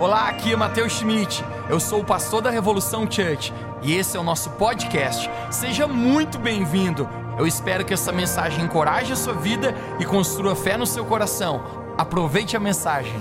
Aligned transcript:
Olá, 0.00 0.30
aqui 0.30 0.50
é 0.50 0.56
Matheus 0.56 0.94
Schmidt. 0.94 1.44
Eu 1.68 1.78
sou 1.78 2.00
o 2.00 2.04
pastor 2.04 2.40
da 2.40 2.48
Revolução 2.48 3.02
Church 3.02 3.52
e 3.82 3.92
esse 3.92 4.16
é 4.16 4.20
o 4.20 4.22
nosso 4.22 4.48
podcast. 4.52 5.28
Seja 5.50 5.86
muito 5.86 6.38
bem-vindo. 6.38 7.06
Eu 7.38 7.46
espero 7.46 7.84
que 7.84 7.92
essa 7.92 8.10
mensagem 8.10 8.64
encoraje 8.64 9.12
a 9.12 9.16
sua 9.16 9.34
vida 9.34 9.74
e 10.00 10.06
construa 10.06 10.56
fé 10.56 10.78
no 10.78 10.86
seu 10.86 11.04
coração. 11.04 11.94
Aproveite 11.98 12.56
a 12.56 12.60
mensagem. 12.60 13.12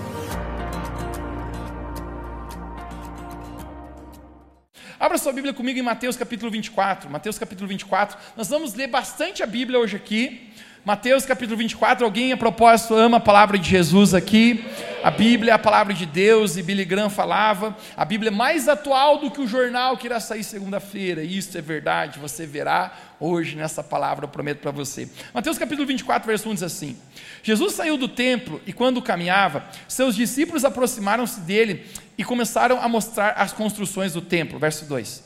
Abra 4.98 5.18
sua 5.18 5.34
Bíblia 5.34 5.54
comigo 5.54 5.78
em 5.78 5.84
Mateus 5.84 6.16
capítulo 6.16 6.50
24. 6.50 7.10
Mateus 7.10 7.38
capítulo 7.38 7.68
24. 7.68 8.18
Nós 8.38 8.48
vamos 8.48 8.74
ler 8.74 8.88
bastante 8.88 9.44
a 9.44 9.46
Bíblia 9.46 9.78
hoje 9.78 9.98
aqui. 9.98 10.50
Mateus 10.86 11.26
capítulo 11.26 11.58
24, 11.58 12.06
alguém 12.06 12.32
a 12.32 12.38
propósito 12.38 12.96
ama 12.96 13.18
a 13.18 13.20
palavra 13.20 13.60
de 13.60 13.70
Jesus 13.70 14.14
aqui? 14.14 14.64
A 15.04 15.12
Bíblia 15.12 15.52
é 15.52 15.54
a 15.54 15.60
palavra 15.60 15.94
de 15.94 16.06
Deus 16.06 16.56
e 16.56 16.64
Billy 16.64 16.86
Graham 16.86 17.10
falava, 17.10 17.76
a 17.98 18.06
Bíblia 18.06 18.30
é 18.30 18.34
mais 18.34 18.70
atual 18.70 19.18
do 19.18 19.30
que 19.30 19.42
o 19.42 19.48
jornal 19.48 19.98
que 19.98 20.08
irá 20.08 20.22
sair 20.22 20.44
segunda-feira, 20.44 21.22
isso 21.22 21.58
é 21.58 21.62
verdade, 21.62 22.18
você 22.18 22.46
verá 22.46 22.94
hoje 23.20 23.58
nessa 23.58 23.84
palavra, 23.84 24.24
eu 24.24 24.30
prometo 24.30 24.60
para 24.60 24.72
você. 24.72 25.10
Mateus 25.34 25.58
capítulo 25.58 25.86
24, 25.86 26.26
verso 26.26 26.50
1 26.50 26.54
diz 26.54 26.64
assim: 26.64 26.98
Jesus 27.44 27.74
saiu 27.74 27.98
do 27.98 28.08
templo 28.08 28.62
e 28.66 28.72
quando 28.72 29.02
caminhava, 29.02 29.66
seus 29.86 30.16
discípulos 30.16 30.64
aproximaram-se 30.64 31.42
dele 31.42 31.86
e 32.18 32.24
começaram 32.24 32.82
a 32.82 32.88
mostrar 32.88 33.32
as 33.32 33.52
construções 33.52 34.14
do 34.14 34.22
templo. 34.22 34.58
Verso 34.58 34.86
2: 34.86 35.24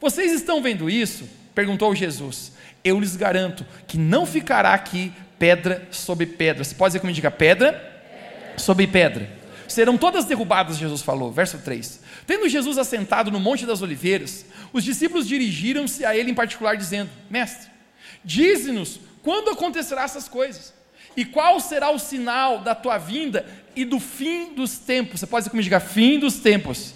Vocês 0.00 0.32
estão 0.32 0.62
vendo 0.62 0.88
isso? 0.88 1.28
perguntou 1.54 1.94
Jesus 1.94 2.52
eu 2.84 2.98
lhes 3.00 3.16
garanto 3.16 3.66
que 3.86 3.98
não 3.98 4.24
ficará 4.24 4.74
aqui 4.74 5.12
pedra 5.38 5.86
sobre 5.90 6.26
pedra. 6.26 6.64
Você 6.64 6.74
pode 6.74 6.90
dizer 6.90 7.00
comigo, 7.00 7.14
diga 7.14 7.30
pedra, 7.30 8.02
sobre 8.56 8.86
pedra. 8.86 9.30
Serão 9.66 9.96
todas 9.96 10.24
derrubadas, 10.24 10.78
Jesus 10.78 11.02
falou. 11.02 11.30
Verso 11.30 11.58
3. 11.58 12.00
Tendo 12.26 12.48
Jesus 12.48 12.78
assentado 12.78 13.30
no 13.30 13.38
Monte 13.38 13.66
das 13.66 13.82
Oliveiras, 13.82 14.46
os 14.72 14.82
discípulos 14.82 15.26
dirigiram-se 15.26 16.04
a 16.04 16.16
ele 16.16 16.30
em 16.30 16.34
particular, 16.34 16.76
dizendo: 16.76 17.10
Mestre, 17.30 17.70
dize-nos 18.24 19.00
quando 19.22 19.50
acontecerá 19.50 20.02
essas 20.02 20.28
coisas, 20.28 20.72
e 21.16 21.24
qual 21.24 21.60
será 21.60 21.90
o 21.90 21.98
sinal 21.98 22.60
da 22.60 22.74
tua 22.74 22.98
vinda 22.98 23.46
e 23.76 23.84
do 23.84 24.00
fim 24.00 24.54
dos 24.54 24.78
tempos. 24.78 25.20
Você 25.20 25.26
pode 25.26 25.42
dizer 25.42 25.50
comigo, 25.50 25.64
diga 25.64 25.80
fim 25.80 26.18
dos 26.18 26.38
tempos. 26.38 26.94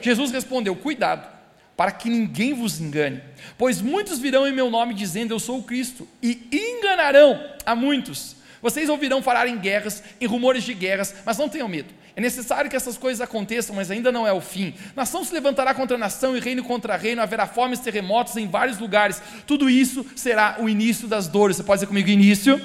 Jesus 0.00 0.30
respondeu: 0.32 0.74
Cuidado 0.74 1.31
para 1.82 1.90
que 1.90 2.08
ninguém 2.08 2.54
vos 2.54 2.80
engane. 2.80 3.20
Pois 3.58 3.80
muitos 3.80 4.20
virão 4.20 4.46
em 4.46 4.52
meu 4.52 4.70
nome 4.70 4.94
dizendo 4.94 5.34
eu 5.34 5.40
sou 5.40 5.58
o 5.58 5.64
Cristo, 5.64 6.06
e 6.22 6.48
enganarão 6.52 7.44
a 7.66 7.74
muitos. 7.74 8.36
Vocês 8.62 8.88
ouvirão 8.88 9.20
falar 9.20 9.48
em 9.48 9.58
guerras, 9.58 10.00
em 10.20 10.26
rumores 10.26 10.62
de 10.62 10.74
guerras, 10.74 11.12
mas 11.26 11.38
não 11.38 11.48
tenham 11.48 11.66
medo. 11.66 11.92
É 12.14 12.20
necessário 12.20 12.70
que 12.70 12.76
essas 12.76 12.96
coisas 12.96 13.20
aconteçam, 13.20 13.74
mas 13.74 13.90
ainda 13.90 14.12
não 14.12 14.24
é 14.24 14.32
o 14.32 14.40
fim. 14.40 14.72
Nação 14.94 15.24
se 15.24 15.34
levantará 15.34 15.74
contra 15.74 15.98
nação 15.98 16.36
e 16.36 16.38
reino 16.38 16.62
contra 16.62 16.96
reino, 16.96 17.20
haverá 17.20 17.48
fomes 17.48 17.80
e 17.80 17.82
terremotos 17.82 18.36
em 18.36 18.46
vários 18.46 18.78
lugares. 18.78 19.20
Tudo 19.44 19.68
isso 19.68 20.06
será 20.14 20.58
o 20.60 20.68
início 20.68 21.08
das 21.08 21.26
dores. 21.26 21.56
Você 21.56 21.64
pode 21.64 21.78
dizer 21.78 21.88
comigo, 21.88 22.08
início 22.08 22.64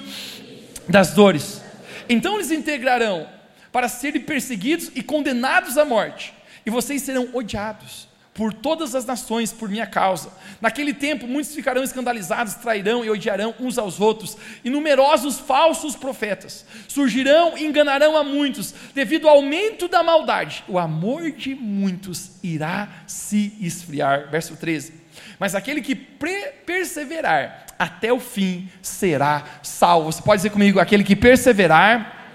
das 0.88 1.10
dores. 1.10 1.60
Então 2.08 2.36
eles 2.36 2.52
integrarão 2.52 3.28
para 3.72 3.90
serem 3.90 4.22
perseguidos 4.22 4.92
e 4.94 5.02
condenados 5.02 5.76
à 5.76 5.84
morte, 5.84 6.36
e 6.64 6.70
vocês 6.70 7.02
serão 7.02 7.30
odiados 7.34 8.07
por 8.38 8.54
todas 8.54 8.94
as 8.94 9.04
nações 9.04 9.52
por 9.52 9.68
minha 9.68 9.88
causa. 9.88 10.32
Naquele 10.62 10.94
tempo, 10.94 11.28
muitos 11.28 11.56
ficarão 11.56 11.84
escandalizados, 11.84 12.54
trairão 12.54 13.04
e 13.04 13.10
odiarão 13.10 13.56
uns 13.60 13.80
aos 13.80 14.00
outros, 14.00 14.38
e 14.64 14.70
numerosos 14.70 15.40
falsos 15.40 15.96
profetas 15.96 16.64
surgirão 16.88 17.58
e 17.58 17.66
enganarão 17.66 18.16
a 18.16 18.24
muitos, 18.24 18.74
devido 18.94 19.28
ao 19.28 19.38
aumento 19.38 19.88
da 19.88 20.04
maldade. 20.04 20.64
O 20.68 20.78
amor 20.78 21.32
de 21.32 21.56
muitos 21.56 22.32
irá 22.44 22.88
se 23.08 23.54
esfriar. 23.60 24.30
Verso 24.30 24.56
13. 24.56 24.94
Mas 25.40 25.56
aquele 25.56 25.82
que 25.82 25.96
perseverar 25.96 27.66
até 27.80 28.14
o 28.14 28.20
fim 28.20 28.70
será 28.82 29.44
salvo. 29.64 30.12
Você 30.12 30.22
pode 30.22 30.40
dizer 30.40 30.52
comigo: 30.52 30.80
aquele 30.80 31.04
que 31.04 31.16
perseverar 31.16 32.32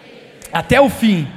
até 0.53 0.81
o 0.81 0.91
fim 0.91 1.29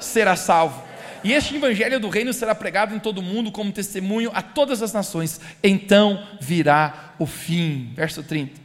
será 0.00 0.34
salvo. 0.34 0.89
E 1.22 1.32
este 1.32 1.56
evangelho 1.56 2.00
do 2.00 2.08
reino 2.08 2.32
será 2.32 2.54
pregado 2.54 2.94
em 2.94 2.98
todo 2.98 3.18
o 3.18 3.22
mundo 3.22 3.52
como 3.52 3.72
testemunho 3.72 4.30
a 4.34 4.40
todas 4.42 4.82
as 4.82 4.92
nações. 4.92 5.40
Então 5.62 6.26
virá 6.40 7.14
o 7.18 7.26
fim. 7.26 7.92
Verso 7.94 8.22
30. 8.22 8.60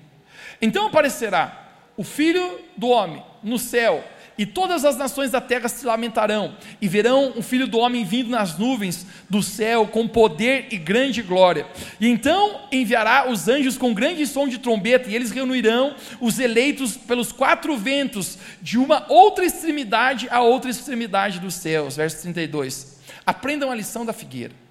Então 0.61 0.88
aparecerá 0.88 1.71
o 1.97 2.03
filho 2.03 2.59
do 2.77 2.88
homem 2.88 3.23
no 3.43 3.59
céu 3.59 4.03
e 4.38 4.46
todas 4.46 4.84
as 4.84 4.97
nações 4.97 5.31
da 5.31 5.40
terra 5.40 5.69
se 5.69 5.85
lamentarão, 5.85 6.56
e 6.81 6.88
verão 6.88 7.34
o 7.35 7.41
filho 7.41 7.68
do 7.68 7.78
homem 7.78 8.03
vindo 8.03 8.29
nas 8.29 8.57
nuvens 8.57 9.06
do 9.29 9.41
céu 9.41 9.88
com 9.88 10.07
poder 10.07 10.68
e 10.72 10.78
grande 10.78 11.22
glória. 11.22 11.66
E 12.00 12.07
então 12.07 12.62
enviará 12.72 13.29
os 13.29 13.47
anjos 13.47 13.78
com 13.78 13.94
grande 13.94 14.25
som 14.28 14.47
de 14.47 14.57
trombeta, 14.57 15.09
e 15.09 15.16
eles 15.16 15.31
reunirão 15.31 15.96
os 16.19 16.40
eleitos 16.40 16.97
pelos 16.97 17.31
quatro 17.31 17.78
ventos, 17.78 18.38
de 18.62 18.78
uma 18.78 19.06
outra 19.09 19.46
extremidade 19.46 20.28
a 20.29 20.41
outra 20.41 20.69
extremidade 20.69 21.40
dos 21.40 21.53
céus. 21.56 21.96
Verso 21.96 22.22
32. 22.22 23.00
Aprendam 23.25 23.72
a 23.72 23.75
lição 23.75 24.06
da 24.06 24.13
figueira. 24.13 24.65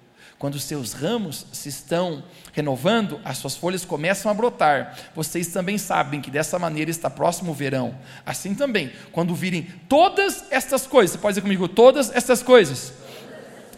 Quando 0.45 0.53
os 0.57 0.63
seus 0.65 0.93
ramos 0.93 1.43
se 1.51 1.69
estão 1.69 2.23
renovando, 2.53 3.19
as 3.25 3.39
suas 3.39 3.55
folhas 3.55 3.83
começam 3.83 4.29
a 4.29 4.33
brotar. 4.35 4.95
Vocês 5.15 5.47
também 5.47 5.75
sabem 5.75 6.21
que 6.21 6.29
dessa 6.29 6.59
maneira 6.59 6.91
está 6.91 7.09
próximo 7.09 7.49
o 7.49 7.53
verão. 7.55 7.97
Assim 8.23 8.53
também, 8.53 8.93
quando 9.11 9.33
virem 9.33 9.63
todas 9.89 10.45
estas 10.51 10.85
coisas, 10.85 11.13
você 11.13 11.17
pode 11.17 11.31
dizer 11.31 11.41
comigo, 11.41 11.67
todas 11.67 12.11
estas 12.11 12.43
coisas, 12.43 12.93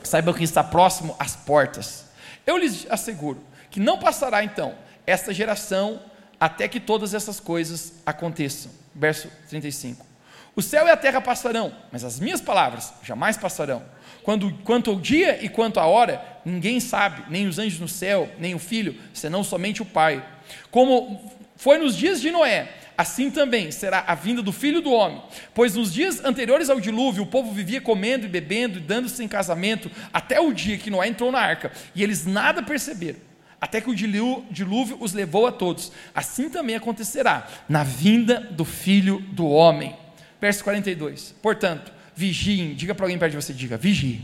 saibam 0.03 0.33
que 0.33 0.43
está 0.43 0.61
próximo 0.61 1.15
às 1.17 1.37
portas. 1.37 2.07
Eu 2.45 2.57
lhes 2.57 2.85
asseguro 2.89 3.41
que 3.71 3.79
não 3.79 3.97
passará 3.97 4.43
então 4.43 4.75
esta 5.05 5.33
geração 5.33 6.01
até 6.37 6.67
que 6.67 6.81
todas 6.81 7.13
essas 7.13 7.39
coisas 7.39 7.93
aconteçam. 8.05 8.69
Verso 8.93 9.29
35. 9.47 10.05
O 10.53 10.61
céu 10.61 10.85
e 10.85 10.91
a 10.91 10.97
terra 10.97 11.21
passarão, 11.21 11.73
mas 11.93 12.03
as 12.03 12.19
minhas 12.19 12.41
palavras 12.41 12.91
jamais 13.03 13.37
passarão. 13.37 13.81
Quando, 14.27 14.51
quanto 14.65 14.89
ao 14.89 14.99
dia 14.99 15.41
e 15.41 15.47
quanto 15.47 15.79
à 15.79 15.85
hora, 15.85 16.21
ninguém 16.43 16.81
sabe, 16.81 17.23
nem 17.29 17.47
os 17.47 17.57
anjos 17.57 17.79
no 17.79 17.87
céu, 17.87 18.29
nem 18.37 18.53
o 18.53 18.59
filho, 18.59 18.93
senão 19.13 19.41
somente 19.41 19.81
o 19.81 19.85
Pai. 19.85 20.21
Como 20.69 21.31
foi 21.55 21.77
nos 21.77 21.95
dias 21.95 22.19
de 22.19 22.29
Noé, 22.29 22.67
assim 22.97 23.31
também 23.31 23.71
será 23.71 24.03
a 24.05 24.13
vinda 24.15 24.41
do 24.41 24.51
filho 24.51 24.81
do 24.81 24.91
homem. 24.91 25.21
Pois 25.53 25.75
nos 25.75 25.93
dias 25.93 26.25
anteriores 26.25 26.69
ao 26.69 26.77
dilúvio, 26.77 27.23
o 27.23 27.27
povo 27.27 27.53
vivia 27.53 27.79
comendo 27.79 28.25
e 28.25 28.27
bebendo 28.27 28.79
e 28.79 28.81
dando-se 28.81 29.23
em 29.23 29.29
casamento, 29.29 29.89
até 30.11 30.41
o 30.41 30.51
dia 30.51 30.77
que 30.77 30.89
Noé 30.89 31.07
entrou 31.07 31.31
na 31.31 31.39
arca, 31.39 31.71
e 31.95 32.03
eles 32.03 32.25
nada 32.25 32.61
perceberam. 32.61 33.21
Até 33.61 33.79
que 33.79 33.89
o 33.89 33.95
dilúvio 33.95 34.97
os 34.99 35.13
levou 35.13 35.47
a 35.47 35.53
todos. 35.53 35.89
Assim 36.13 36.49
também 36.49 36.75
acontecerá 36.75 37.47
na 37.69 37.81
vinda 37.85 38.41
do 38.41 38.65
filho 38.65 39.19
do 39.31 39.47
homem. 39.47 39.95
Verso 40.41 40.65
42. 40.65 41.33
Portanto, 41.41 41.95
vigiem. 42.17 42.73
Diga 42.73 42.95
para 42.95 43.05
alguém 43.05 43.17
perto 43.17 43.31
de 43.31 43.37
você, 43.37 43.53
diga, 43.53 43.77
vigie. 43.77 44.21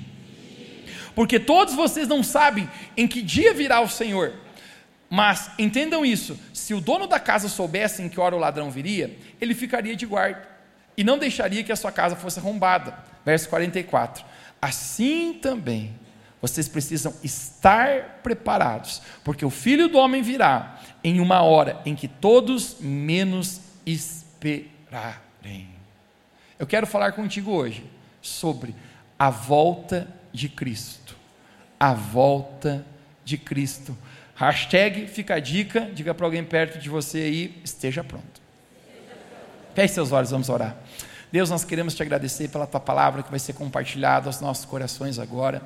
Porque 1.14 1.40
todos 1.40 1.76
vocês 1.76 2.08
não 2.08 2.24
sabem 2.24 2.68
em 2.98 3.08
que 3.08 3.22
dia 3.22 3.54
virá 3.54 3.80
o 3.80 3.88
Senhor. 3.88 4.34
Mas 5.09 5.52
entendam 5.59 6.04
isso: 6.04 6.38
se 6.52 6.74
o 6.74 6.81
dono 6.81 7.06
da 7.06 7.20
casa 7.20 7.48
soubesse 7.48 8.02
em 8.02 8.09
que 8.09 8.20
hora 8.20 8.36
o 8.36 8.40
ladrão 8.40 8.72
viria, 8.72 9.16
ele 9.40 9.54
ficaria 9.54 9.96
de 9.96 10.08
guarda 10.08 10.50
e 10.98 11.04
não 11.04 11.20
deixaria 11.20 11.64
que 11.64 11.72
a 11.72 11.76
sua 11.76 11.92
casa 11.92 12.16
fosse 12.16 12.40
arrombada. 12.40 12.98
Verso 13.24 13.48
44. 13.48 14.25
Assim 14.60 15.38
também 15.40 15.94
vocês 16.42 16.68
precisam 16.68 17.14
estar 17.24 18.20
preparados, 18.24 19.02
porque 19.24 19.46
o 19.46 19.50
filho 19.50 19.88
do 19.88 19.98
homem 19.98 20.22
virá 20.22 20.80
em 21.04 21.20
uma 21.20 21.42
hora 21.42 21.80
em 21.86 21.96
que 21.96 22.08
todos 22.08 22.78
menos 22.81 23.62
esperarem. 23.86 25.72
Eu 26.59 26.68
quero 26.68 26.86
falar 26.86 27.14
contigo 27.14 27.52
hoje 27.52 27.84
sobre 28.22 28.75
a 29.18 29.30
volta 29.30 30.08
de 30.31 30.48
Cristo. 30.48 31.16
A 31.80 31.94
volta 31.94 32.86
de 33.25 33.38
Cristo. 33.38 33.98
Hashtag 34.36 35.07
fica 35.07 35.36
a 35.36 35.39
dica, 35.39 35.89
diga 35.94 36.13
para 36.13 36.25
alguém 36.25 36.44
perto 36.44 36.80
de 36.80 36.89
você 36.89 37.19
aí, 37.19 37.62
esteja 37.63 38.04
pronto. 38.04 38.42
Feche 39.74 39.95
seus 39.95 40.12
olhos, 40.12 40.31
vamos 40.31 40.50
orar. 40.50 40.75
Deus, 41.31 41.50
nós 41.50 41.66
queremos 41.66 41.95
te 41.95 42.04
agradecer 42.04 42.48
pela 42.50 42.68
tua 42.68 42.80
palavra 42.80 43.24
que 43.24 43.31
vai 43.31 43.39
ser 43.39 43.54
compartilhada 43.54 44.30
aos 44.30 44.39
nossos 44.39 44.66
corações 44.66 45.18
agora. 45.18 45.63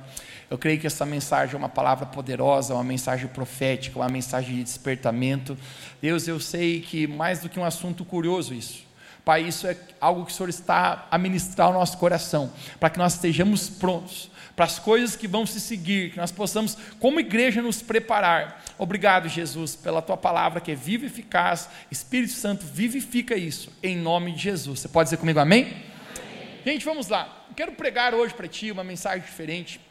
Eu 0.50 0.58
creio 0.58 0.80
que 0.80 0.88
essa 0.88 1.06
mensagem 1.06 1.56
é 1.56 1.58
uma 1.58 1.68
palavra 1.68 2.06
poderosa, 2.06 2.74
uma 2.74 2.86
mensagem 2.86 3.28
profética, 3.28 4.00
uma 4.00 4.08
mensagem 4.08 4.56
de 4.56 4.64
despertamento. 4.64 5.58
Deus, 6.02 6.26
eu 6.26 6.40
sei 6.40 6.80
que 6.80 7.06
mais 7.06 7.40
do 7.42 7.50
que 7.50 7.60
um 7.60 7.66
assunto 7.66 8.06
curioso 8.06 8.54
isso. 8.54 8.87
Pai, 9.28 9.42
isso 9.42 9.68
é 9.68 9.76
algo 10.00 10.26
que 10.26 10.32
o 10.32 10.34
Senhor 10.34 10.48
está 10.48 11.06
a 11.12 11.18
ministrar 11.18 11.68
ao 11.68 11.74
nosso 11.74 11.98
coração, 11.98 12.50
para 12.80 12.90
que 12.90 12.98
nós 12.98 13.16
estejamos 13.16 13.70
prontos 13.70 14.32
para 14.56 14.64
as 14.64 14.80
coisas 14.80 15.18
que 15.18 15.28
vão 15.28 15.46
se 15.46 15.60
seguir, 15.60 16.12
que 16.12 16.18
nós 16.18 16.32
possamos, 16.32 16.78
como 16.98 17.20
igreja, 17.20 17.62
nos 17.62 17.82
preparar. 17.82 18.64
Obrigado, 18.78 19.28
Jesus, 19.28 19.76
pela 19.76 20.02
tua 20.02 20.16
palavra 20.16 20.62
que 20.62 20.72
é 20.72 20.76
viva 20.76 21.04
e 21.04 21.08
eficaz. 21.08 21.68
Espírito 21.92 22.32
Santo, 22.32 22.66
vivifica 22.66 23.36
isso, 23.36 23.70
em 23.84 23.98
nome 23.98 24.32
de 24.32 24.44
Jesus. 24.44 24.80
Você 24.80 24.88
pode 24.88 25.08
dizer 25.08 25.18
comigo 25.18 25.42
amém? 25.42 25.64
amém. 25.64 26.62
Gente, 26.64 26.86
vamos 26.86 27.10
lá. 27.10 27.46
quero 27.54 27.74
pregar 27.74 28.14
hoje 28.14 28.34
para 28.34 28.48
ti 28.48 28.72
uma 28.72 28.82
mensagem 28.86 29.26
diferente. 29.26 29.82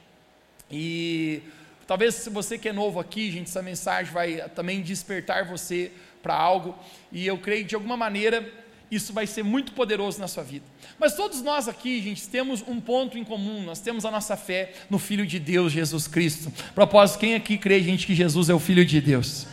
E 0.71 1.43
talvez 1.87 2.15
se 2.15 2.31
você 2.31 2.57
que 2.57 2.71
é 2.71 2.73
novo 2.73 2.99
aqui, 2.99 3.31
gente, 3.31 3.49
essa 3.51 3.61
mensagem 3.61 4.11
vai 4.11 4.49
também 4.55 4.81
despertar 4.81 5.45
você 5.45 5.93
para 6.23 6.35
algo. 6.35 6.75
E 7.13 7.27
eu 7.27 7.37
creio 7.37 7.65
que 7.65 7.69
de 7.69 7.75
alguma 7.75 7.99
maneira 7.99 8.65
isso 8.91 9.13
vai 9.13 9.27
ser 9.27 9.43
muito 9.43 9.73
poderoso 9.73 10.21
na 10.21 10.29
sua 10.29 10.43
vida. 10.43 10.65
Mas 10.99 11.15
todos 11.15 11.43
nós 11.43 11.69
aqui, 11.69 12.01
gente, 12.01 12.29
temos 12.29 12.63
um 12.67 12.81
ponto 12.81 13.19
em 13.19 13.25
comum, 13.25 13.63
nós 13.63 13.81
temos 13.81 14.05
a 14.05 14.11
nossa 14.11 14.37
fé 14.37 14.73
no 14.89 14.99
Filho 14.99 15.27
de 15.27 15.39
Deus, 15.39 15.73
Jesus 15.73 16.07
Cristo. 16.07 16.53
Propósito, 16.75 17.19
quem 17.19 17.35
aqui 17.35 17.59
crê, 17.59 17.83
gente, 17.83 18.07
que 18.07 18.15
Jesus 18.15 18.49
é 18.49 18.55
o 18.55 18.59
Filho 18.59 18.85
de 18.85 19.01
Deus? 19.01 19.47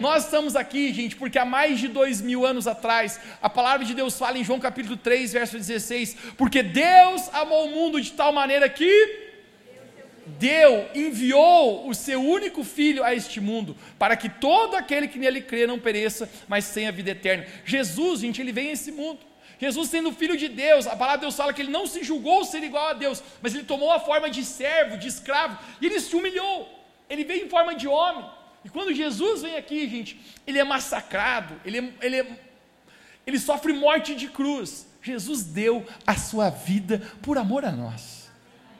Nós 0.00 0.24
estamos 0.24 0.56
aqui, 0.56 0.92
gente, 0.92 1.14
porque 1.14 1.38
há 1.38 1.44
mais 1.44 1.78
de 1.78 1.86
dois 1.86 2.20
mil 2.20 2.44
anos 2.44 2.66
atrás, 2.66 3.20
a 3.40 3.48
palavra 3.48 3.86
de 3.86 3.94
Deus 3.94 4.18
fala 4.18 4.36
em 4.36 4.44
João 4.44 4.58
capítulo 4.58 4.96
3, 4.96 5.32
verso 5.32 5.56
16: 5.56 6.16
Porque 6.36 6.62
Deus 6.62 7.28
amou 7.32 7.66
o 7.66 7.70
mundo 7.70 8.00
de 8.00 8.10
tal 8.12 8.32
maneira 8.32 8.68
que 8.68 9.31
deu, 10.26 10.88
enviou 10.94 11.88
o 11.88 11.94
seu 11.94 12.20
único 12.20 12.62
filho 12.64 13.02
a 13.02 13.14
este 13.14 13.40
mundo, 13.40 13.76
para 13.98 14.16
que 14.16 14.28
todo 14.28 14.76
aquele 14.76 15.08
que 15.08 15.18
nele 15.18 15.40
crê 15.40 15.66
não 15.66 15.78
pereça, 15.78 16.30
mas 16.48 16.70
tenha 16.70 16.92
vida 16.92 17.10
eterna. 17.10 17.46
Jesus, 17.64 18.20
gente, 18.20 18.40
ele 18.40 18.52
vem 18.52 18.68
a 18.68 18.72
esse 18.72 18.92
mundo. 18.92 19.20
Jesus 19.58 19.90
sendo 19.90 20.10
filho 20.12 20.36
de 20.36 20.48
Deus, 20.48 20.86
a 20.86 20.96
palavra 20.96 21.18
de 21.18 21.20
Deus 21.22 21.36
fala 21.36 21.52
que 21.52 21.62
ele 21.62 21.70
não 21.70 21.86
se 21.86 22.02
julgou 22.02 22.44
ser 22.44 22.62
igual 22.64 22.88
a 22.88 22.92
Deus, 22.94 23.22
mas 23.40 23.54
ele 23.54 23.64
tomou 23.64 23.92
a 23.92 24.00
forma 24.00 24.28
de 24.28 24.44
servo, 24.44 24.96
de 24.96 25.06
escravo, 25.06 25.56
e 25.80 25.86
ele 25.86 26.00
se 26.00 26.16
humilhou. 26.16 26.68
Ele 27.08 27.24
veio 27.24 27.46
em 27.46 27.48
forma 27.48 27.74
de 27.74 27.86
homem. 27.86 28.24
E 28.64 28.68
quando 28.68 28.92
Jesus 28.94 29.42
vem 29.42 29.56
aqui, 29.56 29.88
gente, 29.88 30.20
ele 30.46 30.58
é 30.58 30.64
massacrado, 30.64 31.60
ele, 31.64 31.78
é, 31.78 31.92
ele, 32.00 32.16
é, 32.20 32.26
ele 33.26 33.38
sofre 33.38 33.72
morte 33.72 34.14
de 34.14 34.28
cruz. 34.28 34.86
Jesus 35.00 35.42
deu 35.42 35.86
a 36.06 36.16
sua 36.16 36.50
vida 36.50 37.00
por 37.22 37.38
amor 37.38 37.64
a 37.64 37.72
nós. 37.72 38.21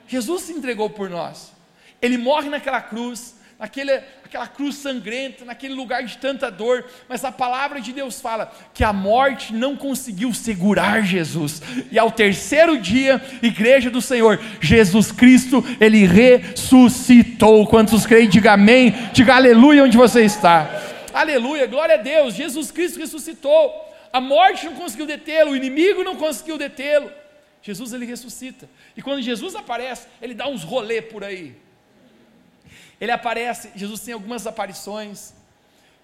Jesus 0.07 0.43
se 0.43 0.53
entregou 0.53 0.91
por 0.91 1.09
nós. 1.09 1.53
Ele 2.01 2.19
morre 2.19 2.49
naquela 2.49 2.81
cruz, 2.81 3.37
naquele, 3.63 3.93
aquela 4.25 4.49
cruz 4.49 4.75
sangrenta, 4.75 5.45
naquele 5.45 5.73
lugar 5.73 6.03
de 6.03 6.19
tanta 6.19 6.51
dor, 6.51 6.85
mas 7.09 7.25
a 7.25 7.31
palavra 7.31 7.81
de 7.81 7.93
Deus 7.93 8.21
fala 8.21 8.53
que 8.75 8.83
a 8.83 8.93
morte 8.93 9.53
não 9.53 9.77
conseguiu 9.77 10.35
segurar 10.35 11.03
Jesus, 11.03 11.63
e 11.89 11.97
ao 11.97 12.11
terceiro 12.11 12.77
dia, 12.77 13.23
igreja 13.41 13.89
do 13.89 14.03
Senhor, 14.03 14.41
Jesus 14.61 15.13
Cristo, 15.13 15.65
ele 15.81 16.05
ressuscitou. 16.05 17.65
Quantos 17.69 18.05
creem, 18.05 18.29
diga 18.29 18.55
amém, 18.55 18.93
diga 19.13 19.37
aleluia 19.37 19.85
onde 19.85 19.97
você 19.97 20.25
está. 20.25 20.69
Aleluia, 21.15 21.67
glória 21.67 21.95
a 21.95 21.99
Deus, 21.99 22.35
Jesus 22.35 22.73
Cristo 22.73 22.99
ressuscitou. 22.99 23.71
A 24.13 24.21
morte 24.21 24.67
não 24.67 24.75
conseguiu 24.75 25.07
detê-lo, 25.07 25.53
o 25.53 25.57
inimigo 25.57 26.03
não 26.03 26.17
conseguiu 26.17 26.59
detê-lo. 26.59 27.22
Jesus 27.63 27.93
ele 27.93 28.05
ressuscita. 28.05 28.69
E 28.97 29.03
quando 29.03 29.23
Jesus 29.23 29.55
aparece, 29.55 30.09
ele 30.21 30.35
dá 30.35 30.49
uns 30.49 30.65
rolê 30.65 31.01
por 31.01 31.23
aí. 31.23 31.57
Ele 33.01 33.11
aparece, 33.11 33.71
Jesus 33.75 34.01
tem 34.01 34.15
algumas 34.15 34.47
aparições, 34.47 35.33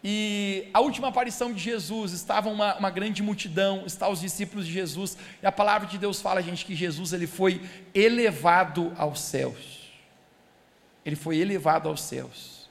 e 0.02 0.68
a 0.72 0.80
última 0.80 1.08
aparição 1.08 1.52
de 1.52 1.60
Jesus 1.60 2.12
estava 2.12 2.48
uma, 2.48 2.76
uma 2.76 2.90
grande 2.90 3.22
multidão, 3.22 3.82
estavam 3.84 4.14
os 4.14 4.20
discípulos 4.20 4.66
de 4.66 4.72
Jesus, 4.72 5.18
e 5.42 5.46
a 5.46 5.50
palavra 5.50 5.88
de 5.88 5.98
Deus 5.98 6.20
fala, 6.20 6.40
gente, 6.40 6.64
que 6.64 6.74
Jesus 6.74 7.12
ele 7.12 7.26
foi 7.26 7.60
elevado 7.92 8.92
aos 8.96 9.20
céus. 9.20 9.90
Ele 11.04 11.16
foi 11.16 11.38
elevado 11.38 11.88
aos 11.88 12.02
céus. 12.02 12.68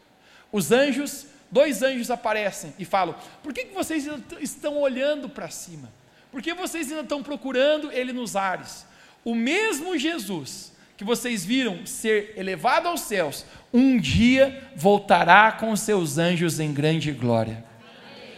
Os 0.51 0.71
anjos, 0.71 1.27
dois 1.51 1.81
anjos 1.81 2.09
aparecem 2.09 2.73
e 2.79 2.85
falam: 2.85 3.15
Por 3.43 3.53
que, 3.53 3.65
que 3.65 3.73
vocês 3.73 4.07
estão 4.39 4.77
olhando 4.77 5.27
para 5.27 5.49
cima? 5.49 5.91
Por 6.37 6.43
que 6.43 6.53
vocês 6.53 6.91
ainda 6.91 7.01
estão 7.01 7.23
procurando 7.23 7.91
ele 7.91 8.13
nos 8.13 8.35
ares? 8.35 8.85
O 9.25 9.33
mesmo 9.33 9.97
Jesus 9.97 10.71
que 10.95 11.03
vocês 11.03 11.43
viram 11.43 11.83
ser 11.83 12.35
elevado 12.37 12.87
aos 12.87 13.01
céus, 13.01 13.43
um 13.73 13.97
dia 13.99 14.69
voltará 14.75 15.51
com 15.53 15.75
seus 15.75 16.19
anjos 16.19 16.59
em 16.59 16.71
grande 16.71 17.11
glória. 17.11 17.65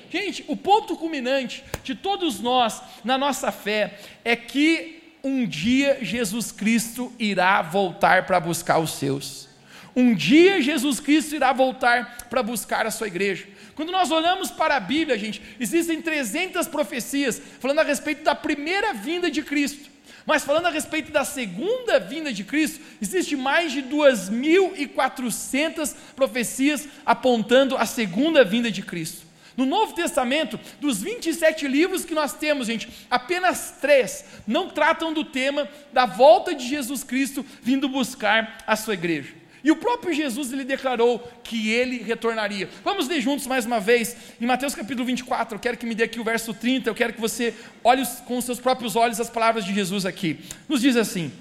Gente, 0.10 0.46
o 0.48 0.56
ponto 0.56 0.96
culminante 0.96 1.62
de 1.84 1.94
todos 1.94 2.40
nós 2.40 2.81
na 3.04 3.18
nossa 3.18 3.51
fé 3.51 4.00
é 4.24 4.34
que 4.34 5.18
um 5.22 5.46
dia 5.46 5.98
Jesus 6.01 6.54
Cristo 6.54 7.12
irá 7.19 7.62
voltar 7.62 8.25
para 8.25 8.40
buscar 8.40 8.80
os 8.80 8.92
seus. 8.92 9.50
Um 9.94 10.16
dia 10.16 10.62
Jesus 10.62 11.01
Cristo 11.01 11.36
irá 11.36 11.51
voltar 11.51 12.30
para 12.30 12.42
buscar 12.42 12.86
a 12.86 12.92
sua 12.92 13.07
igreja. 13.07 13.46
Quando 13.79 13.93
nós 13.93 14.11
olhamos 14.11 14.51
para 14.51 14.75
a 14.75 14.79
Bíblia, 14.81 15.17
gente, 15.17 15.41
existem 15.57 16.01
300 16.01 16.67
profecias 16.67 17.41
falando 17.61 17.79
a 17.79 17.83
respeito 17.83 18.25
da 18.25 18.35
primeira 18.35 18.93
vinda 18.93 19.31
de 19.31 19.41
Cristo. 19.41 19.89
Mas 20.25 20.43
falando 20.43 20.65
a 20.65 20.69
respeito 20.69 21.13
da 21.13 21.23
segunda 21.23 21.97
vinda 21.97 22.33
de 22.33 22.43
Cristo, 22.43 22.81
existe 23.01 23.37
mais 23.37 23.71
de 23.71 23.81
2.400 23.83 25.95
profecias 26.13 26.89
apontando 27.05 27.77
a 27.77 27.85
segunda 27.85 28.43
vinda 28.43 28.69
de 28.69 28.81
Cristo. 28.81 29.25
No 29.55 29.65
Novo 29.65 29.93
Testamento, 29.93 30.59
dos 30.81 31.01
27 31.01 31.65
livros 31.65 32.03
que 32.03 32.13
nós 32.13 32.33
temos, 32.33 32.67
gente, 32.67 32.89
apenas 33.09 33.75
três 33.79 34.25
não 34.45 34.67
tratam 34.67 35.13
do 35.13 35.23
tema 35.23 35.69
da 35.93 36.05
volta 36.05 36.53
de 36.53 36.67
Jesus 36.67 37.01
Cristo 37.01 37.45
vindo 37.61 37.87
buscar 37.87 38.57
a 38.67 38.75
sua 38.75 38.95
igreja. 38.95 39.38
E 39.63 39.71
o 39.71 39.75
próprio 39.75 40.13
Jesus 40.13 40.51
ele 40.53 40.63
declarou 40.63 41.19
que 41.44 41.69
ele 41.71 42.01
retornaria. 42.01 42.69
Vamos 42.83 43.07
ler 43.07 43.21
juntos 43.21 43.45
mais 43.45 43.65
uma 43.65 43.79
vez, 43.79 44.15
em 44.39 44.45
Mateus 44.45 44.73
capítulo 44.73 45.06
24. 45.06 45.56
Eu 45.56 45.59
quero 45.59 45.77
que 45.77 45.85
me 45.85 45.94
dê 45.94 46.03
aqui 46.03 46.19
o 46.19 46.23
verso 46.23 46.53
30. 46.53 46.89
Eu 46.89 46.95
quero 46.95 47.13
que 47.13 47.21
você 47.21 47.53
olhe 47.83 48.03
com 48.25 48.38
os 48.38 48.45
seus 48.45 48.59
próprios 48.59 48.95
olhos 48.95 49.19
as 49.19 49.29
palavras 49.29 49.65
de 49.65 49.73
Jesus 49.73 50.06
aqui. 50.06 50.39
Nos 50.67 50.81
diz 50.81 50.95
assim: 50.95 51.31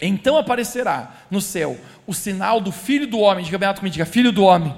Então 0.00 0.36
aparecerá 0.36 1.24
no 1.30 1.40
céu 1.40 1.76
o 2.06 2.14
sinal 2.14 2.60
do 2.60 2.70
Filho 2.70 3.06
do 3.06 3.18
Homem. 3.18 3.44
Diga 3.44 3.58
bem 3.58 3.68
alto 3.68 3.80
comigo, 3.80 3.92
diga 3.92 4.06
Filho 4.06 4.30
do 4.30 4.44
Homem. 4.44 4.74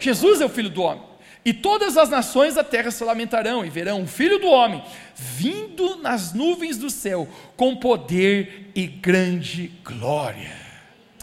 Jesus 0.00 0.40
é 0.40 0.44
o 0.44 0.48
Filho 0.48 0.70
do 0.70 0.82
Homem. 0.82 1.14
E 1.44 1.52
todas 1.52 1.98
as 1.98 2.08
nações 2.08 2.54
da 2.54 2.64
terra 2.64 2.90
se 2.90 3.04
lamentarão 3.04 3.64
e 3.64 3.70
verão 3.70 4.02
o 4.02 4.06
Filho 4.06 4.38
do 4.38 4.48
Homem 4.48 4.82
vindo 5.14 5.96
nas 5.96 6.32
nuvens 6.32 6.78
do 6.78 6.88
céu 6.90 7.28
com 7.56 7.76
poder 7.76 8.70
e 8.74 8.86
grande 8.86 9.70
glória. 9.84 10.56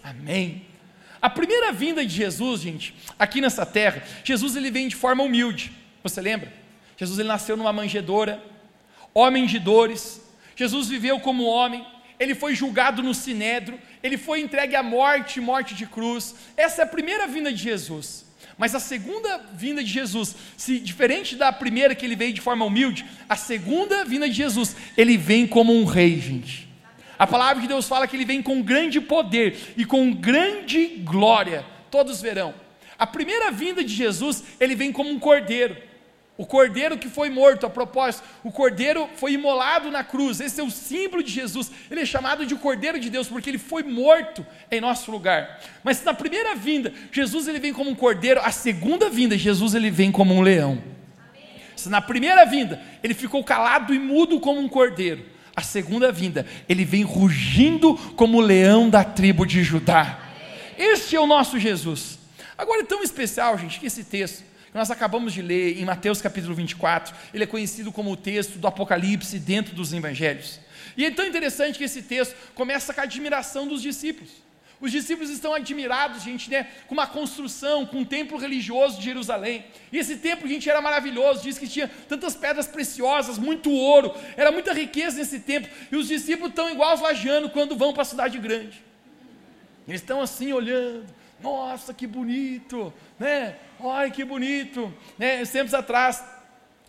Amém. 0.04 0.71
A 1.22 1.30
primeira 1.30 1.72
vinda 1.72 2.04
de 2.04 2.16
Jesus, 2.16 2.62
gente, 2.62 2.96
aqui 3.20 3.40
nessa 3.40 3.66
terra, 3.66 4.04
Jesus 4.24 4.56
ele 4.56 4.72
vem 4.72 4.88
de 4.88 4.96
forma 4.96 5.24
humilde. 5.24 5.72
Você 6.04 6.20
lembra? 6.20 6.52
Jesus 6.98 7.20
ele 7.20 7.28
nasceu 7.28 7.56
numa 7.56 7.72
manjedoura, 7.72 8.44
homem 9.14 9.46
de 9.46 9.60
dores. 9.60 10.22
Jesus 10.56 10.90
viveu 10.90 11.20
como 11.20 11.46
homem, 11.46 11.86
ele 12.20 12.34
foi 12.34 12.56
julgado 12.56 13.04
no 13.04 13.14
sinédrio, 13.14 13.80
ele 14.02 14.18
foi 14.18 14.42
entregue 14.42 14.76
à 14.76 14.82
morte, 14.82 15.40
morte 15.40 15.76
de 15.76 15.86
cruz. 15.86 16.36
Essa 16.58 16.82
é 16.82 16.86
a 16.86 16.88
primeira 16.88 17.28
vinda 17.28 17.52
de 17.52 17.62
Jesus. 17.62 18.26
Mas 18.58 18.74
a 18.74 18.80
segunda 18.80 19.38
vinda 19.54 19.84
de 19.84 19.90
Jesus, 19.90 20.36
se 20.58 20.80
diferente 20.80 21.36
da 21.36 21.52
primeira 21.52 21.96
que 21.96 22.06
ele 22.06 22.16
veio 22.16 22.34
de 22.34 22.42
forma 22.42 22.66
humilde, 22.66 23.06
a 23.28 23.36
segunda 23.36 24.06
vinda 24.06 24.28
de 24.28 24.36
Jesus, 24.36 24.76
ele 24.98 25.18
vem 25.18 25.48
como 25.48 25.74
um 25.74 25.86
rei, 25.86 26.20
gente. 26.20 26.71
A 27.22 27.28
palavra 27.28 27.62
de 27.62 27.68
Deus 27.68 27.88
fala 27.88 28.08
que 28.08 28.16
ele 28.16 28.26
vem 28.26 28.42
com 28.42 28.64
grande 28.64 29.00
poder 29.00 29.76
e 29.78 29.86
com 29.86 30.12
grande 30.12 30.88
glória. 31.04 31.64
Todos 31.92 32.20
verão. 32.20 32.52
A 32.98 33.06
primeira 33.06 33.52
vinda 33.52 33.84
de 33.84 33.94
Jesus, 33.94 34.44
ele 34.60 34.74
vem 34.74 34.92
como 34.92 35.08
um 35.12 35.20
cordeiro. 35.20 35.78
O 36.36 36.48
cordeiro 36.48 36.98
que 36.98 37.08
foi 37.08 37.30
morto, 37.30 37.68
a 37.68 37.70
propósito, 37.70 38.28
o 38.44 38.52
cordeiro 38.52 39.08
foi 39.18 39.34
imolado 39.34 39.92
na 39.92 40.04
cruz. 40.04 40.40
Esse 40.40 40.62
é 40.62 40.64
o 40.64 40.72
símbolo 40.72 41.22
de 41.22 41.32
Jesus. 41.32 41.72
Ele 41.92 42.02
é 42.02 42.06
chamado 42.08 42.44
de 42.44 42.56
cordeiro 42.56 43.00
de 43.00 43.08
Deus 43.08 43.28
porque 43.28 43.52
ele 43.52 43.60
foi 43.60 43.84
morto 43.84 44.44
em 44.72 44.82
nosso 44.82 45.12
lugar. 45.12 45.62
Mas 45.84 46.04
na 46.04 46.16
primeira 46.16 46.56
vinda, 46.56 46.92
Jesus 47.12 47.48
ele 47.48 47.60
vem 47.60 47.72
como 47.72 47.92
um 47.92 47.96
cordeiro. 47.96 48.42
A 48.44 48.50
segunda 48.50 49.12
vinda, 49.12 49.38
Jesus 49.38 49.76
ele 49.76 49.92
vem 49.92 50.12
como 50.12 50.34
um 50.34 50.42
leão. 50.42 50.82
Se 51.76 51.88
na 51.88 52.02
primeira 52.02 52.48
vinda 52.48 52.82
ele 53.04 53.14
ficou 53.14 53.44
calado 53.44 53.94
e 53.94 54.00
mudo 54.00 54.40
como 54.40 54.60
um 54.60 54.68
cordeiro, 54.68 55.24
a 55.56 55.62
segunda 55.62 56.12
vinda, 56.12 56.46
ele 56.68 56.86
vem 56.86 57.04
rugindo 57.04 57.96
como 58.16 58.38
o 58.38 58.42
leão 58.42 58.90
da 58.90 59.04
tribo 59.04 59.46
de 59.46 59.64
Judá. 59.64 60.20
Este 60.78 61.16
é 61.16 61.20
o 61.20 61.28
nosso 61.28 61.60
Jesus. 61.60 62.18
Agora 62.58 62.82
é 62.82 62.86
tão 62.86 63.04
especial, 63.04 63.58
gente, 63.58 63.80
que 63.80 63.86
esse 63.86 64.04
texto 64.04 64.44
que 64.72 64.78
nós 64.78 64.90
acabamos 64.90 65.34
de 65.34 65.42
ler 65.42 65.78
em 65.78 65.84
Mateus 65.84 66.22
capítulo 66.22 66.56
24, 66.56 67.14
ele 67.34 67.44
é 67.44 67.48
conhecido 67.48 67.92
como 67.92 68.12
o 68.12 68.18
texto 68.18 68.58
do 68.58 68.68
Apocalipse 68.68 69.38
dentro 69.38 69.76
dos 69.76 69.92
evangelhos. 69.92 70.60
E 70.96 71.06
é 71.06 71.12
tão 71.12 71.26
interessante 71.26 71.78
que 71.78 71.84
esse 71.84 72.02
texto 72.02 72.36
começa 72.56 72.94
com 72.94 73.02
a 73.02 73.04
admiração 73.04 73.68
dos 73.68 73.82
discípulos. 73.82 74.32
Os 74.82 74.92
discípulos 74.92 75.30
estão 75.30 75.54
admirados, 75.54 76.24
gente, 76.24 76.50
né, 76.50 76.68
com 76.88 76.96
uma 76.96 77.06
construção, 77.06 77.86
com 77.86 78.00
um 78.00 78.06
templo 78.06 78.36
religioso 78.36 78.98
de 78.98 79.04
Jerusalém. 79.04 79.64
E 79.92 80.00
esse 80.00 80.18
templo, 80.18 80.48
gente, 80.48 80.68
era 80.68 80.82
maravilhoso. 80.82 81.44
Diz 81.44 81.60
que 81.60 81.68
tinha 81.68 81.88
tantas 82.10 82.36
pedras 82.36 82.68
preciosas, 82.68 83.38
muito 83.38 83.72
ouro, 83.72 84.14
era 84.36 84.52
muita 84.52 84.74
riqueza 84.74 85.18
nesse 85.18 85.40
templo. 85.42 85.70
E 85.92 85.96
os 85.96 86.08
discípulos 86.08 86.50
estão 86.50 86.68
igual 86.70 86.90
aos 86.90 87.02
lajanos 87.02 87.52
quando 87.52 87.76
vão 87.76 87.94
para 87.94 88.02
a 88.02 88.06
cidade 88.06 88.40
grande. 88.40 88.84
Eles 89.88 90.02
estão 90.02 90.20
assim 90.20 90.52
olhando. 90.52 91.06
Nossa, 91.40 91.94
que 91.94 92.08
bonito, 92.08 92.92
né? 93.20 93.56
Ai, 93.80 94.10
que 94.10 94.24
bonito. 94.26 94.92
Né? 95.18 95.46
Tempos 95.46 95.76
atrás, 95.76 96.24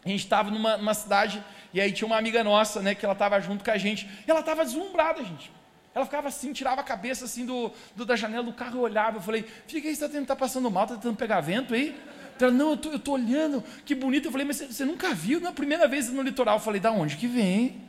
a 0.05 0.09
gente 0.09 0.21
estava 0.21 0.51
numa, 0.51 0.79
numa 0.79 0.95
cidade 0.95 1.43
e 1.75 1.81
aí 1.81 1.93
tinha 1.93 2.07
uma 2.07 2.19
amiga 2.19 2.43
nossa, 2.45 2.83
né, 2.83 2.95
que 2.95 3.05
ela 3.05 3.15
estava 3.15 3.41
junto 3.41 3.65
com 3.65 3.71
a 3.71 3.79
gente. 3.79 4.09
E 4.27 4.31
ela 4.31 4.41
estava 4.41 4.65
deslumbrada, 4.65 5.23
gente. 5.25 5.51
Ela 5.95 6.05
ficava 6.05 6.29
assim, 6.29 6.53
tirava 6.53 6.81
a 6.81 6.85
cabeça 6.85 7.27
assim 7.27 7.45
do, 7.45 7.71
do 7.95 8.05
da 8.07 8.17
janela 8.17 8.43
do 8.43 8.53
carro 8.53 8.79
e 8.79 8.83
olhava. 8.83 9.19
Eu 9.19 9.23
falei, 9.23 9.45
fica 9.67 9.89
aí, 9.89 9.95
você 9.95 10.07
está 10.07 10.21
tá 10.25 10.37
passando 10.37 10.71
mal, 10.71 10.85
está 10.85 10.97
tentando 10.97 11.17
pegar 11.17 11.41
vento 11.41 11.75
aí? 11.75 11.95
Ela, 12.41 12.51
não, 12.51 12.71
eu 12.71 12.77
tô, 12.77 12.91
eu 12.91 12.99
tô 12.99 13.13
olhando, 13.13 13.63
que 13.85 13.95
bonito. 13.95 14.27
Eu 14.27 14.33
falei, 14.33 14.47
mas 14.47 14.57
você, 14.57 14.85
nunca 14.85 15.15
viu? 15.15 15.41
Na 15.41 15.53
primeira 15.53 15.87
vez 15.87 16.09
no 16.09 16.23
litoral. 16.23 16.57
Eu 16.57 16.61
falei, 16.61 16.81
da 16.81 16.91
onde 16.91 17.17
que 17.17 17.27
vem? 17.27 17.81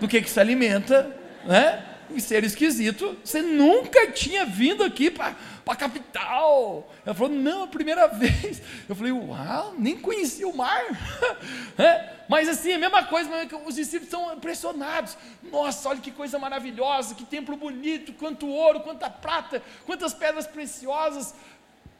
Do 0.00 0.08
que 0.08 0.20
que 0.20 0.30
se 0.30 0.40
alimenta? 0.40 1.14
Né? 1.44 1.84
Um 2.10 2.18
ser 2.18 2.42
esquisito. 2.42 3.16
Você 3.22 3.42
nunca 3.42 4.10
tinha 4.10 4.44
vindo 4.44 4.82
aqui 4.82 5.10
para 5.10 5.36
a 5.66 5.76
capital. 5.76 6.90
Ela 7.04 7.14
falou, 7.14 7.32
não, 7.32 7.64
a 7.64 7.66
primeira 7.66 8.06
vez. 8.14 8.62
Eu 8.88 8.94
falei, 8.94 9.12
uau, 9.12 9.74
nem 9.78 9.96
conhecia 9.98 10.46
o 10.48 10.56
mar. 10.56 10.84
é? 11.78 12.20
Mas 12.28 12.48
assim, 12.48 12.72
a 12.72 12.78
mesma 12.78 13.04
coisa, 13.04 13.30
os 13.66 13.74
discípulos 13.74 14.12
estão 14.12 14.32
impressionados. 14.32 15.16
Nossa, 15.42 15.88
olha 15.88 16.00
que 16.00 16.12
coisa 16.12 16.38
maravilhosa, 16.38 17.14
que 17.14 17.24
templo 17.24 17.56
bonito, 17.56 18.12
quanto 18.12 18.46
ouro, 18.46 18.80
quanta 18.80 19.10
prata, 19.10 19.62
quantas 19.84 20.14
pedras 20.14 20.46
preciosas. 20.46 21.34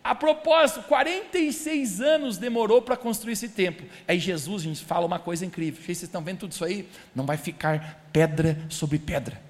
A 0.02 0.14
propósito, 0.14 0.82
46 0.84 2.00
anos 2.00 2.38
demorou 2.38 2.80
para 2.80 2.96
construir 2.96 3.34
esse 3.34 3.48
templo. 3.48 3.86
Aí 4.08 4.18
Jesus, 4.18 4.62
gente, 4.62 4.84
fala 4.84 5.04
uma 5.04 5.18
coisa 5.18 5.44
incrível. 5.44 5.82
Vocês 5.82 6.02
estão 6.02 6.22
vendo 6.22 6.38
tudo 6.38 6.52
isso 6.52 6.64
aí? 6.64 6.88
Não 7.14 7.26
vai 7.26 7.36
ficar 7.36 8.02
pedra 8.12 8.56
sobre 8.70 8.98
pedra. 8.98 9.49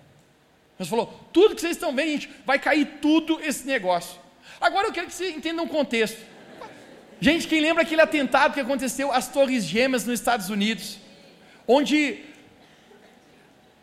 Jesus 0.80 0.88
falou: 0.88 1.28
tudo 1.30 1.54
que 1.54 1.60
vocês 1.60 1.76
estão 1.76 1.94
vendo, 1.94 2.08
gente, 2.08 2.30
vai 2.46 2.58
cair 2.58 2.86
tudo 3.02 3.38
esse 3.42 3.66
negócio. 3.66 4.18
Agora 4.58 4.88
eu 4.88 4.92
quero 4.92 5.06
que 5.08 5.12
vocês 5.12 5.36
entendam 5.36 5.66
o 5.66 5.68
contexto. 5.68 6.18
Gente, 7.20 7.46
quem 7.46 7.60
lembra 7.60 7.82
aquele 7.82 8.00
atentado 8.00 8.54
que 8.54 8.60
aconteceu 8.60 9.12
às 9.12 9.28
Torres 9.28 9.64
Gêmeas 9.64 10.06
nos 10.06 10.18
Estados 10.18 10.48
Unidos? 10.48 10.98
Onde 11.68 12.24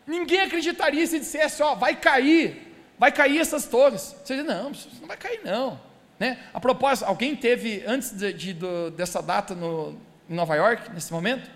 ninguém 0.04 0.40
acreditaria 0.40 1.06
se 1.06 1.20
dissesse, 1.20 1.62
ó, 1.62 1.76
vai 1.76 1.94
cair, 1.94 2.74
vai 2.98 3.12
cair 3.12 3.38
essas 3.38 3.64
torres. 3.66 4.16
Você 4.24 4.34
diz, 4.34 4.44
não, 4.44 4.72
não 5.00 5.06
vai 5.06 5.16
cair 5.16 5.40
não. 5.44 5.80
Né? 6.18 6.36
A 6.52 6.58
propósito, 6.58 7.06
alguém 7.06 7.36
teve 7.36 7.84
antes 7.86 8.10
de, 8.10 8.32
de, 8.32 8.52
do, 8.54 8.90
dessa 8.90 9.22
data 9.22 9.54
no, 9.54 9.96
em 10.28 10.34
Nova 10.34 10.56
York, 10.56 10.90
nesse 10.92 11.12
momento? 11.12 11.48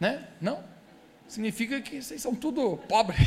Né? 0.00 0.26
Não? 0.40 0.64
Significa 1.34 1.80
que 1.80 2.00
vocês 2.00 2.22
são 2.22 2.32
tudo 2.32 2.76
pobres. 2.88 3.18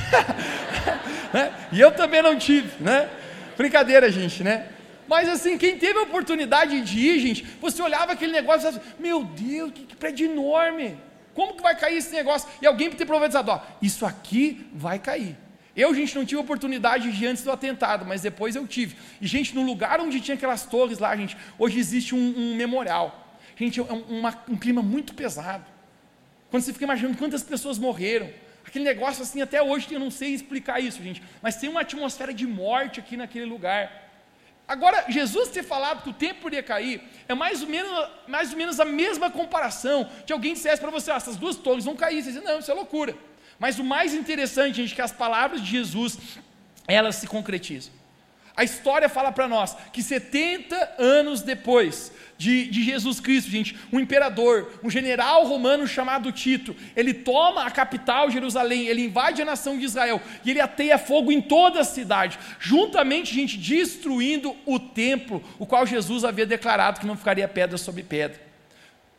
né? 1.34 1.54
E 1.74 1.82
eu 1.82 1.92
também 1.92 2.22
não 2.22 2.38
tive, 2.38 2.82
né? 2.82 3.10
Brincadeira, 3.58 4.10
gente, 4.10 4.46
né? 4.46 4.70
Mas 5.10 5.28
assim, 5.28 5.58
quem 5.58 5.78
teve 5.78 6.00
a 6.00 6.04
oportunidade 6.04 6.80
de 6.80 6.98
ir, 6.98 7.20
gente, 7.20 7.44
você 7.60 7.82
olhava 7.82 8.14
aquele 8.14 8.32
negócio 8.32 8.70
e 8.70 8.72
falava, 8.72 8.96
meu 8.98 9.26
Deus, 9.26 9.74
que, 9.74 9.84
que 9.84 9.96
prédio 9.98 10.32
enorme. 10.32 10.98
Como 11.34 11.56
que 11.56 11.62
vai 11.62 11.76
cair 11.76 11.98
esse 11.98 12.14
negócio? 12.14 12.48
E 12.62 12.66
alguém 12.66 12.90
ter 12.92 13.06
profetizado, 13.06 13.52
ó, 13.52 13.60
isso 13.82 14.06
aqui 14.06 14.66
vai 14.74 15.00
cair. 15.00 15.36
Eu, 15.76 15.94
gente, 15.94 16.16
não 16.16 16.26
tive 16.26 16.40
oportunidade 16.40 17.12
de 17.12 17.26
ir 17.26 17.28
antes 17.28 17.44
do 17.44 17.52
atentado, 17.52 18.06
mas 18.06 18.22
depois 18.22 18.56
eu 18.56 18.66
tive. 18.66 18.96
E, 19.20 19.28
gente, 19.28 19.54
no 19.54 19.64
lugar 19.64 20.00
onde 20.00 20.22
tinha 20.22 20.36
aquelas 20.36 20.66
torres 20.66 20.98
lá, 20.98 21.14
gente, 21.14 21.36
hoje 21.60 21.78
existe 21.78 22.16
um, 22.16 22.34
um 22.38 22.56
memorial. 22.56 23.38
Gente, 23.58 23.82
é 23.82 23.84
um, 23.84 24.20
uma, 24.20 24.34
um 24.48 24.56
clima 24.56 24.82
muito 24.82 25.14
pesado. 25.14 25.76
Quando 26.50 26.64
você 26.64 26.74
fica 26.74 26.86
imaginando 26.86 27.18
quantas 27.18 27.44
pessoas 27.44 27.78
morreram, 27.78 28.30
aquele 28.66 28.86
negócio 28.86 29.24
assim, 29.24 29.42
até 29.42 29.62
hoje 29.62 29.88
eu 29.92 30.00
não 30.00 30.12
sei 30.12 30.34
explicar 30.34 30.80
isso, 30.80 31.02
gente, 31.04 31.22
mas 31.42 31.56
tem 31.56 31.70
uma 31.70 31.82
atmosfera 31.82 32.34
de 32.34 32.48
morte 32.48 33.00
aqui 33.00 33.18
naquele 33.18 33.46
lugar. 33.46 34.06
Agora, 34.68 35.06
Jesus 35.08 35.48
ter 35.50 35.64
falado 35.64 36.04
que 36.04 36.10
o 36.10 36.14
tempo 36.14 36.50
iria 36.50 36.62
cair 36.62 37.02
é 37.28 37.34
mais 37.34 37.62
ou 37.62 37.70
menos, 37.70 38.10
mais 38.28 38.52
ou 38.52 38.58
menos 38.58 38.80
a 38.80 38.86
mesma 38.86 39.32
comparação 39.32 40.10
de 40.26 40.34
alguém 40.34 40.54
dissesse 40.54 40.82
para 40.82 40.92
você, 40.92 41.10
ah, 41.10 41.16
essas 41.16 41.38
duas 41.38 41.56
torres 41.56 41.86
vão 41.86 41.96
cair. 41.96 42.22
Você 42.22 42.34
diz, 42.34 42.44
não, 42.44 42.60
isso 42.60 42.70
é 42.70 42.74
loucura. 42.74 43.16
Mas 43.58 43.80
o 43.80 43.84
mais 43.84 44.14
interessante, 44.14 44.76
gente, 44.76 44.92
é 44.92 44.96
que 44.96 45.02
as 45.02 45.12
palavras 45.12 45.62
de 45.62 45.72
Jesus, 45.72 46.18
elas 46.86 47.16
se 47.16 47.28
concretizam. 47.28 47.94
A 48.58 48.64
história 48.64 49.08
fala 49.08 49.32
para 49.32 49.48
nós 49.48 49.78
que 49.94 50.02
70 50.02 50.96
anos 50.98 51.44
depois 51.44 52.12
de, 52.40 52.66
de, 52.66 52.84
Jesus 52.84 53.20
Cristo, 53.20 53.52
gente, 53.52 53.78
um 53.94 54.00
imperador, 54.00 54.80
um 54.84 54.90
general 54.90 55.46
romano 55.46 55.86
chamado 55.88 56.32
Tito, 56.32 56.76
ele 56.96 57.14
toma 57.14 57.64
a 57.64 57.70
capital 57.70 58.32
Jerusalém, 58.32 58.88
ele 58.88 59.06
invade 59.06 59.44
a 59.44 59.46
nação 59.46 59.78
de 59.78 59.86
Israel 59.86 60.20
e 60.44 60.50
ele 60.50 60.60
ateia 60.60 60.98
fogo 60.98 61.32
em 61.32 61.40
toda 61.40 61.82
a 61.82 61.84
cidade, 61.84 62.40
juntamente, 62.60 63.32
gente, 63.32 63.58
destruindo 63.58 64.56
o 64.66 64.80
templo, 64.80 65.44
o 65.60 65.66
qual 65.66 65.86
Jesus 65.86 66.24
havia 66.24 66.46
declarado 66.46 67.00
que 67.00 67.06
não 67.06 67.16
ficaria 67.16 67.48
pedra 67.48 67.78
sobre 67.78 68.02
pedra. 68.02 68.42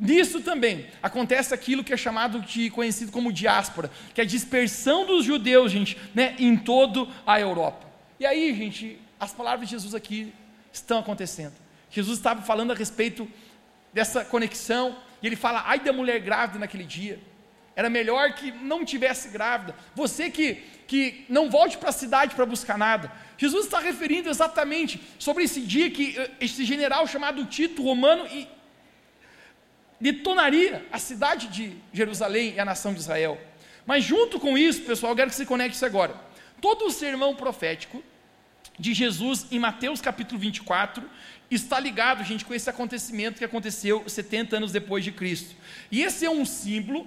Nisso 0.01 0.41
também 0.41 0.87
acontece 1.01 1.55
aquilo 1.55 1.85
que 1.85 1.93
é 1.93 1.97
chamado 1.97 2.41
de 2.41 2.71
conhecido 2.71 3.13
como 3.13 3.33
diáspora, 3.33 3.89
que 4.13 4.21
é 4.21 4.25
a 4.25 4.27
dispersão 4.27 5.07
dos 5.07 5.25
judeus, 5.25 5.71
gente, 5.71 5.97
né, 6.13 6.35
em 6.41 6.57
toda 6.57 7.07
a 7.25 7.41
Europa. 7.41 7.87
E 8.19 8.27
aí, 8.27 8.53
gente, 8.55 8.99
as 9.19 9.33
palavras 9.33 9.69
de 9.69 9.75
Jesus 9.75 9.95
aqui 9.95 10.33
estão 10.73 10.99
acontecendo. 10.99 11.55
Jesus 11.91 12.19
estava 12.19 12.43
falando 12.43 12.73
a 12.73 12.75
respeito 12.75 13.29
dessa 13.93 14.25
conexão, 14.25 14.97
e 15.23 15.27
ele 15.27 15.37
fala: 15.37 15.63
ai 15.67 15.81
da 15.81 15.93
mulher 15.93 16.21
grávida 16.21 16.59
naquele 16.59 16.85
dia. 16.85 17.21
Era 17.75 17.89
melhor 17.89 18.33
que 18.33 18.51
não 18.51 18.85
tivesse 18.85 19.29
grávida. 19.29 19.73
Você 19.95 20.31
que, 20.31 20.57
que 20.89 21.25
não 21.29 21.49
volte 21.49 21.79
para 21.79 21.91
a 21.91 21.93
cidade 21.93 22.35
para 22.35 22.45
buscar 22.45 22.77
nada. 22.77 23.13
Jesus 23.37 23.67
está 23.67 23.79
referindo 23.79 24.29
exatamente 24.29 25.01
sobre 25.17 25.45
esse 25.45 25.61
dia 25.61 25.89
que 25.89 26.19
eh, 26.19 26.31
esse 26.41 26.65
general 26.65 27.07
chamado 27.07 27.45
Tito 27.45 27.81
romano 27.81 28.27
e 28.27 28.49
detonaria 30.01 30.85
a 30.91 30.99
cidade 30.99 31.47
de 31.47 31.77
Jerusalém 31.93 32.55
e 32.55 32.59
a 32.59 32.65
nação 32.65 32.93
de 32.93 32.99
Israel. 32.99 33.41
Mas 33.87 34.03
junto 34.03 34.41
com 34.41 34.59
isso, 34.59 34.83
pessoal, 34.83 35.13
eu 35.13 35.17
quero 35.17 35.31
que 35.31 35.37
você 35.37 35.47
conecte 35.47 35.83
agora. 35.85 36.17
Todo 36.61 36.87
o 36.87 36.91
sermão 36.91 37.37
profético 37.37 38.03
de 38.79 38.95
Jesus 38.95 39.47
em 39.51 39.59
Mateus 39.59 40.01
capítulo 40.01 40.41
24 40.41 41.03
está 41.51 41.81
ligado, 41.81 42.23
gente, 42.25 42.45
com 42.45 42.55
esse 42.55 42.69
acontecimento 42.69 43.39
que 43.39 43.45
aconteceu 43.45 44.05
70 44.07 44.57
anos 44.57 44.73
depois 44.73 45.03
de 45.03 45.11
Cristo. 45.11 45.57
E 45.91 46.03
esse 46.03 46.25
é 46.25 46.31
um 46.31 46.45
símbolo 46.45 47.07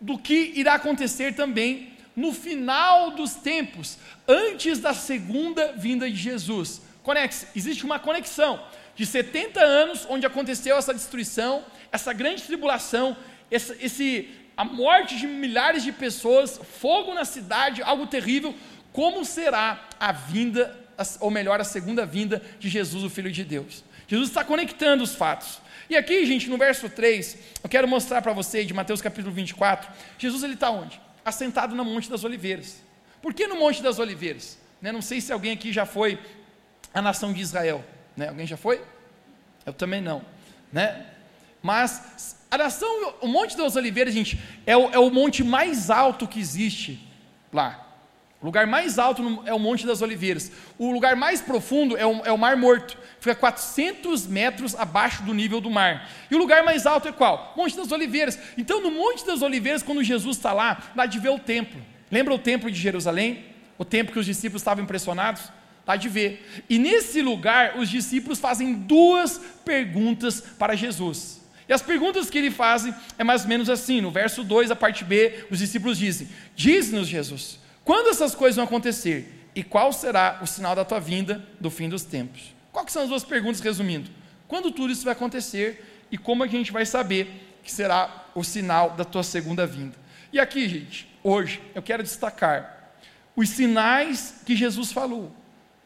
do 0.00 0.18
que 0.18 0.52
irá 0.54 0.74
acontecer 0.74 1.34
também 1.34 1.92
no 2.16 2.32
final 2.32 3.10
dos 3.10 3.34
tempos, 3.34 3.98
antes 4.26 4.78
da 4.78 4.94
segunda 4.94 5.72
vinda 5.72 6.08
de 6.08 6.16
Jesus. 6.16 6.80
Conexe, 7.02 7.46
existe 7.54 7.84
uma 7.84 7.98
conexão 7.98 8.64
de 8.94 9.04
70 9.04 9.60
anos 9.60 10.06
onde 10.08 10.24
aconteceu 10.24 10.76
essa 10.76 10.94
destruição, 10.94 11.64
essa 11.90 12.12
grande 12.12 12.42
tribulação, 12.42 13.16
esse, 13.50 13.76
esse 13.80 14.28
a 14.56 14.64
morte 14.64 15.16
de 15.16 15.26
milhares 15.26 15.82
de 15.82 15.92
pessoas, 15.92 16.60
fogo 16.78 17.12
na 17.12 17.24
cidade, 17.24 17.82
algo 17.82 18.06
terrível. 18.06 18.54
Como 18.92 19.24
será 19.24 19.88
a 19.98 20.12
vinda 20.12 20.83
ou 21.20 21.30
melhor, 21.30 21.60
a 21.60 21.64
segunda 21.64 22.04
vinda 22.06 22.42
de 22.58 22.68
Jesus, 22.68 23.04
o 23.04 23.10
Filho 23.10 23.30
de 23.30 23.44
Deus. 23.44 23.84
Jesus 24.06 24.28
está 24.28 24.44
conectando 24.44 25.02
os 25.02 25.14
fatos. 25.14 25.60
E 25.88 25.96
aqui, 25.96 26.24
gente, 26.24 26.48
no 26.48 26.56
verso 26.56 26.88
3, 26.88 27.38
eu 27.62 27.68
quero 27.68 27.86
mostrar 27.86 28.22
para 28.22 28.32
você, 28.32 28.64
de 28.64 28.72
Mateus 28.72 29.02
capítulo 29.02 29.34
24, 29.34 29.90
Jesus 30.18 30.42
ele 30.42 30.54
está 30.54 30.70
onde? 30.70 31.00
Assentado 31.24 31.74
no 31.74 31.84
Monte 31.84 32.08
das 32.08 32.24
Oliveiras. 32.24 32.82
Por 33.20 33.34
que 33.34 33.46
no 33.46 33.56
Monte 33.56 33.82
das 33.82 33.98
Oliveiras? 33.98 34.58
Né? 34.80 34.92
Não 34.92 35.02
sei 35.02 35.20
se 35.20 35.32
alguém 35.32 35.52
aqui 35.52 35.72
já 35.72 35.86
foi 35.86 36.18
à 36.92 37.00
nação 37.00 37.32
de 37.32 37.40
Israel. 37.40 37.84
Né? 38.16 38.28
Alguém 38.28 38.46
já 38.46 38.56
foi? 38.56 38.82
Eu 39.64 39.72
também 39.72 40.00
não. 40.00 40.22
Né? 40.72 41.06
Mas 41.62 42.36
a 42.50 42.58
nação, 42.58 43.14
o 43.20 43.26
Monte 43.26 43.56
das 43.56 43.76
Oliveiras, 43.76 44.12
gente, 44.12 44.38
é 44.66 44.76
o, 44.76 44.90
é 44.90 44.98
o 44.98 45.10
monte 45.10 45.42
mais 45.42 45.90
alto 45.90 46.28
que 46.28 46.38
existe 46.38 47.00
lá. 47.52 47.83
O 48.44 48.48
lugar 48.48 48.66
mais 48.66 48.98
alto 48.98 49.42
é 49.46 49.54
o 49.54 49.58
Monte 49.58 49.86
das 49.86 50.02
Oliveiras. 50.02 50.52
O 50.76 50.92
lugar 50.92 51.16
mais 51.16 51.40
profundo 51.40 51.96
é 51.96 52.04
o, 52.04 52.26
é 52.26 52.30
o 52.30 52.36
Mar 52.36 52.58
Morto. 52.58 52.94
Fica 53.18 53.34
400 53.34 54.26
metros 54.26 54.74
abaixo 54.74 55.22
do 55.22 55.32
nível 55.32 55.62
do 55.62 55.70
mar. 55.70 56.10
E 56.30 56.34
o 56.34 56.38
lugar 56.38 56.62
mais 56.62 56.84
alto 56.84 57.08
é 57.08 57.12
qual? 57.12 57.54
Monte 57.56 57.74
das 57.74 57.90
Oliveiras. 57.90 58.38
Então, 58.58 58.82
no 58.82 58.90
Monte 58.90 59.24
das 59.24 59.40
Oliveiras, 59.40 59.82
quando 59.82 60.04
Jesus 60.04 60.36
está 60.36 60.52
lá, 60.52 60.92
dá 60.94 61.06
de 61.06 61.18
ver 61.18 61.30
o 61.30 61.38
templo. 61.38 61.80
Lembra 62.10 62.34
o 62.34 62.38
templo 62.38 62.70
de 62.70 62.78
Jerusalém? 62.78 63.46
O 63.78 63.84
templo 63.84 64.12
que 64.12 64.18
os 64.18 64.26
discípulos 64.26 64.60
estavam 64.60 64.84
impressionados? 64.84 65.50
Dá 65.86 65.96
de 65.96 66.10
ver. 66.10 66.46
E 66.68 66.78
nesse 66.78 67.22
lugar, 67.22 67.78
os 67.78 67.88
discípulos 67.88 68.38
fazem 68.38 68.74
duas 68.74 69.40
perguntas 69.64 70.42
para 70.58 70.76
Jesus. 70.76 71.40
E 71.66 71.72
as 71.72 71.80
perguntas 71.80 72.28
que 72.28 72.36
ele 72.36 72.50
fazem 72.50 72.94
é 73.18 73.24
mais 73.24 73.44
ou 73.44 73.48
menos 73.48 73.70
assim. 73.70 74.02
No 74.02 74.10
verso 74.10 74.44
2, 74.44 74.70
a 74.70 74.76
parte 74.76 75.02
B, 75.02 75.46
os 75.50 75.60
discípulos 75.60 75.96
dizem: 75.96 76.28
Diz-nos, 76.54 77.08
Jesus 77.08 77.63
quando 77.84 78.08
essas 78.08 78.34
coisas 78.34 78.56
vão 78.56 78.64
acontecer? 78.64 79.48
E 79.54 79.62
qual 79.62 79.92
será 79.92 80.40
o 80.42 80.46
sinal 80.46 80.74
da 80.74 80.84
tua 80.84 80.98
vinda 80.98 81.46
do 81.60 81.70
fim 81.70 81.88
dos 81.88 82.02
tempos? 82.02 82.54
Quais 82.72 82.90
são 82.90 83.02
as 83.02 83.08
duas 83.08 83.22
perguntas 83.22 83.60
resumindo? 83.60 84.10
Quando 84.48 84.70
tudo 84.70 84.92
isso 84.92 85.04
vai 85.04 85.12
acontecer 85.12 86.04
e 86.10 86.18
como 86.18 86.42
a 86.42 86.46
gente 86.46 86.72
vai 86.72 86.84
saber 86.84 87.56
que 87.62 87.70
será 87.70 88.26
o 88.34 88.42
sinal 88.42 88.90
da 88.90 89.04
tua 89.04 89.22
segunda 89.22 89.66
vinda? 89.66 89.94
E 90.32 90.40
aqui, 90.40 90.68
gente, 90.68 91.08
hoje 91.22 91.62
eu 91.74 91.82
quero 91.82 92.02
destacar 92.02 92.92
os 93.36 93.48
sinais 93.48 94.42
que 94.44 94.56
Jesus 94.56 94.90
falou, 94.90 95.32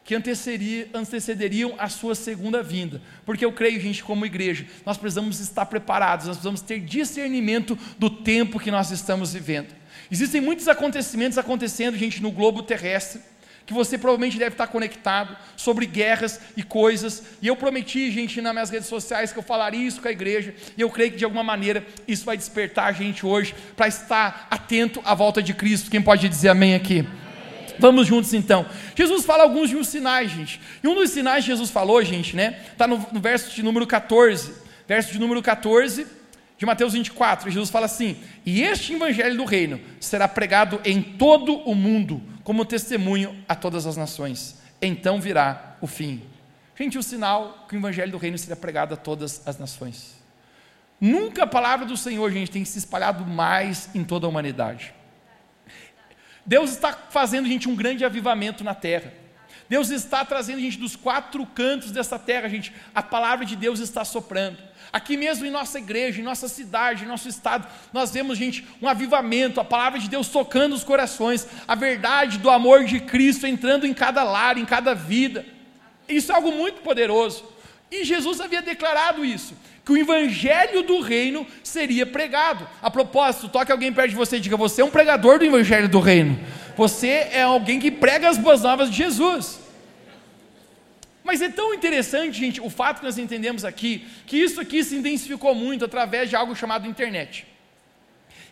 que 0.03 0.15
antecederiam 0.15 1.75
a 1.77 1.87
sua 1.87 2.15
segunda 2.15 2.63
vinda. 2.63 3.01
Porque 3.25 3.45
eu 3.45 3.51
creio, 3.51 3.79
gente, 3.79 4.03
como 4.03 4.25
igreja, 4.25 4.65
nós 4.85 4.97
precisamos 4.97 5.39
estar 5.39 5.67
preparados, 5.67 6.25
nós 6.25 6.37
precisamos 6.37 6.61
ter 6.61 6.79
discernimento 6.79 7.77
do 7.97 8.09
tempo 8.09 8.59
que 8.59 8.71
nós 8.71 8.89
estamos 8.89 9.33
vivendo. 9.33 9.78
Existem 10.11 10.41
muitos 10.41 10.67
acontecimentos 10.67 11.37
acontecendo, 11.37 11.97
gente, 11.97 12.21
no 12.21 12.31
globo 12.31 12.63
terrestre, 12.63 13.21
que 13.65 13.73
você 13.73 13.99
provavelmente 13.99 14.39
deve 14.39 14.53
estar 14.53 14.65
conectado 14.65 15.37
sobre 15.55 15.85
guerras 15.85 16.39
e 16.57 16.63
coisas. 16.63 17.21
E 17.39 17.47
eu 17.47 17.55
prometi, 17.55 18.09
gente, 18.09 18.41
nas 18.41 18.51
minhas 18.51 18.69
redes 18.71 18.87
sociais 18.87 19.31
que 19.31 19.37
eu 19.37 19.43
falaria 19.43 19.87
isso 19.87 20.01
com 20.01 20.07
a 20.07 20.11
igreja. 20.11 20.55
E 20.75 20.81
eu 20.81 20.89
creio 20.89 21.11
que 21.11 21.17
de 21.17 21.23
alguma 21.23 21.43
maneira 21.43 21.85
isso 22.07 22.25
vai 22.25 22.35
despertar 22.35 22.87
a 22.87 22.91
gente 22.91 23.23
hoje 23.23 23.53
para 23.77 23.87
estar 23.87 24.47
atento 24.49 24.99
à 25.05 25.13
volta 25.13 25.43
de 25.43 25.53
Cristo. 25.53 25.91
Quem 25.91 26.01
pode 26.01 26.27
dizer 26.27 26.49
amém 26.49 26.73
aqui? 26.73 27.07
Vamos 27.77 28.07
juntos 28.07 28.33
então. 28.33 28.65
Jesus 28.95 29.23
fala 29.23 29.43
alguns 29.43 29.69
de 29.69 29.77
uns 29.77 29.87
sinais, 29.87 30.31
gente. 30.31 30.59
E 30.83 30.87
um 30.87 30.95
dos 30.95 31.11
sinais 31.11 31.45
que 31.45 31.51
Jesus 31.51 31.69
falou, 31.69 32.03
gente, 32.03 32.35
né? 32.35 32.59
Está 32.71 32.87
no, 32.87 33.05
no 33.11 33.19
verso 33.19 33.55
de 33.55 33.61
número 33.61 33.85
14. 33.85 34.51
Verso 34.87 35.13
de 35.13 35.19
número 35.19 35.43
14 35.43 36.18
de 36.59 36.65
Mateus 36.65 36.91
24. 36.91 37.49
Jesus 37.49 37.69
fala 37.69 37.85
assim: 37.85 38.17
E 38.45 38.61
este 38.61 38.93
evangelho 38.93 39.37
do 39.37 39.45
reino 39.45 39.79
será 39.99 40.27
pregado 40.27 40.79
em 40.83 41.01
todo 41.01 41.55
o 41.55 41.73
mundo 41.73 42.21
como 42.43 42.65
testemunho 42.65 43.43
a 43.47 43.55
todas 43.55 43.87
as 43.87 43.95
nações. 43.95 44.61
Então 44.81 45.21
virá 45.21 45.77
o 45.79 45.87
fim. 45.87 46.21
Gente, 46.77 46.97
o 46.97 47.03
sinal 47.03 47.65
que 47.67 47.75
o 47.75 47.79
evangelho 47.79 48.11
do 48.11 48.17
reino 48.17 48.37
será 48.37 48.57
pregado 48.57 48.93
a 48.93 48.97
todas 48.97 49.41
as 49.47 49.57
nações. 49.57 50.19
Nunca 50.99 51.43
a 51.43 51.47
palavra 51.47 51.85
do 51.85 51.95
Senhor, 51.95 52.29
gente, 52.29 52.51
tem 52.51 52.65
se 52.65 52.77
espalhado 52.77 53.25
mais 53.25 53.89
em 53.95 54.03
toda 54.03 54.27
a 54.27 54.29
humanidade. 54.29 54.93
Deus 56.45 56.71
está 56.71 56.91
fazendo, 56.91 57.47
gente, 57.47 57.69
um 57.69 57.75
grande 57.75 58.03
avivamento 58.03 58.65
na 58.65 58.75
terra. 58.75 59.13
Deus 59.69 59.91
está 59.91 60.25
trazendo, 60.25 60.59
gente, 60.59 60.77
dos 60.77 60.95
quatro 60.95 61.45
cantos 61.45 61.91
dessa 61.91 62.19
terra, 62.19 62.49
gente, 62.49 62.73
a 62.93 63.01
palavra 63.01 63.45
de 63.45 63.55
Deus 63.55 63.79
está 63.79 64.03
soprando. 64.03 64.57
Aqui 64.91 65.15
mesmo 65.15 65.45
em 65.45 65.51
nossa 65.51 65.77
igreja, 65.77 66.19
em 66.19 66.23
nossa 66.23 66.47
cidade, 66.47 67.03
em 67.03 67.07
nosso 67.07 67.29
estado, 67.29 67.67
nós 67.93 68.11
vemos, 68.11 68.37
gente, 68.37 68.65
um 68.81 68.87
avivamento, 68.87 69.59
a 69.59 69.63
palavra 69.63 69.99
de 69.99 70.09
Deus 70.09 70.29
tocando 70.29 70.73
os 70.73 70.83
corações, 70.83 71.47
a 71.67 71.75
verdade 71.75 72.39
do 72.39 72.49
amor 72.49 72.85
de 72.85 72.99
Cristo 72.99 73.45
entrando 73.45 73.85
em 73.85 73.93
cada 73.93 74.23
lar, 74.23 74.57
em 74.57 74.65
cada 74.65 74.95
vida. 74.95 75.45
Isso 76.07 76.31
é 76.31 76.35
algo 76.35 76.51
muito 76.51 76.81
poderoso. 76.81 77.45
E 77.91 78.03
Jesus 78.03 78.41
havia 78.41 78.61
declarado 78.61 79.23
isso, 79.23 79.53
que 79.85 79.91
o 79.91 79.97
evangelho 79.97 80.81
do 80.83 81.01
reino 81.01 81.45
seria 81.63 82.05
pregado. 82.05 82.67
A 82.81 82.89
propósito, 82.89 83.49
toque 83.49 83.71
alguém 83.71 83.93
perto 83.93 84.09
de 84.09 84.15
você 84.15 84.37
e 84.37 84.39
diga: 84.39 84.57
Você 84.57 84.81
é 84.81 84.85
um 84.85 84.91
pregador 84.91 85.37
do 85.37 85.45
evangelho 85.45 85.89
do 85.89 85.99
reino. 85.99 86.39
Você 86.75 87.27
é 87.31 87.43
alguém 87.43 87.79
que 87.79 87.91
prega 87.91 88.29
as 88.29 88.37
boas 88.37 88.61
novas 88.61 88.89
de 88.89 88.97
Jesus. 88.97 89.58
Mas 91.23 91.41
é 91.41 91.49
tão 91.49 91.73
interessante, 91.73 92.37
gente, 92.37 92.61
o 92.61 92.69
fato 92.69 92.99
que 92.99 93.05
nós 93.05 93.17
entendemos 93.17 93.65
aqui, 93.65 94.07
que 94.25 94.37
isso 94.37 94.59
aqui 94.59 94.83
se 94.83 94.95
intensificou 94.95 95.53
muito 95.53 95.85
através 95.85 96.29
de 96.29 96.35
algo 96.35 96.55
chamado 96.55 96.87
internet. 96.87 97.45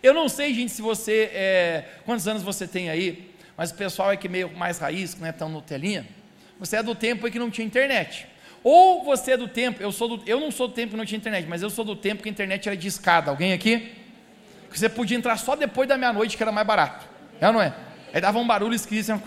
Eu 0.04 0.14
não 0.14 0.30
sei, 0.30 0.54
gente, 0.54 0.72
se 0.72 0.82
você. 0.82 1.30
É, 1.34 1.86
quantos 2.06 2.28
anos 2.28 2.44
você 2.44 2.68
tem 2.68 2.90
aí, 2.90 3.32
mas 3.56 3.72
o 3.72 3.76
pessoal 3.76 4.12
é 4.12 4.18
que 4.18 4.30
meio 4.30 4.50
mais 4.56 4.78
raiz, 4.78 5.14
que 5.14 5.22
não 5.22 5.28
é 5.28 5.32
tão 5.32 5.50
no 5.50 5.62
telinha. 5.62 6.06
Você 6.60 6.78
é 6.78 6.84
do 6.84 6.94
tempo 6.94 7.28
em 7.28 7.32
que 7.32 7.40
não 7.40 7.50
tinha 7.50 7.66
internet. 7.66 8.28
Ou 8.64 9.04
você 9.04 9.32
é 9.32 9.38
do 9.38 9.48
tempo, 9.48 9.82
eu, 9.82 9.92
sou 9.92 10.18
do, 10.18 10.30
eu 10.30 10.40
não 10.40 10.52
sou 10.52 10.68
do 10.68 10.74
tempo 10.74 10.92
que 10.92 10.98
não 10.98 11.06
tinha 11.06 11.18
internet, 11.18 11.48
mas 11.48 11.62
eu 11.62 11.70
sou 11.70 11.86
do 11.86 11.96
tempo 11.96 12.22
que 12.22 12.30
a 12.30 12.32
internet 12.32 12.68
era 12.68 12.76
de 12.76 12.88
escada. 12.88 13.32
Alguém 13.32 13.54
aqui? 13.54 13.96
Que 14.70 14.78
você 14.78 14.90
podia 14.90 15.18
entrar 15.18 15.38
só 15.38 15.56
depois 15.56 15.88
da 15.88 15.98
meia-noite, 15.98 16.36
que 16.36 16.44
era 16.44 16.52
mais 16.52 16.68
barato. 16.68 17.08
É 17.40 17.48
ou 17.48 17.54
não 17.54 17.62
é? 17.62 17.74
Aí 18.18 18.22
dava 18.22 18.40
um 18.40 18.48
barulho 18.48 18.74
esquisito, 18.74 19.12
assim, 19.14 19.22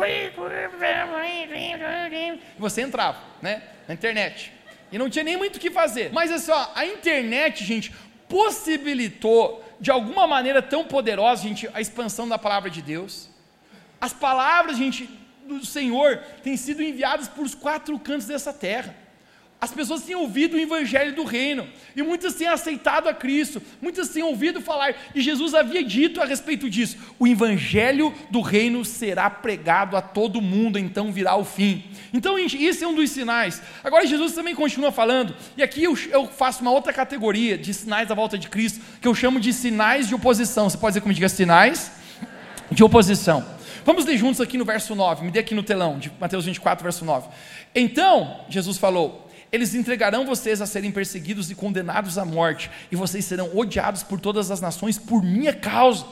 e 2.57 2.61
você 2.61 2.83
entrava, 2.83 3.21
né, 3.41 3.63
na 3.87 3.95
internet. 3.95 4.53
E 4.91 4.99
não 4.99 5.09
tinha 5.09 5.23
nem 5.23 5.37
muito 5.37 5.59
o 5.59 5.61
que 5.61 5.71
fazer. 5.71 6.11
Mas 6.13 6.33
assim, 6.33 6.51
ó, 6.51 6.67
a 6.75 6.85
internet, 6.85 7.65
gente, 7.65 7.93
possibilitou 8.29 9.65
de 9.79 9.93
alguma 9.93 10.27
maneira 10.27 10.61
tão 10.61 10.85
poderosa, 10.85 11.45
gente, 11.45 11.71
a 11.73 11.81
expansão 11.81 12.29
da 12.29 12.37
palavra 12.37 12.69
de 12.69 12.83
Deus. 12.83 13.31
As 14.01 14.13
palavras, 14.13 14.77
gente, 14.77 15.09
do 15.47 15.65
Senhor 15.65 16.17
têm 16.43 16.57
sido 16.57 16.83
enviadas 16.83 17.29
por 17.29 17.45
os 17.45 17.55
quatro 17.55 17.97
cantos 17.97 18.27
dessa 18.27 18.53
terra. 18.53 18.93
As 19.61 19.73
pessoas 19.73 20.03
têm 20.03 20.17
ouvido 20.17 20.57
o 20.57 20.59
evangelho 20.59 21.15
do 21.15 21.23
reino, 21.23 21.69
e 21.95 22.03
muitas 22.03 22.33
têm 22.35 22.49
aceitado 22.49 23.09
a 23.09 23.13
Cristo, 23.13 23.61
muitas 23.83 24.09
têm 24.09 24.23
ouvido 24.23 24.59
falar, 24.59 24.95
e 25.15 25.21
Jesus 25.21 25.55
havia 25.55 25.85
dito 25.85 26.23
a 26.23 26.25
respeito 26.25 26.71
disso: 26.71 26.97
o 27.19 27.27
evangelho 27.27 28.15
do 28.31 28.41
reino 28.41 28.83
será 28.87 29.29
pregado 29.29 29.99
a 29.99 30.01
todo 30.01 30.41
mundo, 30.41 30.79
então 30.79 31.13
virá 31.13 31.37
o 31.37 31.45
fim. 31.45 31.85
Então, 32.11 32.39
isso 32.39 32.83
é 32.83 32.89
um 32.89 32.95
dos 32.95 33.11
sinais. 33.11 33.61
Agora, 33.85 34.07
Jesus 34.07 34.33
também 34.33 34.55
continua 34.55 34.91
falando, 34.91 35.37
e 35.59 35.63
aqui 35.63 35.85
eu, 35.85 35.95
eu 36.11 36.27
faço 36.27 36.63
uma 36.63 36.71
outra 36.71 36.91
categoria 36.91 37.59
de 37.59 37.75
sinais 37.75 38.09
da 38.09 38.15
volta 38.15 38.39
de 38.39 38.49
Cristo, 38.49 38.81
que 38.99 39.07
eu 39.07 39.15
chamo 39.15 39.39
de 39.39 39.53
sinais 39.53 40.09
de 40.09 40.15
oposição. 40.15 40.71
Você 40.71 40.79
pode 40.79 40.93
dizer 40.93 41.03
como 41.03 41.13
diga 41.13 41.29
sinais 41.29 41.93
de 42.71 42.83
oposição. 42.83 43.45
Vamos 43.85 44.07
ler 44.07 44.17
juntos 44.17 44.41
aqui 44.41 44.57
no 44.57 44.65
verso 44.65 44.95
9, 44.95 45.25
me 45.25 45.31
dê 45.31 45.41
aqui 45.41 45.55
no 45.55 45.63
telão, 45.63 45.99
de 45.99 46.11
Mateus 46.19 46.47
24, 46.47 46.83
verso 46.83 47.05
9. 47.05 47.29
Então, 47.75 48.41
Jesus 48.49 48.79
falou 48.79 49.30
eles 49.53 49.75
entregarão 49.75 50.25
vocês 50.25 50.61
a 50.61 50.67
serem 50.67 50.91
perseguidos 50.91 51.51
e 51.51 51.55
condenados 51.55 52.19
à 52.19 52.25
morte, 52.25 52.71
e 52.91 52.97
vocês 52.97 53.25
serão 53.25 53.57
odiados 53.57 54.03
por 54.03 54.21
todas 54.21 54.51
as 54.51 54.61
nações 54.61 54.99
por 54.99 55.23
minha 55.23 55.53
causa. 55.53 56.05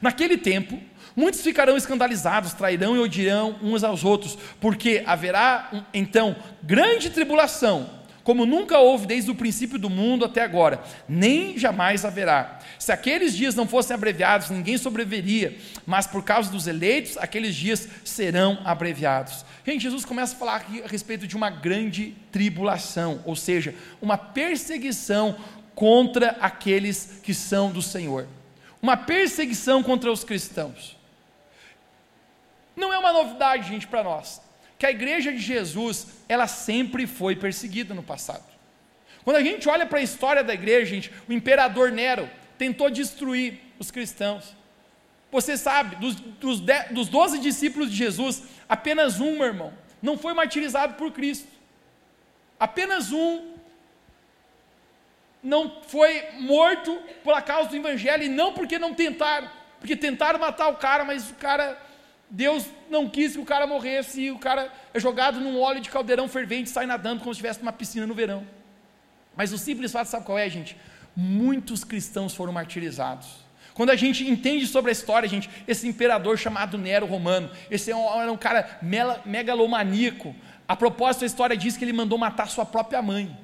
Naquele 0.00 0.36
tempo, 0.36 0.78
muitos 1.14 1.40
ficarão 1.42 1.76
escandalizados, 1.76 2.52
trairão 2.52 2.96
e 2.96 2.98
odiarão 2.98 3.56
uns 3.62 3.84
aos 3.84 4.04
outros, 4.04 4.36
porque 4.60 5.02
haverá 5.06 5.86
então 5.92 6.36
grande 6.62 7.10
tribulação 7.10 8.02
como 8.24 8.46
nunca 8.46 8.78
houve 8.78 9.06
desde 9.06 9.30
o 9.30 9.34
princípio 9.34 9.78
do 9.78 9.90
mundo 9.90 10.24
até 10.24 10.42
agora, 10.42 10.82
nem 11.08 11.58
jamais 11.58 12.04
haverá. 12.04 12.60
Se 12.78 12.92
aqueles 12.92 13.34
dias 13.36 13.54
não 13.54 13.66
fossem 13.66 13.94
abreviados, 13.94 14.50
ninguém 14.50 14.78
sobreviveria, 14.78 15.56
mas 15.84 16.06
por 16.06 16.22
causa 16.22 16.50
dos 16.50 16.66
eleitos, 16.66 17.16
aqueles 17.16 17.54
dias 17.54 17.88
serão 18.04 18.58
abreviados. 18.64 19.44
Gente, 19.64 19.82
Jesus 19.82 20.04
começa 20.04 20.34
a 20.34 20.38
falar 20.38 20.56
aqui 20.56 20.82
a 20.82 20.88
respeito 20.88 21.26
de 21.26 21.36
uma 21.36 21.50
grande 21.50 22.16
tribulação, 22.30 23.22
ou 23.24 23.36
seja, 23.36 23.74
uma 24.00 24.18
perseguição 24.18 25.36
contra 25.74 26.30
aqueles 26.40 27.20
que 27.22 27.32
são 27.32 27.70
do 27.70 27.80
Senhor. 27.80 28.26
Uma 28.80 28.96
perseguição 28.96 29.82
contra 29.82 30.10
os 30.10 30.24
cristãos. 30.24 30.96
Não 32.74 32.92
é 32.92 32.98
uma 32.98 33.12
novidade, 33.12 33.68
gente, 33.68 33.86
para 33.86 34.02
nós 34.02 34.40
que 34.82 34.86
a 34.86 34.90
igreja 34.90 35.30
de 35.30 35.38
Jesus, 35.38 36.08
ela 36.28 36.48
sempre 36.48 37.06
foi 37.06 37.36
perseguida 37.36 37.94
no 37.94 38.02
passado. 38.02 38.42
Quando 39.22 39.36
a 39.36 39.40
gente 39.40 39.68
olha 39.68 39.86
para 39.86 40.00
a 40.00 40.02
história 40.02 40.42
da 40.42 40.52
igreja, 40.52 40.86
gente, 40.86 41.12
o 41.28 41.32
imperador 41.32 41.92
Nero 41.92 42.28
tentou 42.58 42.90
destruir 42.90 43.60
os 43.78 43.92
cristãos. 43.92 44.56
Você 45.32 45.56
sabe, 45.56 45.96
dos, 45.96 46.14
dos, 46.14 46.60
de, 46.60 46.78
dos 46.90 47.08
12 47.08 47.38
discípulos 47.38 47.90
de 47.90 47.96
Jesus, 47.96 48.42
apenas 48.68 49.18
um, 49.18 49.38
meu 49.38 49.46
irmão, 49.46 49.72
não 50.00 50.18
foi 50.18 50.34
martirizado 50.34 50.94
por 50.94 51.10
Cristo. 51.10 51.48
Apenas 52.60 53.10
um 53.10 53.50
não 55.42 55.80
foi 55.88 56.22
morto 56.38 56.96
por 57.24 57.40
causa 57.42 57.70
do 57.70 57.76
evangelho, 57.76 58.22
e 58.22 58.28
não 58.28 58.52
porque 58.52 58.78
não 58.78 58.94
tentaram, 58.94 59.50
porque 59.80 59.96
tentaram 59.96 60.38
matar 60.38 60.68
o 60.68 60.76
cara, 60.76 61.02
mas 61.02 61.30
o 61.30 61.34
cara 61.34 61.80
Deus 62.28 62.66
não 62.88 63.08
quis 63.08 63.32
que 63.32 63.40
o 63.40 63.44
cara 63.44 63.66
morresse 63.66 64.22
e 64.22 64.30
o 64.30 64.38
cara 64.38 64.72
é 64.94 65.00
jogado 65.00 65.38
num 65.40 65.60
óleo 65.60 65.80
de 65.80 65.90
caldeirão 65.90 66.28
fervente 66.28 66.70
sai 66.70 66.86
nadando 66.86 67.20
como 67.20 67.34
se 67.34 67.38
estivesse 67.38 67.60
numa 67.60 67.72
piscina 67.72 68.06
no 68.06 68.14
verão. 68.14 68.46
Mas 69.36 69.52
o 69.52 69.58
simples 69.58 69.92
fato, 69.92 70.06
sabe 70.06 70.24
qual 70.24 70.38
é, 70.38 70.48
gente? 70.48 70.76
Muitos 71.16 71.84
cristãos 71.84 72.34
foram 72.34 72.52
martirizados. 72.52 73.41
Quando 73.74 73.90
a 73.90 73.96
gente 73.96 74.28
entende 74.28 74.66
sobre 74.66 74.90
a 74.90 74.92
história, 74.92 75.28
gente, 75.28 75.48
esse 75.66 75.88
imperador 75.88 76.38
chamado 76.38 76.76
Nero 76.76 77.06
Romano, 77.06 77.50
esse 77.70 77.90
era 77.90 77.98
um, 77.98 78.20
era 78.20 78.32
um 78.32 78.36
cara 78.36 78.78
megalomaníaco. 79.24 80.34
A 80.68 80.76
propósito, 80.76 81.24
a 81.24 81.26
história 81.26 81.56
diz 81.56 81.76
que 81.76 81.84
ele 81.84 81.92
mandou 81.92 82.18
matar 82.18 82.48
sua 82.48 82.66
própria 82.66 83.00
mãe. 83.00 83.36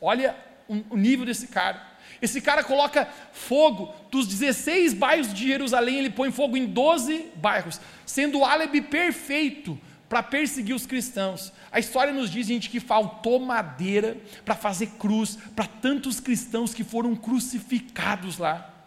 Olha 0.00 0.34
o 0.68 0.96
nível 0.96 1.26
desse 1.26 1.48
cara. 1.48 1.86
Esse 2.20 2.40
cara 2.40 2.64
coloca 2.64 3.08
fogo 3.32 3.94
dos 4.10 4.26
16 4.26 4.94
bairros 4.94 5.32
de 5.32 5.46
Jerusalém, 5.46 5.98
ele 5.98 6.10
põe 6.10 6.32
fogo 6.32 6.56
em 6.56 6.66
12 6.66 7.32
bairros, 7.36 7.80
sendo 8.04 8.40
o 8.40 8.44
álibi 8.44 8.80
perfeito 8.80 9.78
para 10.08 10.22
perseguir 10.22 10.74
os 10.74 10.86
cristãos. 10.86 11.52
A 11.70 11.78
história 11.78 12.12
nos 12.12 12.30
diz, 12.30 12.46
gente, 12.46 12.70
que 12.70 12.80
faltou 12.80 13.38
madeira 13.38 14.16
para 14.44 14.54
fazer 14.54 14.86
cruz 14.98 15.38
para 15.54 15.66
tantos 15.66 16.18
cristãos 16.18 16.72
que 16.72 16.82
foram 16.82 17.14
crucificados 17.14 18.38
lá. 18.38 18.77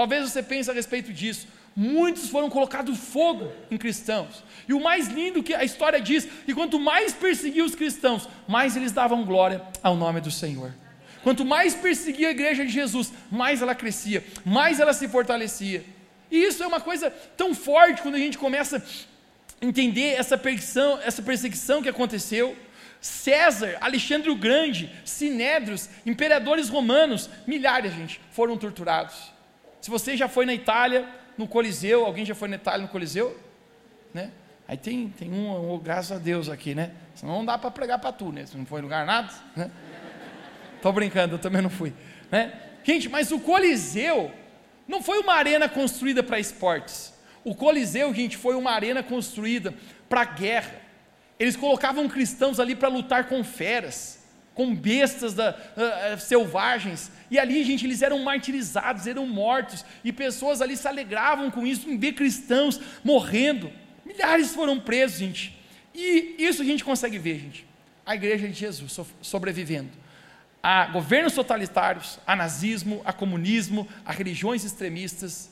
Talvez 0.00 0.30
você 0.30 0.42
pense 0.42 0.70
a 0.70 0.72
respeito 0.72 1.12
disso. 1.12 1.46
Muitos 1.76 2.30
foram 2.30 2.48
colocados 2.48 2.98
fogo 2.98 3.52
em 3.70 3.76
cristãos. 3.76 4.42
E 4.66 4.72
o 4.72 4.80
mais 4.80 5.08
lindo 5.08 5.42
que 5.42 5.52
a 5.52 5.62
história 5.62 6.00
diz, 6.00 6.26
que 6.46 6.54
quanto 6.54 6.80
mais 6.80 7.12
perseguiam 7.12 7.66
os 7.66 7.74
cristãos, 7.74 8.26
mais 8.48 8.76
eles 8.76 8.92
davam 8.92 9.26
glória 9.26 9.60
ao 9.82 9.94
nome 9.94 10.22
do 10.22 10.30
Senhor. 10.30 10.72
Quanto 11.22 11.44
mais 11.44 11.74
perseguia 11.74 12.28
a 12.28 12.30
igreja 12.30 12.64
de 12.64 12.72
Jesus, 12.72 13.12
mais 13.30 13.60
ela 13.60 13.74
crescia, 13.74 14.24
mais 14.42 14.80
ela 14.80 14.94
se 14.94 15.06
fortalecia. 15.06 15.84
E 16.30 16.44
isso 16.44 16.62
é 16.62 16.66
uma 16.66 16.80
coisa 16.80 17.10
tão 17.36 17.54
forte 17.54 18.00
quando 18.00 18.14
a 18.14 18.18
gente 18.18 18.38
começa 18.38 18.78
a 18.78 19.66
entender 19.66 20.14
essa 20.14 20.38
perseguição, 20.38 20.98
essa 21.04 21.20
perseguição 21.20 21.82
que 21.82 21.90
aconteceu. 21.90 22.56
César, 23.02 23.76
Alexandre 23.82 24.30
o 24.30 24.34
Grande, 24.34 24.90
Sinédrios, 25.04 25.90
imperadores 26.06 26.70
romanos, 26.70 27.28
milhares, 27.46 27.92
gente, 27.92 28.18
foram 28.32 28.56
torturados. 28.56 29.38
Se 29.80 29.90
você 29.90 30.16
já 30.16 30.28
foi 30.28 30.44
na 30.44 30.54
Itália, 30.54 31.08
no 31.36 31.48
Coliseu, 31.48 32.04
alguém 32.04 32.24
já 32.24 32.34
foi 32.34 32.48
na 32.48 32.56
Itália 32.56 32.82
no 32.82 32.88
Coliseu? 32.88 33.38
Né? 34.12 34.30
Aí 34.68 34.76
tem, 34.76 35.08
tem 35.08 35.32
um, 35.32 35.74
um, 35.74 35.78
graças 35.78 36.12
a 36.12 36.18
Deus 36.18 36.48
aqui, 36.48 36.74
né? 36.74 36.92
Senão 37.14 37.38
não 37.38 37.44
dá 37.44 37.58
para 37.58 37.70
pregar 37.70 37.98
para 37.98 38.12
tu, 38.12 38.30
né? 38.30 38.46
Se 38.46 38.56
não 38.56 38.66
foi 38.66 38.80
lugar 38.80 39.06
nada, 39.06 39.32
né? 39.56 39.70
Tô 40.82 40.92
brincando, 40.92 41.34
eu 41.34 41.38
também 41.38 41.62
não 41.62 41.70
fui, 41.70 41.92
né? 42.30 42.52
Gente, 42.84 43.08
mas 43.08 43.32
o 43.32 43.40
Coliseu 43.40 44.30
não 44.86 45.02
foi 45.02 45.18
uma 45.18 45.34
arena 45.34 45.68
construída 45.68 46.22
para 46.22 46.38
esportes. 46.38 47.12
O 47.42 47.54
Coliseu, 47.54 48.12
gente, 48.14 48.36
foi 48.36 48.54
uma 48.54 48.70
arena 48.70 49.02
construída 49.02 49.74
para 50.08 50.24
guerra. 50.24 50.74
Eles 51.38 51.56
colocavam 51.56 52.08
cristãos 52.08 52.60
ali 52.60 52.76
para 52.76 52.88
lutar 52.88 53.24
com 53.24 53.42
feras 53.42 54.19
com 54.54 54.74
bestas 54.74 55.34
da, 55.34 55.50
uh, 55.50 56.14
uh, 56.14 56.20
selvagens, 56.20 57.10
e 57.30 57.38
ali, 57.38 57.62
gente, 57.64 57.86
eles 57.86 58.02
eram 58.02 58.18
martirizados, 58.18 59.06
eram 59.06 59.26
mortos, 59.26 59.84
e 60.04 60.12
pessoas 60.12 60.60
ali 60.60 60.76
se 60.76 60.88
alegravam 60.88 61.50
com 61.50 61.66
isso, 61.66 61.88
em 61.88 61.96
ver 61.96 62.12
cristãos 62.12 62.80
morrendo. 63.04 63.72
Milhares 64.04 64.52
foram 64.54 64.78
presos, 64.78 65.18
gente. 65.18 65.58
E 65.94 66.34
isso 66.38 66.62
a 66.62 66.64
gente 66.64 66.84
consegue 66.84 67.18
ver, 67.18 67.38
gente. 67.38 67.66
A 68.04 68.14
igreja 68.14 68.48
de 68.48 68.54
Jesus 68.54 68.92
so, 68.92 69.06
sobrevivendo 69.22 70.00
a 70.62 70.86
governos 70.86 71.32
totalitários, 71.34 72.18
a 72.26 72.36
nazismo, 72.36 73.00
a 73.04 73.12
comunismo, 73.12 73.88
a 74.04 74.12
religiões 74.12 74.64
extremistas. 74.64 75.50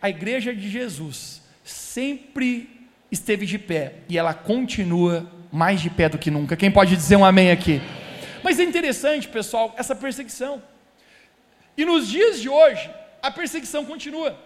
A 0.00 0.10
igreja 0.10 0.54
de 0.54 0.68
Jesus 0.68 1.42
sempre 1.64 2.88
esteve 3.10 3.46
de 3.46 3.58
pé 3.58 3.94
e 4.08 4.18
ela 4.18 4.34
continua 4.34 5.30
mais 5.50 5.80
de 5.80 5.90
pé 5.90 6.08
do 6.08 6.18
que 6.18 6.30
nunca. 6.30 6.56
Quem 6.56 6.70
pode 6.70 6.96
dizer 6.96 7.16
um 7.16 7.24
amém 7.24 7.50
aqui? 7.50 7.80
Mas 8.42 8.58
é 8.58 8.64
interessante, 8.64 9.28
pessoal, 9.28 9.74
essa 9.76 9.94
perseguição. 9.94 10.62
E 11.76 11.84
nos 11.84 12.08
dias 12.08 12.40
de 12.40 12.48
hoje, 12.48 12.90
a 13.22 13.30
perseguição 13.30 13.84
continua. 13.84 14.38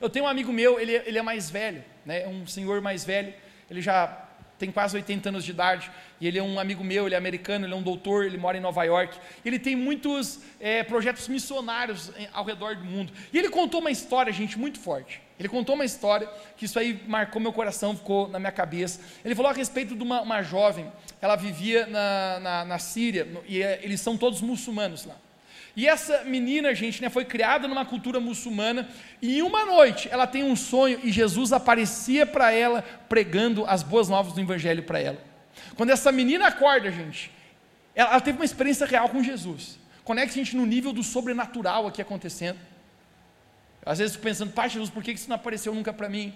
Eu 0.00 0.08
tenho 0.08 0.24
um 0.24 0.28
amigo 0.28 0.52
meu, 0.52 0.80
ele, 0.80 0.92
ele 0.92 1.18
é 1.18 1.22
mais 1.22 1.50
velho, 1.50 1.84
né, 2.06 2.26
um 2.26 2.46
senhor 2.46 2.80
mais 2.80 3.04
velho, 3.04 3.34
ele 3.70 3.82
já 3.82 4.26
tem 4.58 4.70
quase 4.70 4.96
80 4.96 5.28
anos 5.28 5.44
de 5.44 5.50
idade, 5.50 5.90
e 6.20 6.26
ele 6.26 6.38
é 6.38 6.42
um 6.42 6.58
amigo 6.60 6.84
meu, 6.84 7.06
ele 7.06 7.14
é 7.14 7.18
americano, 7.18 7.66
ele 7.66 7.72
é 7.72 7.76
um 7.76 7.82
doutor, 7.82 8.24
ele 8.24 8.36
mora 8.38 8.56
em 8.56 8.60
Nova 8.60 8.84
York, 8.84 9.18
ele 9.44 9.58
tem 9.58 9.74
muitos 9.74 10.40
é, 10.60 10.82
projetos 10.82 11.28
missionários 11.28 12.12
ao 12.32 12.44
redor 12.44 12.76
do 12.76 12.84
mundo. 12.84 13.12
E 13.32 13.38
ele 13.38 13.48
contou 13.48 13.80
uma 13.80 13.90
história, 13.90 14.32
gente, 14.32 14.58
muito 14.58 14.78
forte. 14.78 15.20
Ele 15.40 15.48
contou 15.48 15.74
uma 15.74 15.86
história 15.86 16.28
que 16.54 16.66
isso 16.66 16.78
aí 16.78 17.02
marcou 17.08 17.40
meu 17.40 17.50
coração, 17.50 17.96
ficou 17.96 18.28
na 18.28 18.38
minha 18.38 18.52
cabeça. 18.52 19.00
Ele 19.24 19.34
falou 19.34 19.50
a 19.50 19.54
respeito 19.54 19.96
de 19.96 20.02
uma, 20.02 20.20
uma 20.20 20.42
jovem, 20.42 20.92
ela 21.18 21.34
vivia 21.34 21.86
na, 21.86 22.40
na, 22.40 22.64
na 22.66 22.78
Síria, 22.78 23.26
e 23.48 23.62
é, 23.62 23.80
eles 23.82 24.02
são 24.02 24.18
todos 24.18 24.42
muçulmanos 24.42 25.06
lá. 25.06 25.16
E 25.74 25.88
essa 25.88 26.24
menina, 26.24 26.74
gente, 26.74 27.00
né, 27.00 27.08
foi 27.08 27.24
criada 27.24 27.66
numa 27.66 27.86
cultura 27.86 28.20
muçulmana, 28.20 28.86
e 29.22 29.38
em 29.38 29.42
uma 29.42 29.64
noite 29.64 30.10
ela 30.12 30.26
tem 30.26 30.44
um 30.44 30.54
sonho 30.54 31.00
e 31.02 31.10
Jesus 31.10 31.54
aparecia 31.54 32.26
para 32.26 32.52
ela 32.52 32.82
pregando 33.08 33.64
as 33.64 33.82
boas 33.82 34.10
novas 34.10 34.34
do 34.34 34.40
Evangelho 34.42 34.82
para 34.82 35.00
ela. 35.00 35.18
Quando 35.74 35.88
essa 35.88 36.12
menina 36.12 36.48
acorda, 36.48 36.90
gente, 36.90 37.32
ela, 37.94 38.10
ela 38.10 38.20
teve 38.20 38.36
uma 38.36 38.44
experiência 38.44 38.86
real 38.86 39.08
com 39.08 39.22
Jesus. 39.22 39.78
Conecta 40.04 40.34
a 40.34 40.36
gente 40.36 40.54
no 40.54 40.66
nível 40.66 40.92
do 40.92 41.02
sobrenatural 41.02 41.86
aqui 41.86 42.02
acontecendo. 42.02 42.58
Às 43.90 43.98
vezes 43.98 44.12
fico 44.12 44.22
pensando, 44.22 44.52
Pai 44.52 44.68
Jesus, 44.68 44.88
por 44.88 45.02
que 45.02 45.10
isso 45.10 45.28
não 45.28 45.34
apareceu 45.34 45.74
nunca 45.74 45.92
para 45.92 46.08
mim? 46.08 46.32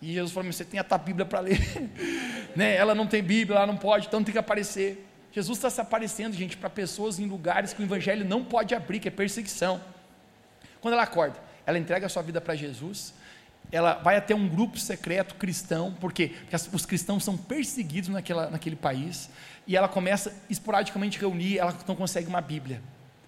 E 0.00 0.14
Jesus 0.14 0.32
falou, 0.32 0.52
você 0.52 0.64
tem 0.64 0.80
a 0.80 0.82
tua 0.82 0.98
Bíblia 0.98 1.24
para 1.24 1.38
ler. 1.38 1.60
né? 2.56 2.74
Ela 2.74 2.92
não 2.92 3.06
tem 3.06 3.22
Bíblia, 3.22 3.58
ela 3.58 3.66
não 3.68 3.76
pode, 3.76 4.08
então 4.08 4.24
tem 4.24 4.32
que 4.32 4.38
aparecer. 4.38 5.08
Jesus 5.30 5.58
está 5.58 5.70
se 5.70 5.80
aparecendo, 5.80 6.34
gente, 6.34 6.56
para 6.56 6.68
pessoas 6.68 7.20
em 7.20 7.26
lugares 7.26 7.72
que 7.72 7.80
o 7.80 7.84
Evangelho 7.84 8.24
não 8.24 8.44
pode 8.44 8.74
abrir, 8.74 8.98
que 8.98 9.06
é 9.06 9.12
perseguição. 9.12 9.80
Quando 10.80 10.94
ela 10.94 11.04
acorda, 11.04 11.38
ela 11.64 11.78
entrega 11.78 12.06
a 12.06 12.08
sua 12.08 12.20
vida 12.20 12.40
para 12.40 12.56
Jesus, 12.56 13.14
ela 13.70 13.94
vai 13.94 14.16
até 14.16 14.34
um 14.34 14.48
grupo 14.48 14.76
secreto 14.76 15.36
cristão, 15.36 15.94
porque, 16.00 16.30
porque 16.50 16.56
os 16.76 16.84
cristãos 16.84 17.22
são 17.22 17.36
perseguidos 17.36 18.08
naquela, 18.08 18.50
naquele 18.50 18.74
país, 18.74 19.30
e 19.68 19.76
ela 19.76 19.86
começa 19.86 20.34
esporadicamente 20.50 21.16
reunir, 21.16 21.58
ela 21.58 21.78
não 21.86 21.94
consegue 21.94 22.26
uma 22.26 22.40
Bíblia, 22.40 22.82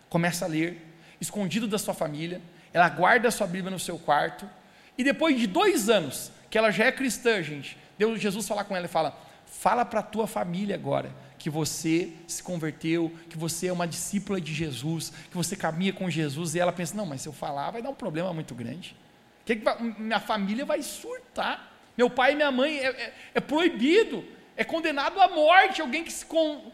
começa 0.09 0.45
a 0.45 0.49
ler, 0.49 0.85
escondido 1.21 1.69
da 1.69 1.79
sua 1.79 1.95
família, 1.95 2.43
ela 2.75 2.89
guarda 2.89 3.29
a 3.29 3.31
sua 3.31 3.47
Bíblia 3.47 3.71
no 3.71 3.79
seu 3.79 3.99
quarto, 3.99 4.51
e 4.99 5.05
depois 5.05 5.39
de 5.39 5.47
dois 5.47 5.89
anos, 5.89 6.31
que 6.51 6.59
ela 6.59 6.71
já 6.71 6.85
é 6.85 6.93
cristã, 6.93 7.43
gente, 7.43 7.79
Deus, 7.97 8.21
Jesus 8.21 8.47
fala 8.47 8.65
com 8.65 8.77
ela 8.77 8.87
e 8.87 8.89
fala: 8.89 9.17
fala 9.47 9.85
para 9.85 10.01
a 10.01 10.03
tua 10.03 10.27
família 10.27 10.75
agora 10.75 11.11
que 11.39 11.51
você 11.51 12.13
se 12.27 12.43
converteu, 12.43 13.13
que 13.29 13.37
você 13.37 13.69
é 13.69 13.73
uma 13.73 13.87
discípula 13.87 14.41
de 14.41 14.53
Jesus, 14.53 15.13
que 15.31 15.37
você 15.37 15.55
caminha 15.55 15.93
com 15.93 16.11
Jesus, 16.11 16.55
e 16.55 16.59
ela 16.59 16.73
pensa: 16.73 16.97
não, 16.97 17.07
mas 17.07 17.23
se 17.23 17.29
eu 17.29 17.33
falar 17.33 17.71
vai 17.71 17.81
dar 17.81 17.91
um 17.91 17.95
problema 17.95 18.33
muito 18.33 18.55
grande. 18.55 18.97
Que, 19.45 19.57
que 19.57 19.83
minha 19.99 20.21
família 20.21 20.65
vai 20.65 20.83
surtar. 20.83 21.73
Meu 21.97 22.11
pai 22.11 22.33
e 22.33 22.35
minha 22.35 22.51
mãe 22.51 22.79
é, 22.79 22.87
é, 22.87 23.15
é 23.35 23.41
proibido, 23.41 24.25
é 24.57 24.65
condenado 24.65 25.21
à 25.21 25.29
morte 25.29 25.81
alguém 25.81 26.03
que 26.03 26.13
se 26.13 26.27
con, 26.27 26.73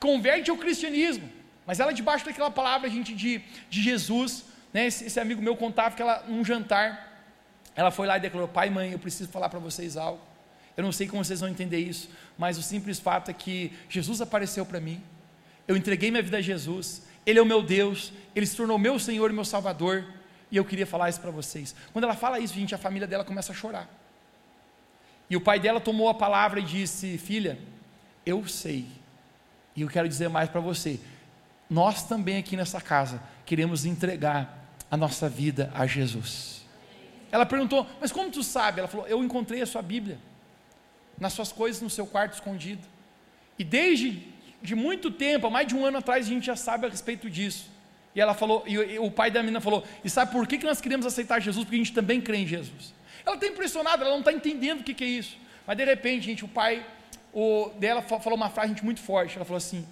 converte 0.00 0.50
ao 0.50 0.56
cristianismo. 0.56 1.30
Mas 1.64 1.78
ela, 1.78 1.92
debaixo 1.92 2.24
daquela 2.24 2.50
palavra, 2.50 2.88
gente, 2.88 3.14
de, 3.14 3.42
de 3.68 3.82
Jesus, 3.82 4.44
né, 4.72 4.86
esse, 4.86 5.06
esse 5.06 5.18
amigo 5.20 5.40
meu 5.40 5.56
contava 5.56 5.94
que 5.94 6.02
ela, 6.02 6.24
num 6.28 6.44
jantar, 6.44 7.06
ela 7.74 7.90
foi 7.90 8.06
lá 8.06 8.16
e 8.16 8.20
declarou: 8.20 8.48
Pai 8.48 8.70
mãe, 8.70 8.92
eu 8.92 8.98
preciso 8.98 9.30
falar 9.30 9.48
para 9.48 9.58
vocês 9.58 9.96
algo. 9.96 10.20
Eu 10.76 10.84
não 10.84 10.92
sei 10.92 11.06
como 11.06 11.24
vocês 11.24 11.40
vão 11.40 11.48
entender 11.48 11.78
isso, 11.78 12.10
mas 12.36 12.58
o 12.58 12.62
simples 12.62 12.98
fato 12.98 13.30
é 13.30 13.34
que 13.34 13.72
Jesus 13.88 14.20
apareceu 14.20 14.64
para 14.66 14.80
mim. 14.80 15.02
Eu 15.66 15.76
entreguei 15.76 16.10
minha 16.10 16.22
vida 16.22 16.36
a 16.36 16.40
Jesus. 16.40 17.02
Ele 17.24 17.38
é 17.38 17.42
o 17.42 17.46
meu 17.46 17.62
Deus. 17.62 18.12
Ele 18.34 18.46
se 18.46 18.56
tornou 18.56 18.78
meu 18.78 18.98
Senhor 18.98 19.30
e 19.30 19.34
meu 19.34 19.44
Salvador. 19.44 20.04
E 20.50 20.56
eu 20.56 20.64
queria 20.64 20.86
falar 20.86 21.08
isso 21.08 21.20
para 21.20 21.30
vocês. 21.30 21.74
Quando 21.92 22.04
ela 22.04 22.14
fala 22.14 22.38
isso, 22.38 22.54
gente, 22.54 22.74
a 22.74 22.78
família 22.78 23.08
dela 23.08 23.24
começa 23.24 23.52
a 23.52 23.54
chorar. 23.54 23.88
E 25.28 25.36
o 25.36 25.40
pai 25.40 25.58
dela 25.58 25.80
tomou 25.80 26.08
a 26.08 26.14
palavra 26.14 26.60
e 26.60 26.62
disse: 26.62 27.18
Filha, 27.18 27.58
eu 28.24 28.46
sei. 28.46 28.86
E 29.74 29.82
eu 29.82 29.88
quero 29.88 30.08
dizer 30.08 30.28
mais 30.28 30.48
para 30.48 30.60
você. 30.60 31.00
Nós 31.68 32.04
também 32.04 32.36
aqui 32.36 32.56
nessa 32.56 32.80
casa 32.80 33.20
queremos 33.46 33.86
entregar 33.86 34.66
a 34.90 34.96
nossa 34.96 35.28
vida 35.28 35.70
a 35.74 35.86
Jesus. 35.86 36.66
Ela 37.30 37.46
perguntou: 37.46 37.86
Mas 38.00 38.12
como 38.12 38.30
tu 38.30 38.42
sabe? 38.42 38.80
Ela 38.80 38.88
falou: 38.88 39.06
Eu 39.06 39.24
encontrei 39.24 39.62
a 39.62 39.66
sua 39.66 39.82
Bíblia 39.82 40.18
nas 41.18 41.32
suas 41.32 41.50
coisas 41.50 41.80
no 41.80 41.88
seu 41.88 42.06
quarto 42.06 42.34
escondido. 42.34 42.82
E 43.58 43.64
desde 43.64 44.22
de 44.62 44.74
muito 44.74 45.10
tempo, 45.10 45.46
há 45.46 45.50
mais 45.50 45.66
de 45.66 45.74
um 45.74 45.84
ano 45.84 45.98
atrás, 45.98 46.26
a 46.26 46.28
gente 46.28 46.46
já 46.46 46.56
sabe 46.56 46.86
a 46.86 46.90
respeito 46.90 47.30
disso. 47.30 47.70
E 48.14 48.20
ela 48.20 48.34
falou, 48.34 48.64
e 48.66 48.98
o 48.98 49.10
pai 49.10 49.30
da 49.30 49.40
menina 49.40 49.60
falou: 49.60 49.84
E 50.04 50.10
sabe 50.10 50.32
por 50.32 50.46
que, 50.46 50.58
que 50.58 50.64
nós 50.64 50.80
queremos 50.80 51.06
aceitar 51.06 51.40
Jesus? 51.40 51.64
Porque 51.64 51.76
a 51.76 51.78
gente 51.78 51.92
também 51.92 52.20
crê 52.20 52.38
em 52.38 52.46
Jesus. 52.46 52.94
Ela 53.24 53.36
está 53.36 53.46
impressionada, 53.46 54.02
ela 54.02 54.12
não 54.12 54.20
está 54.20 54.32
entendendo 54.32 54.80
o 54.80 54.84
que, 54.84 54.94
que, 54.94 55.04
é 55.04 55.08
isso. 55.08 55.36
Mas 55.66 55.76
de 55.76 55.84
repente, 55.84 56.26
gente, 56.26 56.44
o 56.44 56.48
pai 56.48 56.84
o, 57.32 57.70
dela 57.78 58.00
falou 58.02 58.36
uma 58.36 58.48
frase 58.48 58.70
gente, 58.70 58.84
muito 58.84 59.00
forte. 59.00 59.36
Ela 59.36 59.44
falou 59.44 59.58
assim: 59.58 59.86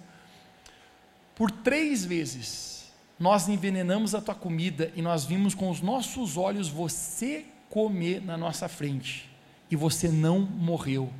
Por 1.35 1.51
três 1.51 2.03
vezes 2.03 2.74
nós 3.19 3.47
envenenamos 3.47 4.13
a 4.13 4.21
tua 4.21 4.35
comida 4.35 4.91
e 4.95 5.01
nós 5.01 5.25
vimos 5.25 5.55
com 5.55 5.69
os 5.69 5.81
nossos 5.81 6.35
olhos 6.35 6.67
você 6.67 7.45
comer 7.69 8.21
na 8.21 8.37
nossa 8.37 8.67
frente 8.67 9.29
e 9.69 9.75
você 9.75 10.09
não 10.09 10.39
morreu. 10.39 11.11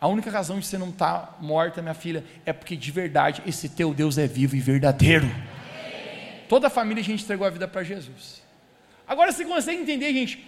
A 0.00 0.08
única 0.08 0.30
razão 0.30 0.58
de 0.58 0.66
você 0.66 0.78
não 0.78 0.88
estar 0.88 1.18
tá 1.18 1.36
morta, 1.40 1.82
minha 1.82 1.94
filha, 1.94 2.24
é 2.44 2.52
porque 2.52 2.76
de 2.76 2.90
verdade 2.90 3.42
esse 3.46 3.68
teu 3.68 3.94
Deus 3.94 4.18
é 4.18 4.26
vivo 4.26 4.56
e 4.56 4.60
verdadeiro. 4.60 5.28
Toda 6.48 6.66
a 6.66 6.70
família 6.70 7.00
a 7.00 7.04
gente 7.04 7.22
entregou 7.22 7.46
a 7.46 7.50
vida 7.50 7.68
para 7.68 7.84
Jesus. 7.84 8.42
Agora 9.06 9.30
você 9.30 9.44
consegue 9.44 9.80
entender, 9.80 10.12
gente, 10.12 10.44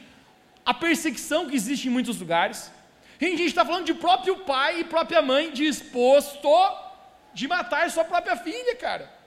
a 0.64 0.74
perseguição 0.74 1.48
que 1.48 1.54
existe 1.54 1.86
em 1.86 1.90
muitos 1.90 2.18
lugares. 2.18 2.72
a 3.20 3.24
gente 3.24 3.44
está 3.44 3.64
falando 3.64 3.84
de 3.84 3.94
próprio 3.94 4.38
pai 4.38 4.80
e 4.80 4.84
própria 4.84 5.22
mãe 5.22 5.52
disposto 5.52 6.48
de 7.34 7.46
matar 7.46 7.90
sua 7.90 8.04
própria 8.04 8.36
filha, 8.36 8.74
cara. 8.76 9.21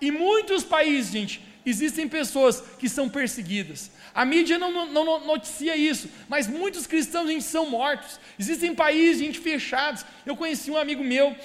Em 0.00 0.10
muitos 0.10 0.62
países, 0.64 1.12
gente, 1.12 1.42
existem 1.64 2.08
pessoas 2.08 2.60
que 2.78 2.88
são 2.88 3.08
perseguidas. 3.08 3.90
A 4.14 4.24
mídia 4.24 4.58
não, 4.58 4.70
não, 4.72 5.04
não, 5.04 5.26
noticia 5.26 5.76
isso, 5.76 6.08
mas 6.28 6.46
muitos 6.46 6.86
cristãos, 6.86 7.28
gente, 7.28 7.44
são 7.44 7.68
mortos. 7.68 8.18
Existem 8.38 8.74
países, 8.74 9.18
gente, 9.18 9.38
fechados. 9.38 10.04
Eu 10.24 10.36
conheci 10.36 10.70
um 10.70 10.76
amigo 10.76 11.04
meu 11.04 11.36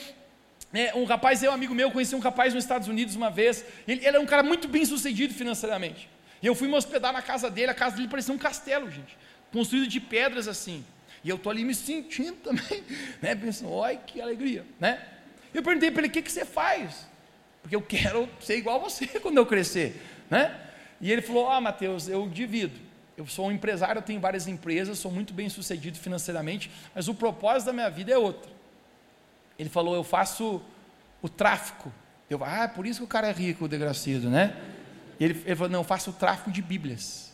é, 0.73 0.93
um 0.95 1.03
rapaz, 1.03 1.43
eu, 1.43 1.51
um 1.51 1.53
amigo 1.53 1.75
meu, 1.75 1.91
conheci 1.91 2.15
um 2.15 2.19
rapaz 2.19 2.53
nos 2.53 2.63
Estados 2.63 2.87
Unidos 2.87 3.15
uma 3.15 3.29
vez. 3.29 3.65
Ele, 3.87 3.99
ele 3.99 4.07
era 4.07 4.21
um 4.21 4.25
cara 4.25 4.41
muito 4.41 4.67
bem 4.67 4.85
sucedido 4.85 5.33
financeiramente. 5.33 6.09
E 6.41 6.47
eu 6.47 6.55
fui 6.55 6.67
me 6.67 6.75
hospedar 6.75 7.11
na 7.11 7.21
casa 7.21 7.49
dele, 7.49 7.71
a 7.71 7.73
casa 7.73 7.97
dele 7.97 8.07
parecia 8.07 8.33
um 8.33 8.37
castelo, 8.37 8.89
gente, 8.89 9.17
construído 9.51 9.87
de 9.87 9.99
pedras 9.99 10.47
assim. 10.47 10.83
E 11.23 11.29
eu 11.29 11.35
estou 11.35 11.51
ali 11.51 11.63
me 11.63 11.75
sentindo 11.75 12.37
também, 12.41 12.83
né? 13.21 13.35
Pensando, 13.35 13.71
olha 13.71 13.97
que 13.97 14.21
alegria, 14.21 14.65
né? 14.79 15.05
Eu 15.53 15.61
perguntei 15.61 15.91
para 15.91 16.01
ele: 16.01 16.07
o 16.09 16.11
que, 16.11 16.21
que 16.21 16.31
você 16.31 16.45
faz? 16.45 17.05
Porque 17.62 17.76
eu 17.76 17.82
quero 17.82 18.28
ser 18.39 18.58
igual 18.58 18.78
a 18.78 18.80
você 18.80 19.08
quando 19.21 19.38
eu 19.38 19.45
crescer, 19.45 20.02
né? 20.30 20.60
E 21.00 21.12
ele 21.12 21.21
falou: 21.21 21.50
Ah, 21.50 21.62
Mateus, 21.62 22.08
eu 22.08 22.28
divido. 22.28 22.80
Eu 23.17 23.28
sou 23.28 23.47
um 23.47 23.52
empresário, 23.52 24.00
eu 24.00 24.04
tenho 24.04 24.19
várias 24.19 24.47
empresas, 24.47 24.97
sou 24.97 25.12
muito 25.12 25.34
bem 25.34 25.50
sucedido 25.50 25.97
financeiramente, 25.97 26.71
mas 26.95 27.08
o 27.08 27.13
propósito 27.13 27.67
da 27.67 27.74
minha 27.74 27.89
vida 27.89 28.12
é 28.12 28.17
outro. 28.17 28.52
Ele 29.58 29.69
falou: 29.69 29.95
Eu 29.95 30.04
faço 30.04 30.62
o 31.21 31.30
tráfico. 31.30 31.91
Eu, 32.30 32.43
ah, 32.43 32.67
por 32.67 32.88
isso 32.88 33.00
que 33.02 33.06
o 33.06 33.08
cara 33.08 33.28
é 33.28 33.32
rico, 33.32 33.65
o 33.65 33.67
desgraciado, 33.67 34.30
né? 34.30 34.56
Ele, 35.19 35.41
ele 35.45 35.56
falou: 35.56 35.69
Não, 35.69 35.80
eu 35.82 35.84
faço 35.84 36.12
o 36.12 36.13
tráfico 36.13 36.52
de 36.52 36.62
Bíblias. 36.62 37.32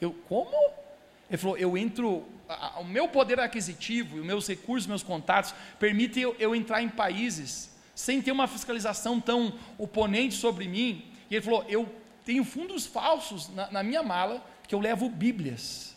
Eu, 0.00 0.12
como? 0.28 0.72
Ele 1.32 1.38
falou: 1.38 1.56
eu 1.56 1.78
entro, 1.78 2.24
o 2.78 2.84
meu 2.84 3.08
poder 3.08 3.40
aquisitivo, 3.40 4.18
os 4.18 4.24
meus 4.24 4.46
recursos, 4.46 4.86
meus 4.86 5.02
contatos, 5.02 5.54
permitem 5.78 6.24
eu, 6.24 6.36
eu 6.38 6.54
entrar 6.54 6.82
em 6.82 6.90
países 6.90 7.71
sem 7.94 8.22
ter 8.22 8.32
uma 8.32 8.46
fiscalização 8.46 9.20
tão 9.20 9.54
oponente 9.78 10.34
sobre 10.34 10.66
mim. 10.66 11.04
E 11.30 11.36
ele 11.36 11.44
falou: 11.44 11.64
eu 11.68 11.88
tenho 12.24 12.44
fundos 12.44 12.86
falsos 12.86 13.48
na, 13.54 13.70
na 13.70 13.82
minha 13.82 14.02
mala 14.02 14.44
que 14.66 14.74
eu 14.74 14.80
levo 14.80 15.08
Bíblias 15.08 15.96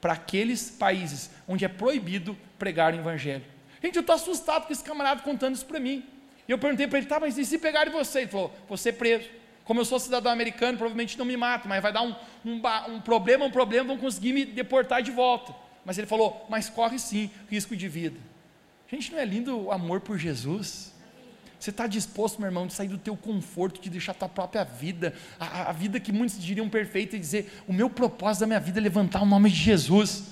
para 0.00 0.14
aqueles 0.14 0.70
países 0.70 1.30
onde 1.48 1.64
é 1.64 1.68
proibido 1.68 2.36
pregar 2.58 2.94
o 2.94 2.96
Evangelho. 2.96 3.44
Gente, 3.82 3.96
eu 3.96 4.00
estou 4.00 4.14
assustado 4.14 4.66
com 4.66 4.72
esse 4.72 4.82
camarada 4.82 5.22
contando 5.22 5.54
isso 5.54 5.66
para 5.66 5.80
mim. 5.80 6.04
E 6.48 6.50
eu 6.50 6.58
perguntei 6.58 6.86
para 6.86 6.98
ele, 6.98 7.06
tá, 7.06 7.18
mas 7.18 7.36
e 7.36 7.44
se 7.44 7.58
pegarem 7.58 7.92
você? 7.92 8.20
Ele 8.20 8.28
falou, 8.28 8.54
você 8.68 8.92
preso. 8.92 9.28
Como 9.64 9.80
eu 9.80 9.84
sou 9.84 9.98
cidadão 9.98 10.30
americano, 10.30 10.78
provavelmente 10.78 11.18
não 11.18 11.24
me 11.24 11.36
matam, 11.36 11.68
mas 11.68 11.82
vai 11.82 11.92
dar 11.92 12.02
um, 12.02 12.14
um, 12.44 12.62
um 12.88 13.00
problema, 13.00 13.44
um 13.44 13.50
problema, 13.50 13.88
vão 13.88 13.98
conseguir 13.98 14.32
me 14.32 14.44
deportar 14.44 15.02
de 15.02 15.10
volta. 15.10 15.52
Mas 15.84 15.98
ele 15.98 16.06
falou, 16.06 16.46
mas 16.48 16.68
corre 16.68 16.98
sim 16.98 17.30
risco 17.50 17.76
de 17.76 17.88
vida. 17.88 18.18
Gente, 18.88 19.10
não 19.10 19.18
é 19.18 19.24
lindo 19.24 19.58
o 19.58 19.72
amor 19.72 20.00
por 20.00 20.16
Jesus? 20.18 20.92
Você 21.66 21.70
está 21.70 21.88
disposto, 21.88 22.38
meu 22.38 22.46
irmão, 22.46 22.64
de 22.64 22.74
sair 22.74 22.86
do 22.86 22.96
teu 22.96 23.16
conforto, 23.16 23.80
de 23.80 23.90
deixar 23.90 24.12
a 24.12 24.14
tua 24.14 24.28
própria 24.28 24.62
vida, 24.62 25.12
a, 25.36 25.70
a, 25.70 25.72
vida 25.72 25.98
que 25.98 26.12
muitos 26.12 26.40
diriam 26.40 26.68
perfeita, 26.68 27.16
e 27.16 27.18
dizer: 27.18 27.60
o 27.66 27.72
meu 27.72 27.90
propósito 27.90 28.42
da 28.42 28.46
minha 28.46 28.60
vida 28.60 28.78
é 28.78 28.82
levantar 28.82 29.20
o 29.20 29.26
nome 29.26 29.50
de 29.50 29.56
Jesus. 29.56 30.22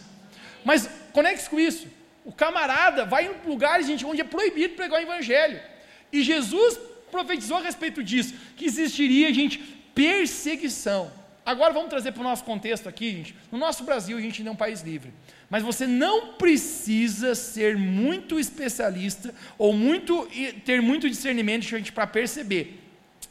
Mas 0.65 0.89
conecte 1.13 1.51
com 1.51 1.59
isso. 1.59 1.89
O 2.25 2.31
camarada 2.31 3.05
vai 3.05 3.27
em 3.27 3.49
lugares, 3.49 3.85
gente, 3.85 4.07
onde 4.07 4.21
é 4.21 4.25
proibido 4.25 4.77
pregar 4.77 5.01
o 5.01 5.03
evangelho. 5.03 5.61
E 6.13 6.23
Jesus 6.23 6.79
profetizou 7.11 7.57
a 7.57 7.63
respeito 7.63 8.01
disso, 8.01 8.33
que 8.57 8.67
existiria, 8.67 9.35
gente, 9.35 9.59
perseguição. 9.93 11.11
Agora 11.47 11.75
vamos 11.75 11.91
trazer 11.91 12.13
para 12.13 12.21
o 12.21 12.25
nosso 12.25 12.43
contexto 12.43 12.89
aqui, 12.89 13.11
gente. 13.11 13.35
No 13.53 13.59
nosso 13.59 13.85
Brasil, 13.85 14.17
a 14.17 14.21
gente 14.21 14.43
não 14.43 14.51
é 14.51 14.53
um 14.55 14.57
país 14.57 14.81
livre. 14.81 15.13
Mas 15.51 15.63
você 15.63 15.87
não 15.87 16.35
precisa 16.35 17.35
ser 17.35 17.77
muito 17.77 18.41
especialista 18.41 19.35
ou 19.59 19.75
muito 19.75 20.27
ter 20.65 20.81
muito 20.81 21.09
discernimento, 21.09 21.65
gente, 21.65 21.93
para 21.93 22.07
perceber 22.07 22.81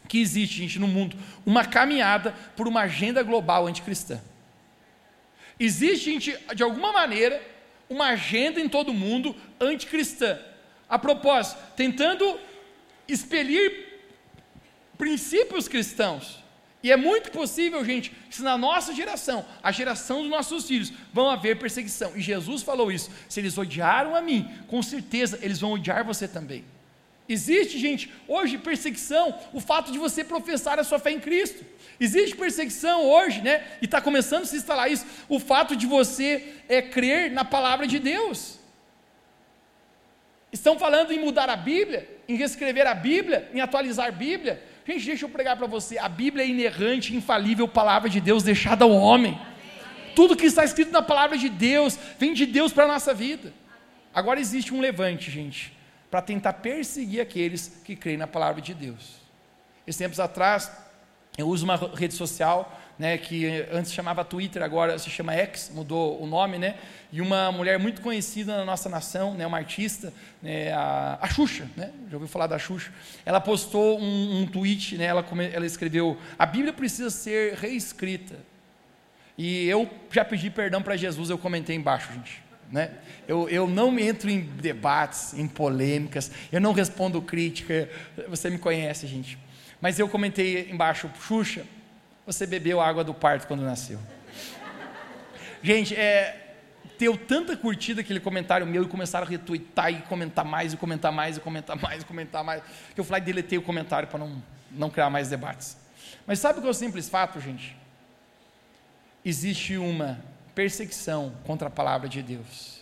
que 0.07 0.19
existe, 0.19 0.57
gente, 0.57 0.77
no 0.77 0.87
mundo 0.87 1.17
uma 1.43 1.65
caminhada 1.65 2.35
por 2.55 2.67
uma 2.67 2.81
agenda 2.81 3.23
global 3.23 3.65
anticristã. 3.65 4.21
Existe, 5.59 6.11
gente, 6.11 6.37
de 6.55 6.61
alguma 6.61 6.91
maneira, 6.91 7.41
uma 7.89 8.09
agenda 8.09 8.59
em 8.59 8.69
todo 8.69 8.89
o 8.89 8.93
mundo 8.93 9.35
anticristã. 9.59 10.37
A 10.87 10.99
propósito, 10.99 11.59
tentando 11.75 12.39
expelir 13.07 14.01
princípios 14.97 15.67
cristãos. 15.67 16.42
E 16.83 16.91
é 16.91 16.97
muito 16.97 17.31
possível, 17.31 17.83
gente, 17.85 18.11
que 18.29 18.41
na 18.41 18.57
nossa 18.57 18.93
geração, 18.93 19.45
a 19.63 19.71
geração 19.71 20.21
dos 20.21 20.29
nossos 20.29 20.67
filhos, 20.67 20.91
vão 21.13 21.29
haver 21.29 21.57
perseguição. 21.57 22.11
E 22.13 22.19
Jesus 22.19 22.61
falou 22.61 22.91
isso. 22.91 23.09
Se 23.29 23.39
eles 23.39 23.57
odiaram 23.57 24.13
a 24.13 24.21
mim, 24.21 24.53
com 24.67 24.83
certeza 24.83 25.39
eles 25.41 25.61
vão 25.61 25.71
odiar 25.71 26.03
você 26.03 26.27
também. 26.27 26.65
Existe, 27.27 27.79
gente, 27.79 28.11
hoje 28.27 28.57
perseguição, 28.57 29.33
o 29.53 29.61
fato 29.61 29.93
de 29.93 29.97
você 29.97 30.25
professar 30.25 30.77
a 30.77 30.83
sua 30.83 30.99
fé 30.99 31.11
em 31.11 31.21
Cristo. 31.21 31.63
Existe 31.97 32.35
perseguição 32.35 33.05
hoje, 33.05 33.41
né? 33.41 33.65
E 33.81 33.85
está 33.85 34.01
começando 34.01 34.43
a 34.43 34.45
se 34.45 34.57
instalar 34.57 34.91
isso, 34.91 35.05
o 35.29 35.39
fato 35.39 35.77
de 35.77 35.87
você 35.87 36.55
é, 36.67 36.81
crer 36.81 37.31
na 37.31 37.45
palavra 37.45 37.87
de 37.87 37.97
Deus. 37.97 38.59
Estão 40.51 40.77
falando 40.77 41.13
em 41.13 41.19
mudar 41.19 41.49
a 41.49 41.55
Bíblia, 41.55 42.09
em 42.27 42.35
reescrever 42.35 42.85
a 42.85 42.93
Bíblia, 42.93 43.49
em 43.53 43.61
atualizar 43.61 44.07
a 44.07 44.11
Bíblia. 44.11 44.61
Gente, 44.85 45.05
deixa 45.05 45.25
eu 45.25 45.29
pregar 45.29 45.55
para 45.55 45.67
você. 45.67 45.97
A 45.97 46.09
Bíblia 46.09 46.43
é 46.43 46.47
inerrante, 46.47 47.15
infalível, 47.15 47.67
palavra 47.67 48.09
de 48.09 48.19
Deus 48.19 48.43
deixada 48.43 48.83
ao 48.83 48.91
homem. 48.91 49.39
Tudo 50.15 50.35
que 50.35 50.45
está 50.45 50.63
escrito 50.63 50.91
na 50.91 51.01
palavra 51.01 51.37
de 51.37 51.49
Deus 51.49 51.97
vem 52.19 52.33
de 52.33 52.45
Deus 52.45 52.73
para 52.73 52.83
a 52.83 52.87
nossa 52.87 53.13
vida. 53.13 53.53
Agora 54.13 54.39
existe 54.39 54.73
um 54.73 54.79
levante, 54.79 55.31
gente, 55.31 55.75
para 56.11 56.21
tentar 56.21 56.53
perseguir 56.53 57.21
aqueles 57.21 57.81
que 57.83 57.95
creem 57.95 58.17
na 58.17 58.27
palavra 58.27 58.61
de 58.61 58.73
Deus. 58.73 59.15
Esses 59.87 59.97
tempos 59.97 60.19
atrás, 60.19 60.71
eu 61.37 61.47
uso 61.47 61.65
uma 61.65 61.75
rede 61.75 62.13
social 62.13 62.79
né, 62.97 63.17
que 63.17 63.65
antes 63.71 63.91
chamava 63.91 64.23
Twitter, 64.23 64.61
agora 64.61 64.97
se 64.99 65.09
chama 65.09 65.33
X, 65.33 65.71
mudou 65.73 66.21
o 66.21 66.27
nome, 66.27 66.57
né? 66.57 66.75
E 67.11 67.21
uma 67.21 67.51
mulher 67.51 67.79
muito 67.79 68.01
conhecida 68.01 68.57
na 68.57 68.65
nossa 68.65 68.87
nação, 68.87 69.33
né, 69.33 69.45
uma 69.45 69.57
artista, 69.57 70.13
né, 70.41 70.71
a, 70.71 71.17
a 71.21 71.27
Xuxa, 71.27 71.67
né? 71.75 71.91
Já 72.09 72.15
ouviu 72.15 72.27
falar 72.27 72.47
da 72.47 72.59
Xuxa? 72.59 72.91
Ela 73.25 73.41
postou 73.41 73.99
um, 73.99 74.41
um 74.41 74.45
tweet, 74.45 74.97
né? 74.97 75.05
Ela, 75.05 75.25
ela 75.51 75.65
escreveu: 75.65 76.17
a 76.37 76.45
Bíblia 76.45 76.73
precisa 76.73 77.09
ser 77.09 77.55
reescrita. 77.55 78.35
E 79.37 79.67
eu 79.67 79.89
já 80.11 80.23
pedi 80.23 80.49
perdão 80.49 80.81
para 80.81 80.95
Jesus, 80.95 81.29
eu 81.29 81.37
comentei 81.37 81.75
embaixo, 81.75 82.13
gente. 82.13 82.43
Né? 82.71 82.91
Eu, 83.27 83.47
eu 83.49 83.67
não 83.67 83.97
entro 83.99 84.29
em 84.29 84.41
debates, 84.41 85.33
em 85.33 85.47
polêmicas, 85.47 86.31
eu 86.51 86.59
não 86.59 86.73
respondo 86.73 87.21
crítica, 87.21 87.89
você 88.27 88.49
me 88.49 88.57
conhece, 88.57 89.05
gente. 89.07 89.37
Mas 89.81 89.99
eu 89.99 90.07
comentei 90.07 90.69
embaixo, 90.71 91.09
Xuxa, 91.19 91.65
você 92.25 92.45
bebeu 92.45 92.79
a 92.79 92.87
água 92.87 93.03
do 93.03 93.13
parto 93.13 93.47
quando 93.47 93.61
nasceu. 93.61 93.99
Gente, 95.61 95.95
é, 95.95 96.55
deu 96.97 97.17
tanta 97.17 97.55
curtida 97.55 98.01
aquele 98.01 98.19
comentário 98.19 98.65
meu 98.65 98.83
e 98.83 98.87
começaram 98.87 99.25
a 99.25 99.29
retweetar 99.29 99.91
e 99.91 100.01
comentar 100.03 100.45
mais, 100.45 100.73
e 100.73 100.77
comentar 100.77 101.11
mais, 101.11 101.37
e 101.37 101.39
comentar 101.39 101.77
mais, 101.77 102.01
e 102.01 102.05
comentar 102.05 102.43
mais, 102.43 102.63
que 102.93 102.99
eu 102.99 103.03
falei, 103.03 103.21
deletei 103.21 103.57
o 103.57 103.61
comentário 103.61 104.07
para 104.07 104.19
não, 104.19 104.43
não 104.71 104.89
criar 104.89 105.09
mais 105.09 105.29
debates. 105.29 105.77
Mas 106.25 106.39
sabe 106.39 106.61
que 106.61 106.67
é 106.67 106.69
o 106.69 106.73
simples 106.73 107.09
fato, 107.09 107.39
gente? 107.39 107.75
Existe 109.23 109.77
uma 109.77 110.19
perseguição 110.53 111.33
contra 111.45 111.67
a 111.67 111.71
palavra 111.71 112.07
de 112.07 112.21
Deus. 112.21 112.81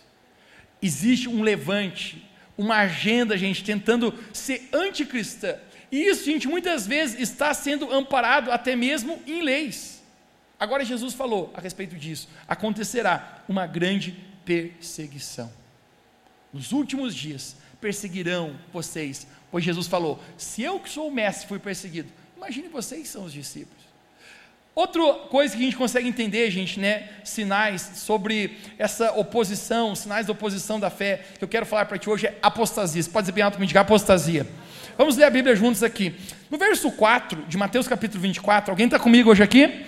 Existe 0.80 1.28
um 1.28 1.42
levante, 1.42 2.28
uma 2.58 2.78
agenda, 2.78 3.36
gente, 3.38 3.62
tentando 3.62 4.12
ser 4.32 4.68
anticristã 4.72 5.56
e 5.92 6.08
isso, 6.08 6.24
gente, 6.24 6.48
muitas 6.48 6.86
vezes 6.86 7.20
está 7.20 7.52
sendo 7.52 7.92
amparado 7.92 8.50
até 8.50 8.74
mesmo 8.74 9.22
em 9.26 9.42
leis. 9.42 10.02
Agora 10.58 10.86
Jesus 10.86 11.12
falou 11.12 11.52
a 11.54 11.60
respeito 11.60 11.96
disso. 11.96 12.30
Acontecerá 12.48 13.44
uma 13.46 13.66
grande 13.66 14.16
perseguição. 14.42 15.52
Nos 16.50 16.72
últimos 16.72 17.14
dias 17.14 17.56
perseguirão 17.78 18.58
vocês, 18.72 19.26
pois 19.50 19.62
Jesus 19.62 19.86
falou: 19.86 20.18
se 20.38 20.62
eu 20.62 20.80
que 20.80 20.88
sou 20.88 21.08
o 21.08 21.12
mestre 21.12 21.46
fui 21.46 21.58
perseguido, 21.58 22.10
imagine 22.38 22.68
vocês 22.68 23.08
são 23.08 23.24
os 23.24 23.32
discípulos. 23.32 23.81
Outra 24.74 25.02
coisa 25.28 25.54
que 25.54 25.60
a 25.60 25.64
gente 25.66 25.76
consegue 25.76 26.08
entender, 26.08 26.50
gente, 26.50 26.80
né, 26.80 27.08
sinais 27.22 27.90
sobre 27.96 28.56
essa 28.78 29.12
oposição, 29.12 29.94
sinais 29.94 30.26
da 30.26 30.32
oposição 30.32 30.80
da 30.80 30.88
fé, 30.88 31.20
que 31.38 31.44
eu 31.44 31.48
quero 31.48 31.66
falar 31.66 31.84
para 31.84 31.98
ti 31.98 32.08
hoje 32.08 32.26
é 32.26 32.38
apostasia. 32.40 33.02
Você 33.02 33.10
pode 33.10 33.24
dizer 33.24 33.32
bem 33.32 33.44
alto 33.44 33.60
me 33.60 33.68
apostasia. 33.76 34.46
Vamos 34.96 35.18
ler 35.18 35.24
a 35.24 35.30
Bíblia 35.30 35.54
juntos 35.54 35.82
aqui. 35.82 36.14
No 36.50 36.56
verso 36.56 36.90
4 36.90 37.44
de 37.46 37.58
Mateus 37.58 37.86
capítulo 37.86 38.22
24, 38.22 38.70
alguém 38.70 38.86
está 38.86 38.98
comigo 38.98 39.30
hoje 39.30 39.42
aqui? 39.42 39.84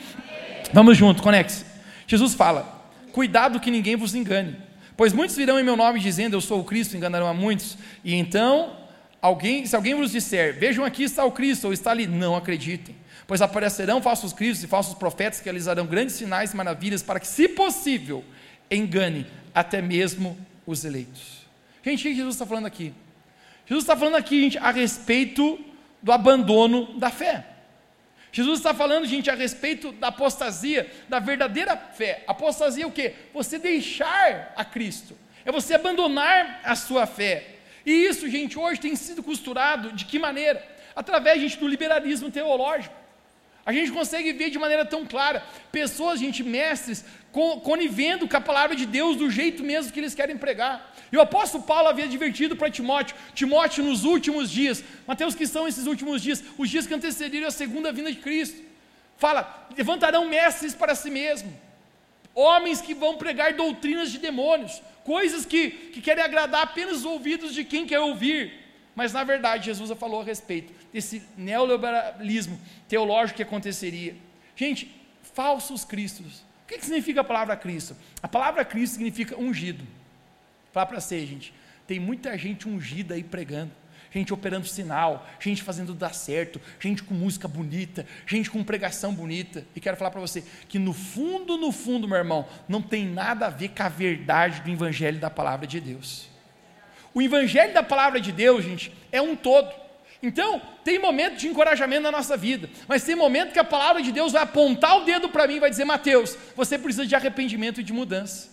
Vamos 0.71 0.99
junto, 0.99 1.23
conecte-se. 1.23 1.65
Jesus 2.07 2.35
fala: 2.35 2.91
Cuidado 3.11 3.61
que 3.61 3.71
ninguém 3.71 3.97
vos 3.97 4.15
engane, 4.15 4.55
pois 4.99 5.15
muitos 5.15 5.35
virão 5.35 5.59
em 5.59 5.65
meu 5.65 5.77
nome 5.77 5.99
dizendo 5.99 6.37
eu 6.37 6.43
sou 6.43 6.61
o 6.61 6.65
Cristo, 6.65 6.95
enganarão 6.95 7.27
a 7.27 7.33
muitos. 7.33 7.79
E 8.05 8.15
então, 8.15 8.77
alguém, 9.23 9.65
se 9.65 9.75
alguém 9.75 9.95
vos 9.95 10.13
disser, 10.13 10.59
vejam 10.59 10.85
aqui 10.85 11.05
está 11.05 11.25
o 11.25 11.33
Cristo 11.33 11.69
ou 11.69 11.73
está 11.73 11.91
ali, 11.91 12.07
não 12.07 12.37
acreditem. 12.37 12.95
Pois 13.27 13.41
aparecerão 13.41 14.03
falsos 14.03 14.33
cristos 14.33 14.65
e 14.65 14.67
falsos 14.67 14.95
profetas 14.95 15.39
que 15.39 15.45
realizarão 15.45 15.87
grandes 15.87 16.15
sinais 16.15 16.53
e 16.53 16.57
maravilhas 16.57 17.03
para 17.03 17.19
que, 17.19 17.27
se 17.27 17.49
possível, 17.49 18.25
engane 18.71 19.27
até 19.55 19.81
mesmo 19.81 20.39
os 20.67 20.85
eleitos. 20.85 21.47
Gente, 21.83 22.01
o 22.01 22.03
que 22.03 22.15
Jesus 22.15 22.35
está 22.35 22.47
falando 22.47 22.67
aqui? 22.67 22.93
Jesus 23.67 23.85
está 23.85 23.97
falando 23.97 24.17
aqui, 24.17 24.43
gente, 24.43 24.59
a 24.59 24.71
respeito 24.71 25.59
do 26.03 26.13
abandono 26.13 26.99
da 26.99 27.11
fé. 27.11 27.47
Jesus 28.31 28.59
está 28.59 28.75
falando, 28.75 29.07
gente, 29.07 29.31
a 29.31 29.35
respeito 29.35 29.93
da 29.93 30.09
apostasia, 30.09 30.91
da 31.09 31.19
verdadeira 31.19 31.77
fé. 31.77 32.25
Apostasia 32.27 32.85
é 32.85 32.87
o 32.87 32.91
quê? 32.91 33.15
Você 33.33 33.59
deixar 33.59 34.53
a 34.57 34.65
Cristo. 34.65 35.17
É 35.45 35.53
você 35.53 35.75
abandonar 35.75 36.61
a 36.65 36.75
sua 36.75 37.07
fé. 37.07 37.55
E 37.87 37.93
isso, 37.93 38.29
gente, 38.29 38.59
hoje 38.59 38.81
tem 38.81 38.97
sido 38.97 39.23
costurado 39.23 39.93
de 39.93 40.05
que 40.05 40.19
maneira? 40.19 40.67
Através, 40.97 41.41
gente, 41.41 41.59
do 41.59 41.69
liberalismo 41.69 42.31
teológico. 42.31 43.04
A 43.67 43.73
gente 43.73 43.91
consegue 43.91 44.33
ver 44.33 44.51
de 44.51 44.59
maneira 44.59 44.85
tão 44.85 45.07
clara 45.07 45.43
pessoas, 45.73 46.21
gente, 46.21 46.43
mestres, 46.43 47.05
conivendo 47.63 48.29
com 48.29 48.37
a 48.37 48.41
palavra 48.41 48.77
de 48.77 48.85
Deus 48.85 49.17
do 49.17 49.31
jeito 49.31 49.63
mesmo 49.65 49.91
que 49.93 49.99
eles 49.99 50.15
querem 50.15 50.37
pregar. 50.37 50.95
E 51.11 51.17
o 51.17 51.21
apóstolo 51.21 51.65
Paulo 51.65 51.89
havia 51.89 52.05
advertido 52.05 52.57
para 52.57 52.71
Timóteo, 52.71 53.17
Timóteo 53.35 53.83
nos 53.83 54.05
últimos 54.05 54.51
dias, 54.51 54.85
Mateus 55.07 55.35
que 55.35 55.47
são 55.47 55.67
esses 55.67 55.87
últimos 55.87 56.23
dias, 56.23 56.45
os 56.59 56.69
dias 56.69 56.87
que 56.87 56.95
antecederam 56.95 57.49
a 57.49 57.51
segunda 57.51 57.91
vinda 57.91 58.13
de 58.13 58.19
Cristo. 58.19 58.63
Fala, 59.17 59.69
levantarão 59.77 60.29
mestres 60.29 60.75
para 60.75 60.95
si 60.95 61.11
mesmo, 61.11 61.51
homens 62.35 62.81
que 62.83 62.93
vão 62.93 63.17
pregar 63.17 63.55
doutrinas 63.55 64.11
de 64.13 64.19
demônios, 64.19 64.83
coisas 65.05 65.47
que, 65.47 65.71
que 65.71 66.03
querem 66.03 66.23
agradar 66.23 66.63
apenas 66.65 66.99
os 66.99 67.05
ouvidos 67.05 67.55
de 67.55 67.65
quem 67.65 67.87
quer 67.87 68.01
ouvir. 68.01 68.64
Mas 68.95 69.13
na 69.13 69.25
verdade, 69.25 69.67
Jesus 69.67 69.91
falou 69.99 70.21
a 70.21 70.25
respeito 70.25 70.73
desse 70.93 71.23
neoliberalismo 71.37 72.61
teológico 72.89 73.39
que 73.39 73.43
aconteceria. 73.43 74.17
Gente, 74.55 74.95
falsos 75.23 75.85
cristos, 75.85 76.45
O 76.63 76.67
que, 76.67 76.81
significa 76.81 77.21
a 77.21 77.25
palavra 77.25 77.57
Cristo? 77.57 77.97
A 78.23 78.29
palavra 78.29 78.65
Cristo 78.65 78.95
significa 78.95 79.39
ungido. 79.39 79.87
Fala 80.73 80.87
para 80.87 81.01
você, 81.01 81.27
gente. 81.27 81.53
Tem 81.87 82.01
muita 82.01 82.37
gente 82.39 82.67
ungida 82.67 83.15
aí 83.15 83.23
pregando 83.23 83.71
gente 84.19 84.33
operando 84.33 84.67
sinal, 84.67 85.27
gente 85.41 85.63
fazendo 85.63 85.93
dar 85.93 86.15
certo, 86.15 86.61
gente 86.79 87.03
com 87.03 87.15
música 87.15 87.49
bonita, 87.49 88.07
gente 88.27 88.49
com 88.49 88.63
pregação 88.63 89.13
bonita. 89.13 89.67
E 89.75 89.81
quero 89.81 89.97
falar 89.97 90.11
para 90.13 90.21
você 90.21 90.45
que 90.69 90.79
no 90.79 90.93
fundo, 90.93 91.57
no 91.57 91.73
fundo, 91.73 92.07
meu 92.07 92.19
irmão, 92.19 92.47
não 92.69 92.81
tem 92.81 93.05
nada 93.07 93.47
a 93.47 93.51
ver 93.51 93.71
com 93.71 93.83
a 93.83 93.89
verdade 93.89 94.61
do 94.63 94.71
evangelho 94.71 95.19
da 95.19 95.29
palavra 95.29 95.67
de 95.67 95.81
Deus. 95.81 96.29
O 97.15 97.23
evangelho 97.23 97.73
da 97.73 97.83
palavra 97.83 98.21
de 98.21 98.33
Deus, 98.33 98.65
gente, 98.65 98.93
é 99.13 99.23
um 99.23 99.37
todo. 99.37 99.73
Então, 100.21 100.61
tem 100.83 100.99
momento 100.99 101.37
de 101.37 101.47
encorajamento 101.47 102.03
na 102.03 102.11
nossa 102.11 102.37
vida, 102.37 102.69
mas 102.89 103.05
tem 103.05 103.15
momento 103.15 103.53
que 103.53 103.59
a 103.59 103.65
palavra 103.65 104.03
de 104.03 104.11
Deus 104.11 104.33
vai 104.33 104.43
apontar 104.43 105.01
o 105.01 105.05
dedo 105.05 105.29
para 105.29 105.47
mim 105.47 105.57
e 105.57 105.61
vai 105.61 105.71
dizer: 105.71 105.85
Mateus, 105.85 106.37
você 106.57 106.77
precisa 106.77 107.07
de 107.07 107.15
arrependimento 107.15 107.81
e 107.81 107.85
de 107.85 107.93
mudança. 107.93 108.49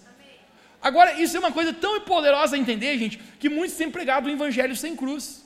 Agora, 0.82 1.22
isso 1.22 1.36
é 1.38 1.40
uma 1.40 1.52
coisa 1.52 1.74
tão 1.74 2.02
poderosa 2.02 2.56
a 2.56 2.60
entender, 2.60 2.98
gente, 2.98 3.20
que 3.40 3.50
muitos 3.50 3.78
têm 3.78 3.90
pregado 3.90 4.28
o 4.28 4.32
evangelho 4.32 4.76
sem 4.76 4.96
cruz. 4.96 5.46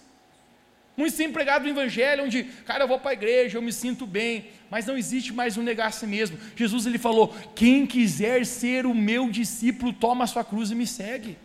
Muitos 0.97 1.17
têm 1.17 1.32
pregado 1.32 1.65
o 1.65 1.69
evangelho 1.69 2.23
onde, 2.23 2.43
cara, 2.65 2.86
eu 2.86 2.88
vou 2.88 2.97
para 2.97 3.12
a 3.12 3.13
igreja, 3.13 3.58
eu 3.58 3.62
me 3.62 3.71
sinto 3.71 4.08
bem, 4.08 4.45
mas 4.69 4.86
não 4.86 4.97
existe 4.97 5.34
mais 5.34 5.58
um 5.58 5.62
negar 5.62 5.88
a 5.88 5.91
si 5.91 6.08
mesmo. 6.08 6.39
Jesus 6.56 6.86
ele 6.86 6.97
falou: 6.97 7.36
quem 7.54 7.86
quiser 7.86 8.45
ser 8.45 8.86
o 8.86 8.95
meu 8.95 9.30
discípulo, 9.30 9.93
toma 9.93 10.23
a 10.23 10.28
sua 10.28 10.43
cruz 10.43 10.71
e 10.71 10.75
me 10.75 10.88
segue. 10.88 11.38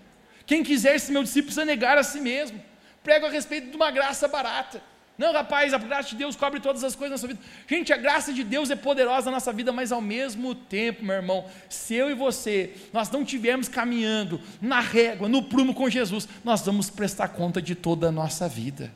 Quem 0.51 0.65
quiser 0.65 0.99
ser 0.99 1.13
meu 1.13 1.23
discípulo 1.23 1.45
precisa 1.47 1.65
negar 1.65 1.97
a 1.97 2.03
si 2.03 2.21
mesmo. 2.21 2.61
Prego 3.05 3.25
a 3.25 3.31
respeito 3.31 3.71
de 3.71 3.77
uma 3.77 3.89
graça 3.93 4.27
barata. 4.27 4.83
Não, 5.17 5.33
rapaz, 5.33 5.73
a 5.73 5.79
graça 5.79 6.09
de 6.09 6.17
Deus 6.17 6.35
cobre 6.35 6.59
todas 6.59 6.83
as 6.83 6.97
coisas 6.97 7.13
na 7.13 7.19
sua 7.19 7.29
vida. 7.29 7.41
Gente, 7.69 7.93
a 7.93 7.97
graça 7.97 8.33
de 8.33 8.43
Deus 8.43 8.69
é 8.69 8.75
poderosa 8.75 9.27
na 9.27 9.37
nossa 9.37 9.53
vida, 9.53 9.71
mas 9.71 9.93
ao 9.93 10.01
mesmo 10.01 10.53
tempo, 10.53 11.05
meu 11.05 11.15
irmão, 11.15 11.49
se 11.69 11.95
eu 11.95 12.11
e 12.11 12.15
você, 12.15 12.75
nós 12.93 13.09
não 13.13 13.23
estivermos 13.23 13.69
caminhando 13.69 14.41
na 14.61 14.81
régua, 14.81 15.29
no 15.29 15.41
prumo 15.41 15.73
com 15.73 15.89
Jesus, 15.89 16.27
nós 16.43 16.63
vamos 16.63 16.91
prestar 16.91 17.29
conta 17.29 17.63
de 17.63 17.77
toda 17.77 18.09
a 18.09 18.13
nossa 18.13 18.49
vida. 18.49 18.91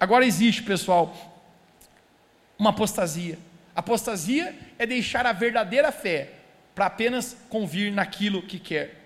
Agora 0.00 0.26
existe, 0.26 0.64
pessoal, 0.64 1.14
uma 2.58 2.70
apostasia. 2.70 3.38
Apostasia 3.72 4.52
é 4.80 4.84
deixar 4.84 5.26
a 5.26 5.32
verdadeira 5.32 5.92
fé 5.92 6.32
para 6.74 6.86
apenas 6.86 7.36
convir 7.48 7.92
naquilo 7.92 8.42
que 8.42 8.58
quer. 8.58 9.05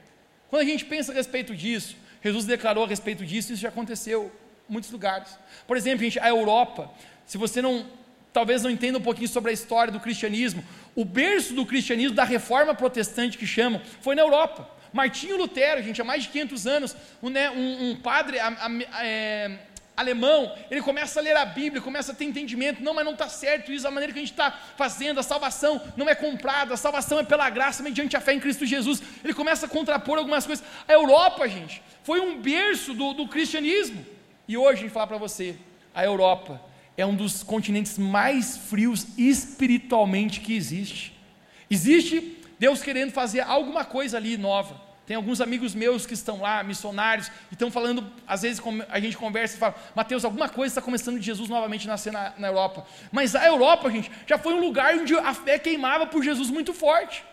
Quando 0.50 0.62
a 0.62 0.64
gente 0.64 0.84
pensa 0.84 1.12
a 1.12 1.14
respeito 1.14 1.54
disso, 1.54 1.96
Jesus 2.22 2.44
declarou 2.44 2.84
a 2.84 2.88
respeito 2.88 3.24
disso, 3.24 3.52
isso 3.52 3.62
já 3.62 3.68
aconteceu 3.68 4.32
em 4.68 4.72
muitos 4.72 4.90
lugares. 4.90 5.38
Por 5.66 5.76
exemplo, 5.76 6.04
gente, 6.04 6.18
a 6.18 6.28
Europa, 6.28 6.90
se 7.24 7.38
você 7.38 7.62
não, 7.62 7.86
talvez 8.32 8.62
não 8.62 8.70
entenda 8.70 8.98
um 8.98 9.02
pouquinho 9.02 9.28
sobre 9.28 9.52
a 9.52 9.54
história 9.54 9.92
do 9.92 10.00
cristianismo, 10.00 10.64
o 10.96 11.04
berço 11.04 11.54
do 11.54 11.64
cristianismo, 11.64 12.16
da 12.16 12.24
reforma 12.24 12.74
protestante 12.74 13.38
que 13.38 13.46
chamam, 13.46 13.80
foi 14.00 14.16
na 14.16 14.22
Europa. 14.22 14.68
Martinho 14.92 15.36
Lutero, 15.36 15.84
gente, 15.84 16.00
há 16.00 16.04
mais 16.04 16.24
de 16.24 16.30
500 16.30 16.66
anos, 16.66 16.96
um, 17.22 17.30
né, 17.30 17.48
um, 17.48 17.90
um 17.90 17.96
padre 17.96 18.40
a, 18.40 18.48
a, 18.48 19.06
é, 19.06 19.56
alemão, 20.00 20.52
ele 20.70 20.82
começa 20.82 21.20
a 21.20 21.22
ler 21.22 21.36
a 21.36 21.44
Bíblia, 21.44 21.80
começa 21.80 22.12
a 22.12 22.14
ter 22.14 22.24
entendimento, 22.24 22.82
não, 22.82 22.94
mas 22.94 23.04
não 23.04 23.12
está 23.12 23.28
certo 23.28 23.72
isso, 23.72 23.86
a 23.86 23.90
maneira 23.90 24.12
que 24.12 24.18
a 24.18 24.22
gente 24.22 24.32
está 24.32 24.50
fazendo, 24.76 25.20
a 25.20 25.22
salvação 25.22 25.80
não 25.96 26.08
é 26.08 26.14
comprada, 26.14 26.74
a 26.74 26.76
salvação 26.76 27.18
é 27.18 27.22
pela 27.22 27.48
graça, 27.50 27.82
mediante 27.82 28.16
a 28.16 28.20
fé 28.20 28.32
em 28.32 28.40
Cristo 28.40 28.66
Jesus, 28.66 29.02
ele 29.22 29.34
começa 29.34 29.66
a 29.66 29.68
contrapor 29.68 30.18
algumas 30.18 30.46
coisas, 30.46 30.64
a 30.88 30.92
Europa, 30.92 31.48
gente, 31.48 31.82
foi 32.02 32.20
um 32.20 32.40
berço 32.40 32.94
do, 32.94 33.12
do 33.12 33.28
cristianismo, 33.28 34.04
e 34.48 34.56
hoje, 34.56 34.88
falar 34.88 35.06
para 35.06 35.18
você, 35.18 35.54
a 35.94 36.04
Europa 36.04 36.60
é 36.96 37.06
um 37.06 37.14
dos 37.14 37.42
continentes 37.42 37.96
mais 37.96 38.56
frios 38.56 39.06
espiritualmente 39.16 40.40
que 40.40 40.54
existe, 40.54 41.16
existe 41.70 42.38
Deus 42.58 42.82
querendo 42.82 43.12
fazer 43.12 43.40
alguma 43.40 43.84
coisa 43.84 44.16
ali 44.16 44.36
nova, 44.36 44.89
tem 45.11 45.16
alguns 45.16 45.40
amigos 45.40 45.75
meus 45.75 46.07
que 46.07 46.14
estão 46.14 46.40
lá, 46.40 46.62
missionários, 46.62 47.33
e 47.51 47.55
estão 47.55 47.68
falando, 47.68 48.09
às 48.29 48.42
vezes 48.42 48.62
a 48.88 49.01
gente 49.01 49.16
conversa 49.16 49.57
e 49.57 49.59
fala, 49.59 49.75
Mateus, 49.92 50.25
alguma 50.25 50.49
coisa 50.49 50.70
está 50.70 50.81
começando 50.81 51.18
de 51.18 51.27
Jesus 51.27 51.49
novamente 51.49 51.88
nascer 51.88 52.12
na, 52.12 52.33
na 52.38 52.46
Europa. 52.46 52.87
Mas 53.11 53.35
a 53.35 53.44
Europa, 53.44 53.90
gente, 53.90 54.09
já 54.25 54.38
foi 54.38 54.55
um 54.55 54.61
lugar 54.61 54.94
onde 54.94 55.12
a 55.16 55.35
fé 55.35 55.59
queimava 55.59 56.07
por 56.07 56.23
Jesus 56.23 56.49
muito 56.49 56.73
forte. 56.73 57.25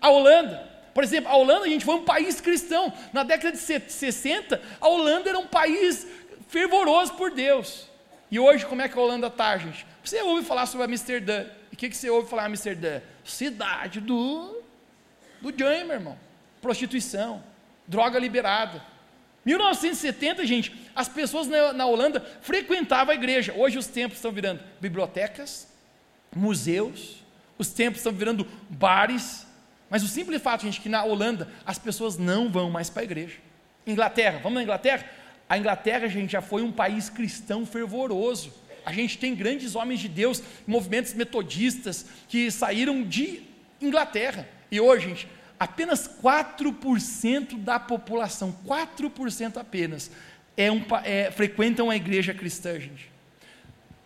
A 0.00 0.10
Holanda, 0.10 0.68
por 0.92 1.04
exemplo, 1.04 1.30
a 1.30 1.36
Holanda, 1.36 1.68
gente 1.68 1.84
foi 1.84 1.94
um 1.94 2.04
país 2.04 2.40
cristão. 2.40 2.92
Na 3.12 3.22
década 3.22 3.52
de 3.52 3.58
60, 3.58 4.60
a 4.80 4.88
Holanda 4.88 5.28
era 5.28 5.38
um 5.38 5.46
país 5.46 6.08
fervoroso 6.48 7.14
por 7.14 7.30
Deus. 7.30 7.86
E 8.28 8.40
hoje, 8.40 8.66
como 8.66 8.82
é 8.82 8.88
que 8.88 8.98
a 8.98 9.00
Holanda 9.00 9.28
está, 9.28 9.56
gente? 9.56 9.86
Você 10.02 10.20
ouve 10.20 10.44
falar 10.44 10.66
sobre 10.66 10.84
Amsterdã. 10.86 11.46
E 11.70 11.76
o 11.76 11.78
que, 11.78 11.90
que 11.90 11.96
você 11.96 12.10
ouve 12.10 12.28
falar 12.28 12.46
Amsterdã? 12.46 13.00
Cidade 13.24 14.00
do, 14.00 14.64
do 15.40 15.52
Johnny, 15.52 15.84
meu 15.84 15.94
irmão 15.94 16.29
prostituição, 16.60 17.42
droga 17.86 18.18
liberada. 18.18 18.82
1970, 19.44 20.46
gente, 20.46 20.74
as 20.94 21.08
pessoas 21.08 21.46
na, 21.46 21.72
na, 21.72 21.86
Holanda 21.86 22.20
frequentavam 22.42 23.12
a 23.12 23.14
igreja. 23.14 23.54
Hoje 23.56 23.78
os 23.78 23.86
templos 23.86 24.18
estão 24.18 24.30
virando 24.30 24.62
bibliotecas, 24.80 25.68
museus, 26.34 27.22
os 27.58 27.68
templos 27.68 28.00
estão 28.00 28.12
virando 28.12 28.46
bares. 28.68 29.46
Mas 29.88 30.02
o 30.02 30.08
simples 30.08 30.40
fato, 30.42 30.62
gente, 30.62 30.80
que 30.80 30.88
na 30.88 31.02
Holanda 31.02 31.48
as 31.64 31.78
pessoas 31.78 32.16
não 32.16 32.50
vão 32.50 32.70
mais 32.70 32.90
para 32.90 33.02
a 33.02 33.04
igreja. 33.04 33.38
Inglaterra, 33.86 34.38
vamos 34.42 34.56
na 34.56 34.62
Inglaterra? 34.62 35.04
A 35.48 35.58
Inglaterra, 35.58 36.06
gente, 36.06 36.32
já 36.32 36.42
foi 36.42 36.62
um 36.62 36.70
país 36.70 37.08
cristão 37.08 37.66
fervoroso. 37.66 38.52
A 38.84 38.92
gente 38.92 39.18
tem 39.18 39.34
grandes 39.34 39.74
homens 39.74 40.00
de 40.00 40.08
Deus, 40.08 40.42
movimentos 40.66 41.12
metodistas 41.14 42.06
que 42.28 42.50
saíram 42.50 43.02
de 43.02 43.42
Inglaterra. 43.80 44.48
E 44.70 44.80
hoje, 44.80 45.08
gente, 45.08 45.28
apenas 45.60 46.08
4% 46.08 47.58
da 47.58 47.78
população, 47.78 48.56
4% 48.66 49.58
apenas, 49.58 50.10
é 50.56 50.72
um, 50.72 50.82
é, 51.04 51.30
frequentam 51.30 51.90
a 51.90 51.96
igreja 51.96 52.32
cristã, 52.32 52.80
gente. 52.80 53.10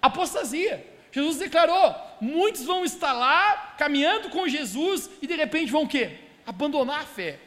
Apostasia. 0.02 0.84
Jesus 1.12 1.36
declarou: 1.36 1.94
muitos 2.20 2.64
vão 2.64 2.84
estar 2.84 3.12
lá 3.12 3.74
caminhando 3.78 4.28
com 4.30 4.48
Jesus 4.48 5.08
e 5.22 5.28
de 5.28 5.36
repente 5.36 5.70
vão 5.70 5.84
o 5.84 5.88
quê? 5.88 6.18
Abandonar 6.44 7.02
a 7.02 7.04
fé. 7.04 7.38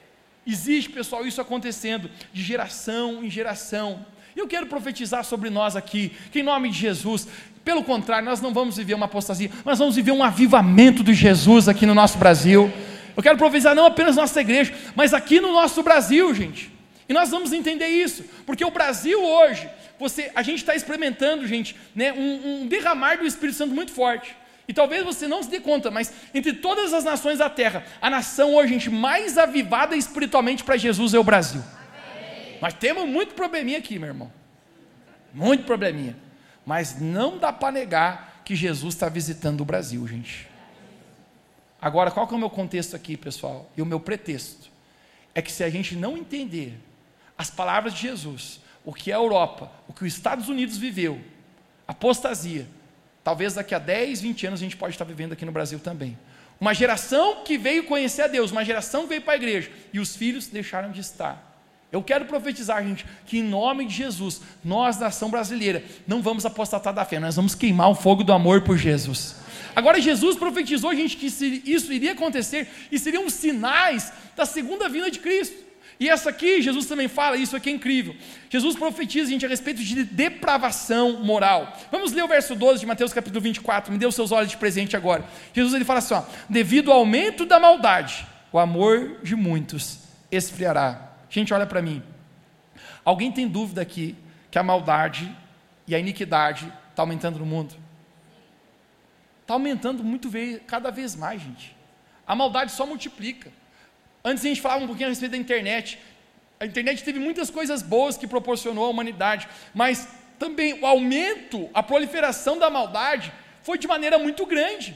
Existe, 0.46 0.90
pessoal, 0.90 1.28
isso 1.28 1.42
acontecendo 1.42 2.10
de 2.32 2.42
geração 2.42 3.22
em 3.22 3.30
geração. 3.30 4.06
E 4.34 4.40
eu 4.40 4.48
quero 4.48 4.68
profetizar 4.68 5.26
sobre 5.26 5.50
nós 5.50 5.76
aqui, 5.76 6.16
que 6.32 6.40
em 6.40 6.44
nome 6.44 6.70
de 6.70 6.78
Jesus, 6.78 7.28
pelo 7.66 7.84
contrário, 7.84 8.24
nós 8.24 8.40
não 8.40 8.54
vamos 8.54 8.78
viver 8.78 8.94
uma 8.94 9.08
apostasia, 9.08 9.52
nós 9.66 9.78
vamos 9.78 9.96
viver 9.96 10.12
um 10.12 10.24
avivamento 10.24 11.04
de 11.04 11.14
Jesus 11.14 11.68
aqui 11.68 11.86
no 11.86 11.94
nosso 11.94 12.18
Brasil. 12.18 12.72
Eu 13.18 13.24
quero 13.24 13.36
profetizar 13.36 13.74
não 13.74 13.88
apenas 13.88 14.16
nossa 14.16 14.40
igreja, 14.40 14.72
mas 14.96 15.12
aqui 15.12 15.42
no 15.42 15.52
nosso 15.52 15.82
Brasil, 15.82 16.32
gente. 16.36 16.72
E 17.10 17.14
nós 17.14 17.30
vamos 17.30 17.52
entender 17.52 17.88
isso, 17.88 18.24
porque 18.46 18.64
o 18.64 18.70
Brasil 18.70 19.20
hoje, 19.24 19.68
você, 19.98 20.32
a 20.36 20.44
gente 20.44 20.60
está 20.60 20.76
experimentando, 20.76 21.48
gente, 21.48 21.76
né, 21.96 22.14
um, 22.14 22.62
um 22.62 22.68
derramar 22.68 23.18
do 23.18 23.26
Espírito 23.26 23.58
Santo 23.58 23.74
muito 23.74 23.92
forte. 23.92 24.36
E 24.68 24.74
talvez 24.74 25.04
você 25.04 25.28
não 25.28 25.42
se 25.42 25.50
dê 25.50 25.60
conta, 25.60 25.90
mas 25.90 26.14
entre 26.32 26.54
todas 26.54 26.94
as 26.94 27.04
nações 27.04 27.40
da 27.40 27.50
terra, 27.50 27.84
a 28.00 28.10
nação 28.10 28.54
hoje, 28.54 28.74
gente, 28.74 28.90
mais 28.92 29.38
avivada 29.38 29.96
espiritualmente 29.96 30.64
para 30.64 30.78
Jesus 30.78 31.14
é 31.14 31.20
o 31.20 31.24
Brasil. 31.24 31.64
Amém. 31.64 32.58
Mas 32.62 32.74
temos 32.76 33.08
muito 33.08 33.34
probleminha 33.34 33.80
aqui, 33.80 33.98
meu 33.98 34.10
irmão. 34.10 34.32
Muito 35.34 35.64
probleminha. 35.64 36.16
Mas 36.66 37.00
não 37.00 37.40
dá 37.40 37.52
para 37.52 37.72
negar 37.72 38.42
que 38.46 38.56
Jesus 38.56 38.94
está 38.94 39.10
visitando 39.10 39.62
o 39.62 39.66
Brasil, 39.66 40.06
gente. 40.08 40.48
Agora, 41.82 42.10
qual 42.10 42.28
que 42.28 42.34
é 42.34 42.38
o 42.38 42.40
meu 42.40 42.50
contexto 42.50 42.96
aqui, 42.96 43.16
pessoal? 43.16 43.70
E 43.78 43.82
o 43.82 43.86
meu 43.86 44.00
pretexto? 44.00 44.70
É 45.36 45.42
que 45.42 45.52
se 45.52 45.64
a 45.64 45.70
gente 45.70 45.96
não 45.96 46.18
entender 46.18 46.78
as 47.38 47.50
palavras 47.50 47.94
de 47.94 48.02
Jesus, 48.02 48.60
o 48.84 48.94
que 48.94 49.12
é 49.12 49.14
a 49.14 49.18
Europa, 49.18 49.72
o 49.88 49.94
que 49.94 50.04
os 50.04 50.14
Estados 50.14 50.50
Unidos 50.50 50.78
viveu, 50.78 51.22
apostasia, 51.88 52.68
talvez 53.24 53.54
daqui 53.54 53.76
a 53.76 53.80
10, 53.80 54.22
20 54.22 54.48
anos 54.48 54.60
a 54.60 54.64
gente 54.64 54.78
pode 54.78 54.94
estar 54.94 55.06
vivendo 55.06 55.34
aqui 55.34 55.46
no 55.46 55.52
Brasil 55.52 55.80
também. 55.80 56.18
Uma 56.60 56.74
geração 56.74 57.44
que 57.44 57.58
veio 57.58 57.84
conhecer 57.84 58.24
a 58.24 58.28
Deus, 58.28 58.52
uma 58.52 58.66
geração 58.66 59.04
que 59.04 59.10
veio 59.10 59.22
para 59.22 59.34
a 59.34 59.36
igreja, 59.36 59.72
e 59.94 60.00
os 60.00 60.16
filhos 60.16 60.48
deixaram 60.48 60.92
de 60.92 61.02
estar. 61.02 61.57
Eu 61.92 62.04
quero 62.04 62.26
profetizar, 62.26 62.84
gente, 62.84 63.06
que 63.26 63.40
em 63.40 63.44
nome 63.44 63.86
de 63.86 63.94
Jesus, 63.94 64.42
nós, 64.64 65.00
nação 65.00 65.30
brasileira, 65.30 65.84
não 66.06 66.22
vamos 66.22 66.46
apostatar 66.46 66.94
da 66.94 67.06
fé, 67.06 67.20
nós 67.20 67.36
vamos 67.36 67.56
queimar 67.56 67.90
o 67.90 67.96
fogo 67.96 68.24
do 68.24 68.34
amor 68.34 68.62
por 68.62 68.78
Jesus. 68.78 69.36
Agora, 69.76 70.02
Jesus 70.02 70.36
profetizou, 70.36 70.94
gente, 70.94 71.16
que 71.16 71.28
isso 71.28 71.94
iria 71.94 72.12
acontecer 72.12 72.68
e 72.92 73.00
seriam 73.00 73.30
sinais 73.30 74.12
da 74.36 74.46
segunda 74.46 74.90
vinda 74.90 75.10
de 75.10 75.20
Cristo. 75.20 75.68
E 76.00 76.10
essa 76.10 76.30
aqui, 76.30 76.62
Jesus 76.62 76.86
também 76.86 77.08
fala, 77.08 77.38
isso 77.38 77.56
aqui 77.56 77.70
é 77.70 77.74
incrível. 77.74 78.16
Jesus 78.50 78.76
profetiza, 78.76 79.32
gente, 79.32 79.46
a 79.46 79.50
respeito 79.50 79.82
de 79.82 80.04
depravação 80.04 81.24
moral. 81.24 81.76
Vamos 81.92 82.12
ler 82.12 82.24
o 82.24 82.28
verso 82.28 82.54
12 82.54 82.82
de 82.82 82.86
Mateus 82.86 83.14
capítulo 83.14 83.42
24. 83.42 83.92
Me 83.92 83.98
dê 83.98 84.06
os 84.06 84.14
seus 84.14 84.32
olhos 84.32 84.52
de 84.52 84.58
presente 84.58 84.96
agora. 84.96 85.26
Jesus 85.54 85.74
ele 85.74 85.86
fala 85.86 86.00
assim: 86.00 86.14
ó, 86.14 86.24
devido 86.48 86.92
ao 86.92 87.00
aumento 87.00 87.46
da 87.46 87.60
maldade, 87.60 88.28
o 88.52 88.60
amor 88.60 89.18
de 89.24 89.36
muitos 89.36 90.00
esfriará. 90.32 91.07
Gente, 91.30 91.54
olha 91.54 91.66
para 91.66 91.82
mim. 91.82 92.02
Alguém 93.04 93.32
tem 93.32 93.48
dúvida 93.48 93.82
aqui 93.82 94.16
que 94.50 94.58
a 94.58 94.64
maldade 94.64 95.36
e 95.88 95.96
a 95.96 96.00
iniquidade 96.00 96.72
está 96.90 97.04
aumentando 97.04 97.40
no 97.40 97.46
mundo? 97.46 97.76
Está 99.42 99.54
aumentando 99.54 100.04
muito, 100.04 100.30
cada 100.66 100.92
vez 100.92 101.16
mais, 101.16 101.42
gente. 101.42 101.76
A 102.26 102.36
maldade 102.36 102.72
só 102.72 102.86
multiplica. 102.86 103.52
Antes 104.24 104.44
a 104.44 104.48
gente 104.50 104.62
falava 104.62 104.84
um 104.84 104.88
pouquinho 104.88 105.08
a 105.08 105.10
respeito 105.10 105.32
da 105.32 105.38
internet. 105.38 106.00
A 106.60 106.66
internet 106.66 107.04
teve 107.04 107.20
muitas 107.20 107.50
coisas 107.50 107.82
boas 107.82 108.18
que 108.18 108.28
proporcionou 108.28 108.86
à 108.86 108.90
humanidade, 108.90 109.48
mas 109.74 110.08
também 110.38 110.74
o 110.82 110.86
aumento, 110.86 111.70
a 111.74 111.82
proliferação 111.82 112.60
da 112.60 112.70
maldade 112.70 113.32
foi 113.64 113.78
de 113.78 113.88
maneira 113.88 114.20
muito 114.20 114.46
grande. 114.46 114.96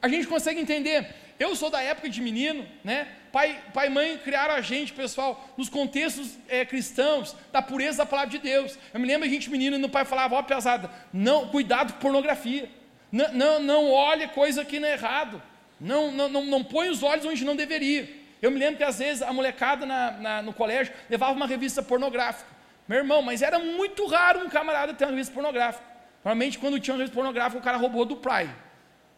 A 0.00 0.08
gente 0.08 0.26
consegue 0.26 0.60
entender. 0.60 1.14
Eu 1.38 1.54
sou 1.54 1.70
da 1.70 1.80
época 1.82 2.08
de 2.08 2.20
menino, 2.20 2.66
né? 2.82 3.06
Pai, 3.32 3.58
pai 3.72 3.86
e 3.86 3.90
mãe 3.90 4.18
criaram 4.18 4.54
a 4.54 4.60
gente, 4.60 4.92
pessoal, 4.92 5.42
nos 5.56 5.70
contextos 5.70 6.36
é, 6.50 6.66
cristãos, 6.66 7.34
da 7.50 7.62
pureza 7.62 7.98
da 7.98 8.06
palavra 8.06 8.30
de 8.30 8.38
Deus. 8.38 8.78
Eu 8.92 9.00
me 9.00 9.06
lembro 9.06 9.26
a 9.26 9.30
gente 9.30 9.48
menino 9.48 9.78
e 9.78 9.82
o 9.82 9.88
pai 9.88 10.04
falava, 10.04 10.34
ó 10.34 10.40
oh, 10.40 10.44
pesada, 10.44 10.90
não, 11.10 11.48
cuidado 11.48 11.94
com 11.94 11.98
pornografia. 11.98 12.68
Não, 13.10 13.32
não, 13.32 13.58
não 13.60 13.90
olhe 13.90 14.28
coisa 14.28 14.66
que 14.66 14.78
não 14.78 14.86
é 14.86 14.92
errado. 14.92 15.42
Não, 15.80 16.12
não, 16.12 16.28
não, 16.28 16.44
não 16.44 16.62
põe 16.62 16.90
os 16.90 17.02
olhos 17.02 17.24
onde 17.24 17.42
não 17.42 17.56
deveria. 17.56 18.06
Eu 18.42 18.50
me 18.50 18.58
lembro 18.58 18.76
que 18.76 18.84
às 18.84 18.98
vezes 18.98 19.22
a 19.22 19.32
molecada 19.32 19.86
na, 19.86 20.10
na, 20.10 20.42
no 20.42 20.52
colégio 20.52 20.92
levava 21.08 21.32
uma 21.32 21.46
revista 21.46 21.82
pornográfica. 21.82 22.50
Meu 22.86 22.98
irmão, 22.98 23.22
mas 23.22 23.40
era 23.40 23.58
muito 23.58 24.06
raro 24.06 24.40
um 24.40 24.48
camarada 24.50 24.92
ter 24.92 25.04
uma 25.04 25.10
revista 25.12 25.32
pornográfica. 25.32 25.84
Normalmente, 26.22 26.58
quando 26.58 26.78
tinha 26.78 26.92
uma 26.92 26.98
revista 26.98 27.14
pornográfica, 27.14 27.58
o 27.58 27.64
cara 27.64 27.78
roubou 27.78 28.04
do 28.04 28.16
pai. 28.16 28.54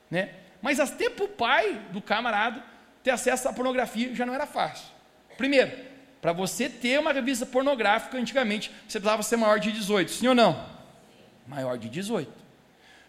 Né? 0.08 0.30
Mas 0.62 0.78
até 0.78 1.10
para 1.10 1.24
o 1.24 1.28
pai 1.28 1.80
do 1.90 2.00
camarada 2.00 2.62
ter 3.04 3.10
acesso 3.10 3.46
à 3.46 3.52
pornografia 3.52 4.12
já 4.14 4.24
não 4.24 4.34
era 4.34 4.46
fácil. 4.46 4.86
Primeiro, 5.36 5.70
para 6.22 6.32
você 6.32 6.70
ter 6.70 6.98
uma 6.98 7.12
revista 7.12 7.44
pornográfica, 7.44 8.16
antigamente, 8.16 8.70
você 8.88 8.98
precisava 8.98 9.22
ser 9.22 9.36
maior 9.36 9.60
de 9.60 9.70
18, 9.70 10.10
sim 10.10 10.26
ou 10.26 10.34
não? 10.34 10.64
Maior 11.46 11.76
de 11.76 11.90
18. 11.90 12.32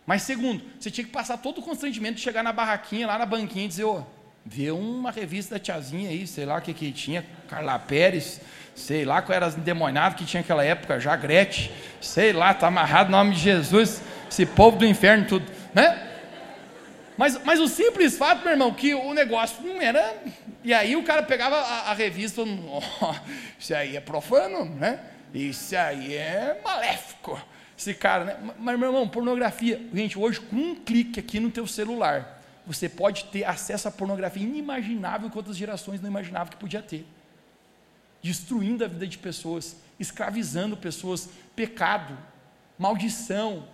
Mas 0.05 0.23
segundo, 0.23 0.61
você 0.77 0.91
tinha 0.91 1.05
que 1.05 1.11
passar 1.11 1.37
todo 1.37 1.59
o 1.59 1.61
constrangimento 1.61 2.15
de 2.15 2.21
chegar 2.21 2.43
na 2.43 2.51
barraquinha, 2.51 3.07
lá 3.07 3.17
na 3.17 3.25
banquinha 3.25 3.65
e 3.65 3.67
dizer, 3.69 3.85
ô, 3.85 4.05
vê 4.45 4.69
uma 4.69 5.11
revista 5.11 5.55
da 5.55 5.59
tiazinha 5.59 6.09
aí, 6.09 6.27
sei 6.27 6.45
lá 6.45 6.57
o 6.57 6.61
que 6.61 6.73
que 6.73 6.91
tinha, 6.91 7.25
Carla 7.47 7.79
Pérez, 7.79 8.41
sei 8.75 9.05
lá 9.05 9.21
qual 9.21 9.33
era 9.33 9.45
as 9.45 9.57
endemoniadas 9.57 10.17
que 10.19 10.25
tinha 10.25 10.41
naquela 10.41 10.63
época, 10.65 10.99
já 10.99 11.15
Gretchen, 11.15 11.71
sei 12.01 12.33
lá, 12.33 12.51
está 12.51 12.67
amarrado 12.67 13.09
no 13.09 13.17
nome 13.17 13.33
de 13.33 13.39
Jesus, 13.39 14.01
esse 14.29 14.45
povo 14.45 14.77
do 14.77 14.85
inferno, 14.85 15.25
tudo, 15.25 15.49
né? 15.73 16.04
Mas, 17.17 17.41
mas 17.43 17.59
o 17.59 17.67
simples 17.67 18.17
fato, 18.17 18.43
meu 18.43 18.51
irmão, 18.51 18.73
que 18.73 18.93
o 18.93 19.13
negócio 19.13 19.63
não 19.63 19.81
era. 19.81 20.21
E 20.63 20.73
aí 20.73 20.95
o 20.95 21.03
cara 21.03 21.23
pegava 21.23 21.55
a, 21.55 21.91
a 21.91 21.93
revista, 21.93 22.41
oh, 22.43 23.15
isso 23.57 23.73
aí 23.73 23.95
é 23.95 24.01
profano, 24.01 24.65
né? 24.65 24.99
Isso 25.33 25.75
aí 25.75 26.15
é 26.15 26.59
maléfico. 26.63 27.39
Esse 27.77 27.93
cara, 27.93 28.23
né? 28.23 28.53
Mas, 28.57 28.79
meu 28.79 28.89
irmão, 28.89 29.07
pornografia. 29.07 29.81
Gente, 29.93 30.17
hoje, 30.17 30.39
com 30.39 30.55
um 30.55 30.75
clique 30.75 31.19
aqui 31.19 31.39
no 31.39 31.51
teu 31.51 31.67
celular, 31.67 32.41
você 32.65 32.87
pode 32.89 33.25
ter 33.25 33.43
acesso 33.43 33.87
à 33.87 33.91
pornografia 33.91 34.43
inimaginável 34.43 35.29
que 35.29 35.37
outras 35.37 35.57
gerações 35.57 36.01
não 36.01 36.09
imaginavam 36.09 36.51
que 36.51 36.57
podia 36.57 36.81
ter. 36.81 37.05
Destruindo 38.21 38.83
a 38.83 38.87
vida 38.87 39.05
de 39.05 39.17
pessoas, 39.17 39.77
escravizando 39.99 40.75
pessoas, 40.75 41.29
pecado, 41.55 42.17
maldição, 42.77 43.67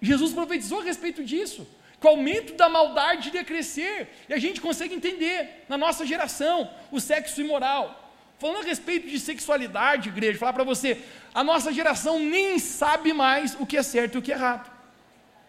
Jesus 0.00 0.32
profetizou 0.32 0.80
a 0.80 0.84
respeito 0.84 1.24
disso, 1.24 1.66
que 2.00 2.06
o 2.06 2.10
aumento 2.10 2.54
da 2.54 2.68
maldade 2.68 3.28
iria 3.28 3.44
crescer, 3.44 4.08
e 4.28 4.34
a 4.34 4.38
gente 4.38 4.60
consegue 4.60 4.94
entender 4.94 5.64
na 5.68 5.78
nossa 5.78 6.04
geração 6.04 6.70
o 6.90 7.00
sexo 7.00 7.40
imoral. 7.40 8.02
Falando 8.38 8.64
a 8.64 8.66
respeito 8.66 9.08
de 9.08 9.18
sexualidade, 9.18 10.10
igreja, 10.10 10.38
falar 10.38 10.52
para 10.52 10.64
você, 10.64 11.02
a 11.32 11.42
nossa 11.42 11.72
geração 11.72 12.18
nem 12.18 12.58
sabe 12.58 13.12
mais 13.12 13.56
o 13.58 13.64
que 13.64 13.78
é 13.78 13.82
certo 13.82 14.16
e 14.16 14.18
o 14.18 14.22
que 14.22 14.30
é 14.30 14.34
errado. 14.34 14.70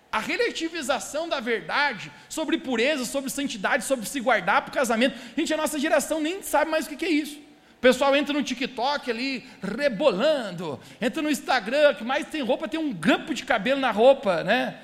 A 0.10 0.20
relativização 0.20 1.28
da 1.28 1.41
verdade 1.41 2.10
sobre 2.30 2.58
pureza, 2.58 3.04
sobre 3.04 3.30
santidade, 3.30 3.84
sobre 3.84 4.08
se 4.08 4.22
guardar 4.22 4.62
para 4.62 4.72
o 4.72 4.74
casamento, 4.74 5.20
gente, 5.36 5.54
a 5.54 5.58
nossa 5.58 5.78
geração 5.78 6.22
nem 6.22 6.41
sabe 6.41 6.72
mais 6.72 6.88
o 6.88 6.95
que 6.95 7.06
é 7.06 7.10
isso. 7.10 7.47
O 7.78 7.80
pessoal 7.80 8.16
entra 8.16 8.34
no 8.34 8.42
TikTok 8.42 9.10
ali, 9.12 9.46
rebolando, 9.62 10.80
entra 11.00 11.22
no 11.22 11.30
Instagram, 11.30 11.94
que 11.94 12.04
mais 12.04 12.28
tem 12.28 12.42
roupa, 12.42 12.68
tem 12.68 12.80
um 12.80 12.92
grampo 12.92 13.36
de 13.36 13.46
cabelo 13.46 13.80
na 13.80 13.92
roupa, 13.92 14.44
né? 14.44 14.80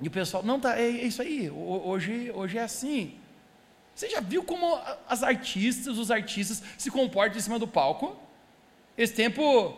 E 0.00 0.08
o 0.08 0.10
pessoal, 0.10 0.42
não, 0.42 0.58
tá, 0.58 0.78
é, 0.78 0.84
é 0.84 1.04
isso 1.04 1.20
aí, 1.20 1.50
hoje, 1.50 2.32
hoje 2.34 2.56
é 2.56 2.62
assim. 2.62 3.14
Você 3.94 4.08
já 4.08 4.20
viu 4.20 4.42
como 4.42 4.80
as 5.06 5.22
artistas, 5.22 5.98
os 5.98 6.10
artistas 6.10 6.62
se 6.78 6.90
comportam 6.90 7.36
em 7.38 7.42
cima 7.42 7.58
do 7.58 7.68
palco? 7.68 8.16
Esse 8.96 9.12
tempo, 9.12 9.76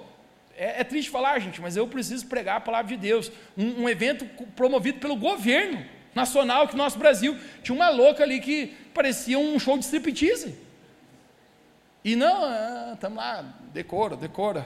é, 0.57 0.83
é 0.83 0.85
triste 0.85 1.11
falar, 1.11 1.41
gente, 1.41 1.61
mas 1.61 1.77
eu 1.77 1.89
preciso 1.89 2.27
pregar 2.27 2.59
a 2.59 2.61
palavra 2.61 2.87
de 2.87 2.97
Deus. 2.97 3.33
Um, 3.59 3.83
um 3.83 3.89
evento 3.89 4.25
promovido 4.55 5.01
pelo 5.01 5.17
governo 5.17 5.85
nacional, 6.15 6.69
que 6.69 6.77
no 6.77 6.85
nosso 6.85 6.99
Brasil 6.99 7.37
tinha 7.65 7.75
uma 7.75 7.89
louca 7.89 8.23
ali 8.23 8.41
que 8.41 8.69
parecia 8.95 9.39
um 9.39 9.59
show 9.59 9.77
de 9.77 9.85
striptease. 9.85 10.66
E 12.07 12.15
não, 12.15 12.95
estamos 12.95 13.19
ah, 13.19 13.21
lá, 13.21 13.45
decora, 13.75 14.17
decora. 14.17 14.65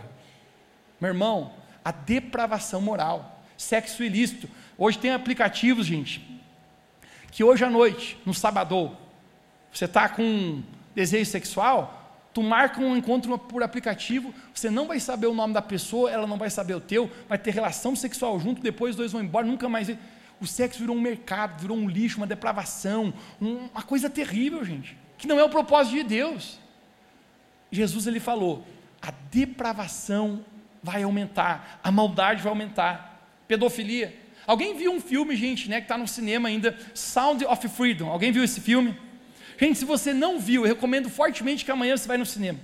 Meu 1.01 1.09
irmão, 1.09 1.55
a 1.83 1.91
depravação 1.91 2.83
moral, 2.83 3.43
sexo 3.57 4.05
ilícito. 4.05 4.47
Hoje 4.77 4.99
tem 4.99 5.11
aplicativos, 5.11 5.87
gente, 5.87 6.23
que 7.33 7.43
hoje 7.43 7.65
à 7.65 7.71
noite, 7.71 8.19
no 8.27 8.35
sábado, 8.35 8.95
você 9.73 9.87
está 9.87 10.07
com 10.07 10.63
desejo 10.95 11.31
sexual, 11.31 12.15
tu 12.35 12.43
marca 12.43 12.79
um 12.79 12.95
encontro 12.95 13.39
por 13.39 13.63
aplicativo, 13.63 14.35
você 14.55 14.69
não 14.69 14.87
vai 14.87 15.01
saber 15.01 15.27
o 15.27 15.33
nome 15.33 15.55
da 15.55 15.63
pessoa, 15.63 16.11
ela 16.11 16.27
não 16.27 16.37
vai 16.37 16.51
saber 16.51 16.75
o 16.75 16.81
teu, 16.81 17.11
vai 17.27 17.39
ter 17.39 17.55
relação 17.55 17.97
sexual 17.97 18.39
junto, 18.39 18.61
depois 18.61 18.91
os 18.91 18.97
dois 18.97 19.13
vão 19.13 19.23
embora, 19.23 19.47
nunca 19.47 19.67
mais. 19.67 19.91
O 20.39 20.47
sexo 20.47 20.81
virou 20.81 20.95
um 20.95 21.01
mercado, 21.01 21.59
virou 21.59 21.79
um 21.79 21.89
lixo, 21.89 22.19
uma 22.19 22.27
depravação, 22.27 23.15
uma 23.41 23.83
coisa 23.83 24.11
terrível, 24.11 24.63
gente, 24.63 24.95
que 25.17 25.27
não 25.27 25.39
é 25.39 25.43
o 25.43 25.49
propósito 25.49 25.95
de 25.95 26.03
Deus. 26.03 26.60
Jesus 27.71 28.07
ele 28.07 28.21
falou: 28.21 28.67
a 29.01 29.13
depravação 29.31 30.45
vai 30.83 31.03
aumentar, 31.03 31.81
a 31.83 31.91
maldade 31.91 32.43
vai 32.43 32.51
aumentar, 32.51 33.25
pedofilia. 33.47 34.19
Alguém 34.47 34.77
viu 34.77 34.93
um 34.93 35.01
filme, 35.01 35.37
gente, 35.37 35.69
né, 35.69 35.77
que 35.77 35.85
está 35.85 35.97
no 35.97 36.09
cinema 36.09 36.49
ainda, 36.49 36.77
Sound 36.95 37.45
of 37.45 37.69
Freedom? 37.69 38.09
Alguém 38.09 38.33
viu 38.33 38.43
esse 38.43 38.61
filme? 38.61 38.99
Gente, 39.59 39.79
se 39.79 39.85
você 39.85 40.13
não 40.13 40.41
viu, 40.41 40.63
eu 40.63 40.69
recomendo 40.69 41.11
fortemente 41.11 41.65
que 41.65 41.71
amanhã 41.71 41.97
você 41.97 42.09
vá 42.09 42.17
no 42.17 42.27
cinema. 42.27 42.59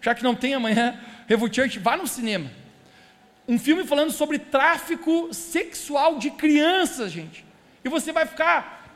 Já 0.00 0.14
que 0.14 0.22
não 0.22 0.34
tem 0.34 0.54
amanhã, 0.54 1.00
Revo 1.26 1.52
Church, 1.52 1.78
vá 1.78 1.96
no 1.96 2.06
cinema. 2.06 2.50
Um 3.48 3.58
filme 3.58 3.84
falando 3.84 4.12
sobre 4.12 4.38
tráfico 4.38 5.32
sexual 5.32 6.18
de 6.18 6.30
crianças, 6.30 7.10
gente. 7.10 7.44
E 7.84 7.88
você 7.88 8.12
vai 8.12 8.26
ficar 8.26 8.94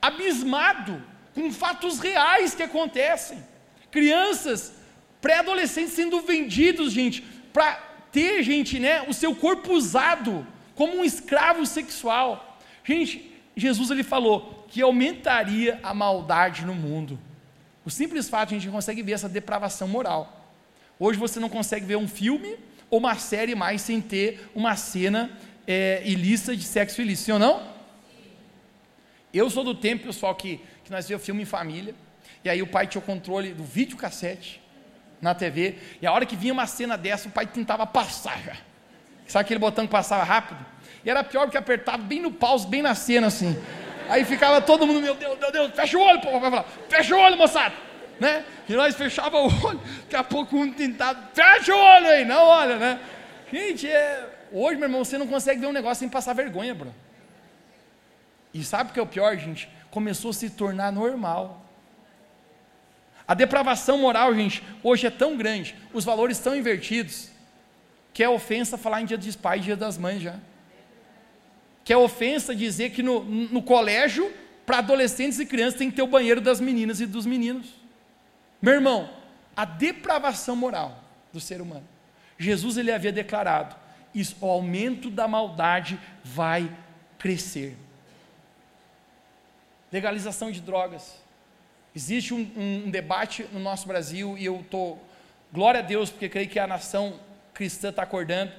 abismado 0.00 1.02
com 1.34 1.50
fatos 1.52 2.00
reais 2.00 2.54
que 2.54 2.62
acontecem. 2.62 3.42
Crianças 3.90 4.74
Pré-adolescentes 5.22 5.94
sendo 5.94 6.20
vendidos, 6.20 6.92
gente, 6.92 7.22
para 7.52 7.76
ter, 8.10 8.42
gente, 8.42 8.78
né, 8.78 9.02
o 9.08 9.14
seu 9.14 9.34
corpo 9.34 9.72
usado 9.72 10.46
como 10.74 10.96
um 10.98 11.04
escravo 11.04 11.64
sexual. 11.64 12.58
Gente, 12.84 13.32
Jesus 13.56 13.90
ele 13.90 14.02
falou 14.02 14.66
que 14.68 14.82
aumentaria 14.82 15.78
a 15.82 15.94
maldade 15.94 16.66
no 16.66 16.74
mundo. 16.74 17.18
O 17.84 17.90
simples 17.90 18.28
fato 18.28 18.50
a 18.50 18.58
gente 18.58 18.68
consegue 18.68 19.02
ver 19.02 19.12
essa 19.12 19.28
depravação 19.28 19.86
moral. 19.86 20.50
Hoje 20.98 21.18
você 21.18 21.38
não 21.38 21.48
consegue 21.48 21.86
ver 21.86 21.96
um 21.96 22.08
filme 22.08 22.56
ou 22.90 22.98
uma 22.98 23.14
série 23.16 23.54
mais 23.54 23.80
sem 23.80 24.00
ter 24.00 24.48
uma 24.54 24.76
cena 24.76 25.30
é, 25.66 26.02
ilícita 26.04 26.56
de 26.56 26.64
sexo 26.64 27.00
ilícito, 27.00 27.26
sim 27.26 27.32
ou 27.32 27.38
não? 27.38 27.72
Eu 29.32 29.48
sou 29.50 29.64
do 29.64 29.74
tempo, 29.74 30.04
pessoal, 30.04 30.34
que, 30.34 30.60
que 30.84 30.90
nós 30.90 31.08
vemos 31.08 31.24
filme 31.24 31.42
em 31.42 31.46
família, 31.46 31.94
e 32.44 32.50
aí 32.50 32.60
o 32.62 32.66
pai 32.66 32.86
tinha 32.86 33.00
o 33.00 33.04
controle 33.04 33.52
do 33.52 33.64
videocassete, 33.64 34.61
na 35.22 35.34
TV, 35.36 35.76
e 36.02 36.06
a 36.06 36.12
hora 36.12 36.26
que 36.26 36.34
vinha 36.34 36.52
uma 36.52 36.66
cena 36.66 36.98
dessa, 36.98 37.28
o 37.28 37.30
pai 37.30 37.46
tentava 37.46 37.86
passar 37.86 38.42
já. 38.42 38.56
Sabe 39.28 39.44
aquele 39.44 39.60
botão 39.60 39.86
que 39.86 39.92
passava 39.92 40.24
rápido? 40.24 40.58
E 41.04 41.08
era 41.08 41.22
pior 41.22 41.44
porque 41.44 41.56
apertava 41.56 41.98
bem 41.98 42.20
no 42.20 42.32
pause, 42.32 42.66
bem 42.66 42.82
na 42.82 42.94
cena 42.94 43.28
assim. 43.28 43.56
Aí 44.08 44.24
ficava 44.24 44.60
todo 44.60 44.84
mundo, 44.84 45.00
meu 45.00 45.14
Deus, 45.14 45.38
meu 45.38 45.52
Deus, 45.52 45.72
fecha 45.72 45.96
o 45.96 46.02
olho, 46.02 46.20
pô, 46.20 46.38
vai 46.40 46.50
falar, 46.50 46.66
fecha 46.88 47.14
o 47.14 47.18
olho, 47.18 47.38
moçada. 47.38 47.74
Né? 48.18 48.44
E 48.68 48.74
nós 48.74 48.96
fechava 48.96 49.38
o 49.38 49.46
olho, 49.46 49.80
daqui 50.02 50.16
a 50.16 50.24
pouco 50.24 50.56
um 50.56 50.72
tentava, 50.72 51.30
fecha 51.32 51.72
o 51.72 51.78
olho 51.78 52.08
aí, 52.08 52.24
não 52.24 52.44
olha, 52.44 52.76
né? 52.76 53.00
Gente, 53.50 53.88
é... 53.88 54.28
hoje, 54.52 54.76
meu 54.76 54.88
irmão, 54.88 55.04
você 55.04 55.16
não 55.16 55.26
consegue 55.28 55.60
ver 55.60 55.66
um 55.68 55.72
negócio 55.72 56.00
sem 56.00 56.08
passar 56.08 56.32
vergonha, 56.34 56.74
bro. 56.74 56.92
E 58.52 58.64
sabe 58.64 58.90
o 58.90 58.92
que 58.92 58.98
é 58.98 59.02
o 59.02 59.06
pior, 59.06 59.36
gente? 59.36 59.68
Começou 59.90 60.30
a 60.32 60.34
se 60.34 60.50
tornar 60.50 60.90
normal. 60.90 61.61
A 63.26 63.34
depravação 63.34 63.98
moral, 63.98 64.34
gente, 64.34 64.62
hoje 64.82 65.06
é 65.06 65.10
tão 65.10 65.36
grande, 65.36 65.74
os 65.92 66.04
valores 66.04 66.38
tão 66.38 66.56
invertidos, 66.56 67.30
que 68.12 68.22
é 68.22 68.28
ofensa 68.28 68.76
falar 68.76 69.00
em 69.00 69.06
dia 69.06 69.16
dos 69.16 69.36
pais 69.36 69.62
e 69.62 69.64
dia 69.64 69.76
das 69.76 69.96
mães 69.96 70.20
já. 70.20 70.36
Que 71.84 71.92
é 71.92 71.96
ofensa 71.96 72.54
dizer 72.54 72.90
que 72.90 73.02
no, 73.02 73.24
no 73.24 73.62
colégio, 73.62 74.32
para 74.66 74.78
adolescentes 74.78 75.38
e 75.38 75.46
crianças, 75.46 75.78
tem 75.78 75.90
que 75.90 75.96
ter 75.96 76.02
o 76.02 76.06
banheiro 76.06 76.40
das 76.40 76.60
meninas 76.60 77.00
e 77.00 77.06
dos 77.06 77.26
meninos. 77.26 77.68
Meu 78.60 78.74
irmão, 78.74 79.10
a 79.56 79.64
depravação 79.64 80.54
moral 80.54 81.02
do 81.32 81.40
ser 81.40 81.60
humano. 81.60 81.86
Jesus 82.38 82.76
ele 82.76 82.92
havia 82.92 83.12
declarado: 83.12 83.74
isso, 84.14 84.36
o 84.40 84.46
aumento 84.46 85.10
da 85.10 85.26
maldade 85.26 85.98
vai 86.22 86.70
crescer. 87.18 87.76
Legalização 89.90 90.50
de 90.50 90.60
drogas. 90.60 91.21
Existe 91.94 92.32
um, 92.32 92.50
um, 92.56 92.84
um 92.86 92.90
debate 92.90 93.46
no 93.52 93.60
nosso 93.60 93.86
Brasil 93.86 94.36
e 94.38 94.44
eu 94.44 94.60
estou, 94.60 95.02
glória 95.52 95.80
a 95.80 95.82
Deus, 95.82 96.10
porque 96.10 96.28
creio 96.28 96.48
que 96.48 96.58
a 96.58 96.66
nação 96.66 97.20
cristã 97.52 97.90
está 97.90 98.02
acordando, 98.02 98.50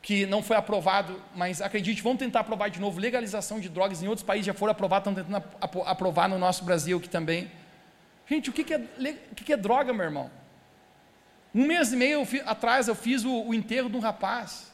que 0.00 0.24
não 0.24 0.42
foi 0.42 0.56
aprovado, 0.56 1.20
mas 1.34 1.60
acredite, 1.60 2.00
vamos 2.00 2.18
tentar 2.18 2.40
aprovar 2.40 2.70
de 2.70 2.80
novo 2.80 2.98
legalização 2.98 3.60
de 3.60 3.68
drogas. 3.68 4.02
Em 4.02 4.08
outros 4.08 4.24
países 4.24 4.46
já 4.46 4.54
foram 4.54 4.72
aprovados, 4.72 5.08
estão 5.08 5.24
tentando 5.24 5.44
aprovar 5.84 6.28
no 6.28 6.38
nosso 6.38 6.64
Brasil 6.64 6.96
aqui 6.96 7.08
também. 7.08 7.50
Gente, 8.26 8.48
o 8.48 8.52
que, 8.52 8.72
é, 8.72 8.78
o 9.30 9.34
que 9.34 9.52
é 9.52 9.56
droga, 9.56 9.92
meu 9.92 10.04
irmão? 10.04 10.30
Um 11.54 11.66
mês 11.66 11.92
e 11.92 11.96
meio 11.96 12.26
atrás 12.46 12.88
eu 12.88 12.94
fiz 12.94 13.24
o, 13.24 13.42
o 13.48 13.54
enterro 13.54 13.90
de 13.90 13.96
um 13.96 14.00
rapaz, 14.00 14.72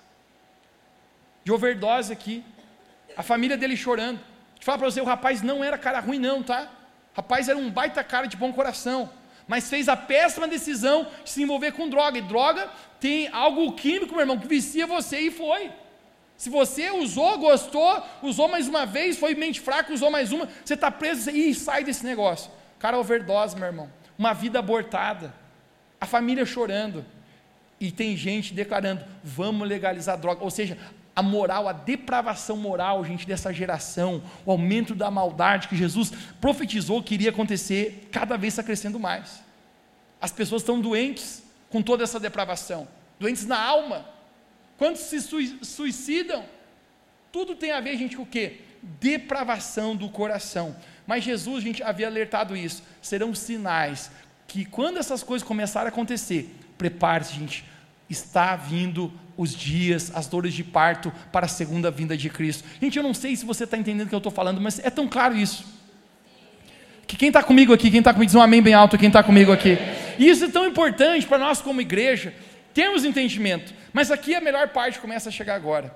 de 1.42 1.50
overdose 1.50 2.12
aqui, 2.12 2.44
a 3.16 3.22
família 3.22 3.56
dele 3.56 3.76
chorando. 3.76 4.20
Te 4.58 4.64
falar 4.64 4.78
para 4.78 4.90
você, 4.90 5.00
o 5.00 5.04
rapaz 5.04 5.42
não 5.42 5.64
era 5.64 5.76
cara 5.76 6.00
ruim, 6.00 6.18
não, 6.18 6.42
tá? 6.42 6.70
Rapaz 7.14 7.48
era 7.48 7.58
um 7.58 7.70
baita 7.70 8.04
cara 8.04 8.26
de 8.26 8.36
bom 8.36 8.52
coração 8.52 9.10
mas 9.46 9.68
fez 9.68 9.88
a 9.88 9.96
péssima 9.96 10.48
decisão 10.48 11.06
de 11.22 11.30
se 11.30 11.42
envolver 11.42 11.72
com 11.72 11.88
droga. 11.88 12.18
E 12.18 12.22
droga 12.22 12.70
tem 12.98 13.28
algo 13.28 13.72
químico, 13.72 14.12
meu 14.12 14.20
irmão, 14.20 14.38
que 14.38 14.48
vicia 14.48 14.86
você 14.86 15.18
e 15.20 15.30
foi. 15.30 15.70
Se 16.36 16.50
você 16.50 16.90
usou, 16.90 17.38
gostou, 17.38 18.02
usou 18.22 18.48
mais 18.48 18.66
uma 18.66 18.84
vez, 18.84 19.18
foi 19.18 19.34
mente 19.34 19.60
fraca, 19.60 19.92
usou 19.92 20.10
mais 20.10 20.32
uma, 20.32 20.48
você 20.64 20.74
está 20.74 20.90
preso 20.90 21.30
e 21.30 21.54
sai 21.54 21.84
desse 21.84 22.04
negócio. 22.04 22.50
Cara, 22.78 22.98
overdose, 22.98 23.56
meu 23.56 23.66
irmão. 23.66 23.90
Uma 24.18 24.32
vida 24.32 24.58
abortada. 24.58 25.32
A 26.00 26.06
família 26.06 26.44
chorando. 26.44 27.04
E 27.80 27.90
tem 27.90 28.16
gente 28.16 28.52
declarando: 28.52 29.04
vamos 29.22 29.68
legalizar 29.68 30.18
droga. 30.18 30.42
Ou 30.42 30.50
seja, 30.50 30.76
a 31.16 31.22
moral, 31.22 31.68
a 31.68 31.72
depravação 31.72 32.56
moral, 32.56 33.04
gente, 33.04 33.26
dessa 33.26 33.52
geração, 33.52 34.22
o 34.44 34.50
aumento 34.50 34.94
da 34.94 35.10
maldade 35.10 35.68
que 35.68 35.76
Jesus 35.76 36.12
profetizou 36.40 37.02
que 37.02 37.14
iria 37.14 37.30
acontecer, 37.30 38.08
cada 38.10 38.36
vez 38.36 38.54
está 38.54 38.62
crescendo 38.62 38.98
mais. 38.98 39.42
As 40.20 40.32
pessoas 40.32 40.62
estão 40.62 40.80
doentes 40.80 41.42
com 41.68 41.82
toda 41.82 42.02
essa 42.02 42.18
depravação, 42.18 42.88
doentes 43.18 43.46
na 43.46 43.60
alma. 43.60 44.06
Quantos 44.76 45.02
se 45.02 45.20
suicidam? 45.62 46.44
Tudo 47.30 47.54
tem 47.54 47.70
a 47.72 47.80
ver, 47.80 47.96
gente, 47.96 48.16
com 48.16 48.22
o 48.22 48.26
quê? 48.26 48.60
Depravação 48.82 49.94
do 49.94 50.08
coração. 50.08 50.74
Mas 51.06 51.24
Jesus, 51.24 51.62
gente, 51.62 51.82
havia 51.82 52.06
alertado 52.06 52.56
isso. 52.56 52.82
Serão 53.00 53.34
sinais 53.34 54.10
que 54.46 54.64
quando 54.64 54.98
essas 54.98 55.22
coisas 55.22 55.46
começarem 55.46 55.86
a 55.86 55.90
acontecer, 55.90 56.54
prepare-se, 56.76 57.34
gente, 57.34 57.64
está 58.08 58.56
vindo 58.56 59.12
os 59.36 59.54
dias, 59.54 60.12
as 60.14 60.26
dores 60.26 60.54
de 60.54 60.62
parto 60.62 61.12
para 61.32 61.46
a 61.46 61.48
segunda 61.48 61.90
vinda 61.90 62.16
de 62.16 62.30
Cristo. 62.30 62.64
Gente, 62.80 62.96
eu 62.96 63.02
não 63.02 63.14
sei 63.14 63.34
se 63.36 63.44
você 63.44 63.64
está 63.64 63.76
entendendo 63.76 64.06
o 64.06 64.08
que 64.08 64.14
eu 64.14 64.18
estou 64.18 64.32
falando, 64.32 64.60
mas 64.60 64.78
é 64.78 64.90
tão 64.90 65.08
claro 65.08 65.36
isso. 65.36 65.64
Que 67.06 67.16
quem 67.16 67.28
está 67.28 67.42
comigo 67.42 67.72
aqui, 67.72 67.90
quem 67.90 67.98
está 67.98 68.12
comigo, 68.12 68.26
diz 68.26 68.34
um 68.34 68.40
amém 68.40 68.62
bem 68.62 68.74
alto, 68.74 68.96
quem 68.96 69.08
está 69.08 69.22
comigo 69.22 69.52
aqui. 69.52 69.76
E 70.18 70.28
isso 70.28 70.44
é 70.44 70.48
tão 70.48 70.66
importante 70.66 71.26
para 71.26 71.38
nós 71.38 71.60
como 71.60 71.80
igreja, 71.80 72.34
termos 72.72 73.04
entendimento. 73.04 73.74
Mas 73.92 74.10
aqui 74.10 74.34
a 74.34 74.40
melhor 74.40 74.68
parte 74.68 74.98
começa 74.98 75.28
a 75.28 75.32
chegar 75.32 75.54
agora. 75.54 75.94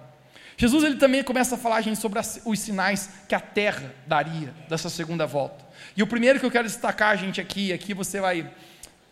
Jesus 0.57 0.83
ele 0.83 0.97
também 0.97 1.23
começa 1.23 1.55
a 1.55 1.59
falar, 1.59 1.81
gente, 1.81 1.99
sobre 1.99 2.19
as, 2.19 2.41
os 2.45 2.59
sinais 2.59 3.11
que 3.29 3.35
a 3.35 3.41
terra 3.41 3.95
daria 4.07 4.53
dessa 4.69 4.91
segunda 4.91 5.25
volta. 5.25 5.65
E 5.97 6.03
o 6.03 6.07
primeiro 6.07 6.41
que 6.41 6.47
eu 6.47 6.51
quero 6.51 6.67
destacar, 6.67 7.17
gente, 7.17 7.41
aqui, 7.41 7.73
aqui 7.73 7.95
você 7.95 8.21
vai, 8.21 8.51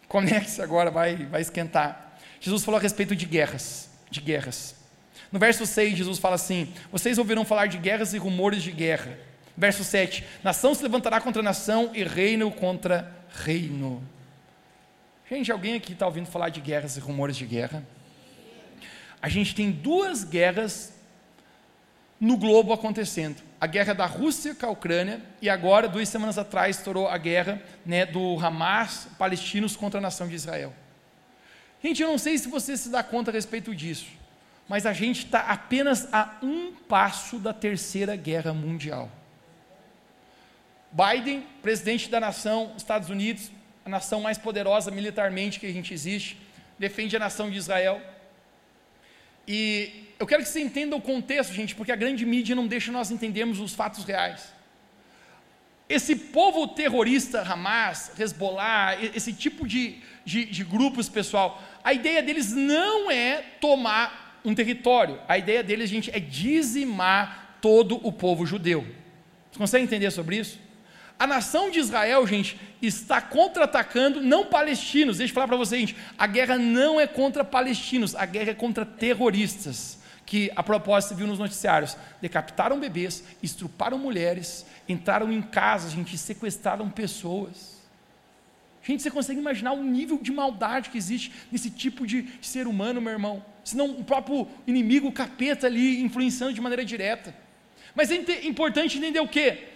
conecte-se 0.08 0.60
agora, 0.60 0.90
vai, 0.90 1.14
vai 1.16 1.40
esquentar. 1.40 2.05
Jesus 2.40 2.64
falou 2.64 2.78
a 2.78 2.82
respeito 2.82 3.14
de 3.14 3.26
guerras 3.26 3.86
de 4.10 4.20
guerras. 4.20 4.74
No 5.30 5.38
verso 5.38 5.66
6, 5.66 5.96
Jesus 5.96 6.18
fala 6.18 6.36
assim: 6.36 6.72
Vocês 6.90 7.18
ouviram 7.18 7.44
falar 7.44 7.66
de 7.66 7.78
guerras 7.78 8.14
e 8.14 8.18
rumores 8.18 8.62
de 8.62 8.70
guerra. 8.70 9.18
Verso 9.56 9.84
7: 9.84 10.24
Nação 10.42 10.74
se 10.74 10.82
levantará 10.82 11.20
contra 11.20 11.42
nação 11.42 11.90
e 11.94 12.04
reino 12.04 12.50
contra 12.50 13.14
reino. 13.44 14.02
Gente, 15.28 15.50
alguém 15.50 15.74
aqui 15.74 15.92
está 15.92 16.06
ouvindo 16.06 16.26
falar 16.26 16.50
de 16.50 16.60
guerras 16.60 16.96
e 16.96 17.00
rumores 17.00 17.36
de 17.36 17.44
guerra? 17.44 17.84
A 19.20 19.28
gente 19.28 19.54
tem 19.54 19.72
duas 19.72 20.22
guerras 20.22 20.94
no 22.20 22.36
globo 22.36 22.72
acontecendo. 22.72 23.42
A 23.60 23.66
guerra 23.66 23.94
da 23.94 24.06
Rússia 24.06 24.54
com 24.54 24.66
a 24.66 24.70
Ucrânia 24.70 25.20
e 25.42 25.48
agora, 25.48 25.88
duas 25.88 26.08
semanas 26.08 26.38
atrás, 26.38 26.76
estourou 26.76 27.08
a 27.08 27.18
guerra 27.18 27.60
né, 27.84 28.06
do 28.06 28.38
Hamas, 28.38 29.08
palestinos 29.18 29.74
contra 29.74 29.98
a 29.98 30.00
nação 30.00 30.28
de 30.28 30.34
Israel. 30.34 30.72
Gente, 31.86 32.02
eu 32.02 32.08
não 32.08 32.18
sei 32.18 32.36
se 32.36 32.48
você 32.48 32.76
se 32.76 32.88
dá 32.88 33.00
conta 33.00 33.30
a 33.30 33.32
respeito 33.32 33.72
disso, 33.72 34.08
mas 34.68 34.86
a 34.86 34.92
gente 34.92 35.26
está 35.26 35.42
apenas 35.42 36.12
a 36.12 36.36
um 36.42 36.72
passo 36.72 37.38
da 37.38 37.52
terceira 37.52 38.16
guerra 38.16 38.52
mundial. 38.52 39.08
Biden, 40.90 41.46
presidente 41.62 42.10
da 42.10 42.18
nação, 42.18 42.72
Estados 42.76 43.08
Unidos, 43.08 43.52
a 43.84 43.88
nação 43.88 44.20
mais 44.20 44.36
poderosa 44.36 44.90
militarmente 44.90 45.60
que 45.60 45.66
a 45.66 45.72
gente 45.72 45.94
existe, 45.94 46.36
defende 46.76 47.14
a 47.14 47.20
nação 47.20 47.48
de 47.48 47.56
Israel. 47.56 48.02
E 49.46 50.08
eu 50.18 50.26
quero 50.26 50.42
que 50.42 50.48
você 50.48 50.58
entenda 50.60 50.96
o 50.96 51.00
contexto, 51.00 51.52
gente, 51.52 51.76
porque 51.76 51.92
a 51.92 51.96
grande 51.96 52.26
mídia 52.26 52.56
não 52.56 52.66
deixa 52.66 52.90
nós 52.90 53.12
entendermos 53.12 53.60
os 53.60 53.74
fatos 53.74 54.02
reais. 54.04 54.52
Esse 55.88 56.16
povo 56.16 56.66
terrorista, 56.66 57.42
Hamas, 57.42 58.10
Hezbollah, 58.18 58.96
esse 59.14 59.32
tipo 59.32 59.66
de, 59.66 59.96
de, 60.24 60.44
de 60.44 60.64
grupos, 60.64 61.08
pessoal, 61.08 61.62
a 61.84 61.92
ideia 61.92 62.22
deles 62.22 62.52
não 62.52 63.10
é 63.10 63.42
tomar 63.60 64.40
um 64.44 64.54
território, 64.54 65.20
a 65.28 65.38
ideia 65.38 65.62
deles, 65.62 65.88
gente, 65.88 66.10
é 66.10 66.18
dizimar 66.18 67.58
todo 67.60 68.00
o 68.06 68.12
povo 68.12 68.44
judeu. 68.44 68.86
Você 69.50 69.58
consegue 69.58 69.84
entender 69.84 70.10
sobre 70.10 70.36
isso? 70.36 70.58
A 71.18 71.26
nação 71.26 71.70
de 71.70 71.78
Israel, 71.78 72.26
gente, 72.26 72.60
está 72.82 73.22
contra-atacando 73.22 74.20
não 74.20 74.44
palestinos. 74.44 75.16
Deixa 75.16 75.30
eu 75.30 75.34
falar 75.34 75.48
para 75.48 75.56
você, 75.56 75.78
gente, 75.78 75.96
a 76.18 76.26
guerra 76.26 76.58
não 76.58 77.00
é 77.00 77.06
contra 77.06 77.42
palestinos, 77.42 78.14
a 78.14 78.26
guerra 78.26 78.50
é 78.50 78.54
contra 78.54 78.84
terroristas. 78.84 79.98
Que 80.26 80.50
a 80.56 80.62
propósito 80.62 81.14
viu 81.14 81.26
nos 81.26 81.38
noticiários: 81.38 81.96
decapitaram 82.20 82.80
bebês, 82.80 83.22
estruparam 83.40 83.96
mulheres, 83.96 84.66
entraram 84.88 85.32
em 85.32 85.40
casas, 85.40 85.92
gente, 85.92 86.18
sequestraram 86.18 86.90
pessoas. 86.90 87.76
Gente, 88.82 89.02
você 89.02 89.10
consegue 89.10 89.38
imaginar 89.40 89.72
o 89.72 89.82
nível 89.82 90.18
de 90.20 90.32
maldade 90.32 90.90
que 90.90 90.98
existe 90.98 91.32
nesse 91.50 91.70
tipo 91.70 92.06
de 92.06 92.28
ser 92.42 92.66
humano, 92.66 93.00
meu 93.00 93.12
irmão? 93.12 93.44
Senão 93.64 93.90
o 93.90 94.04
próprio 94.04 94.48
inimigo, 94.66 95.08
o 95.08 95.12
capeta 95.12 95.66
ali, 95.66 96.00
influenciando 96.02 96.52
de 96.52 96.60
maneira 96.60 96.84
direta. 96.84 97.34
Mas 97.94 98.10
é 98.10 98.46
importante 98.46 98.98
entender 98.98 99.20
o 99.20 99.28
quê? 99.28 99.68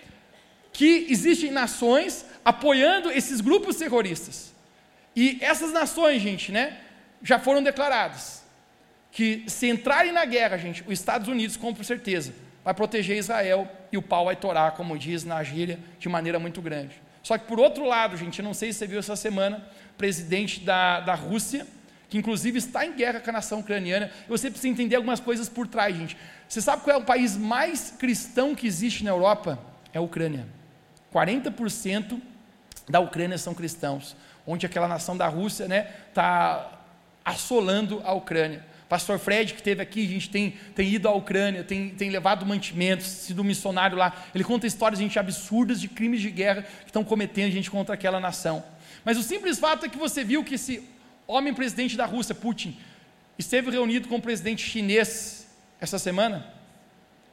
Que 0.72 1.07
existem 1.09 1.51
nações 1.51 2.24
apoiando 2.44 3.11
esses 3.11 3.40
grupos 3.40 3.76
terroristas. 3.76 4.53
E 5.14 5.38
essas 5.40 5.72
nações, 5.72 6.22
gente, 6.22 6.53
né, 6.53 6.78
já 7.22 7.38
foram 7.38 7.62
declaradas 7.62 8.39
que 9.13 9.45
se 9.47 9.69
entrarem 9.69 10.13
na 10.13 10.25
guerra, 10.25 10.57
gente, 10.57 10.83
os 10.87 10.93
Estados 10.93 11.29
Unidos, 11.29 11.57
com 11.57 11.75
certeza, 11.83 12.33
vai 12.65 12.75
proteger 12.75 13.17
Israel 13.17 13.69
e 13.91 13.99
o 13.99 14.03
pau 14.03 14.27
vai 14.27 14.37
torar, 14.37 14.73
como 14.73 14.99
diz 14.99 15.25
na 15.25 15.43
gíria, 15.43 15.79
de 15.99 16.09
maneira 16.09 16.39
muito 16.39 16.63
grande. 16.63 17.01
Só 17.23 17.37
que 17.37 17.47
por 17.47 17.59
outro 17.59 17.85
lado, 17.85 18.17
gente, 18.17 18.41
não 18.41 18.55
sei 18.55 18.73
se 18.73 18.79
você 18.79 18.87
viu 18.87 18.99
essa 18.99 19.17
semana, 19.17 19.67
presidente 19.99 20.61
da, 20.61 21.01
da 21.01 21.15
Rússia, 21.15 21.67
que 22.09 22.19
inclusive 22.19 22.59
está 22.59 22.85
em 22.85 22.95
guerra 22.95 23.21
com 23.21 23.31
a 23.31 23.35
nação 23.35 23.61
ucraniana, 23.61 24.11
você 24.29 24.51
precisa 24.51 24.69
entender 24.69 24.97
algumas 24.97 25.21
coisas 25.21 25.49
por 25.49 25.67
trás, 25.67 25.97
gente. 25.97 26.17
Você 26.49 26.61
sabe 26.61 26.83
qual 26.83 26.97
é 26.97 26.99
o 26.99 27.05
país 27.05 27.37
mais 27.37 27.95
cristão 27.99 28.55
que 28.55 28.67
existe 28.67 29.05
na 29.05 29.11
Europa? 29.11 29.59
É 29.93 29.99
a 29.99 30.01
Ucrânia. 30.01 30.47
40% 31.15 32.21
da 32.89 32.99
Ucrânia 32.99 33.39
são 33.39 33.55
cristãos, 33.55 34.17
onde 34.47 34.67
aquela 34.67 34.89
nação 34.89 35.17
da 35.17 35.29
Rússia 35.29 35.65
está 35.65 35.75
né, 35.75 35.83
tá 36.13 36.81
assolando 37.25 38.01
a 38.05 38.13
Ucrânia. 38.13 38.65
Pastor 38.91 39.20
Fred, 39.20 39.53
que 39.53 39.61
esteve 39.61 39.80
aqui, 39.80 40.05
a 40.05 40.09
gente 40.09 40.28
tem, 40.28 40.51
tem 40.74 40.88
ido 40.88 41.07
à 41.07 41.12
Ucrânia, 41.14 41.62
tem, 41.62 41.91
tem 41.91 42.11
levado 42.11 42.45
mantimentos, 42.45 43.07
sido 43.07 43.45
missionário 43.45 43.97
lá. 43.97 44.12
Ele 44.34 44.43
conta 44.43 44.66
histórias, 44.66 44.99
gente, 44.99 45.16
absurdas 45.16 45.80
de 45.80 45.86
crimes 45.86 46.20
de 46.20 46.28
guerra 46.28 46.62
que 46.62 46.86
estão 46.86 47.05
cometendo 47.05 47.53
gente 47.53 47.70
contra 47.70 47.95
aquela 47.95 48.18
nação. 48.18 48.64
Mas 49.05 49.16
o 49.16 49.22
simples 49.22 49.61
fato 49.61 49.86
é 49.86 49.88
que 49.88 49.97
você 49.97 50.24
viu 50.24 50.43
que 50.43 50.57
esse 50.57 50.82
homem 51.24 51.55
presidente 51.55 51.97
da 51.97 52.05
Rússia, 52.05 52.34
Putin, 52.34 52.76
esteve 53.38 53.70
reunido 53.70 54.09
com 54.09 54.16
o 54.16 54.20
presidente 54.20 54.68
chinês 54.68 55.47
essa 55.80 55.97
semana. 55.97 56.45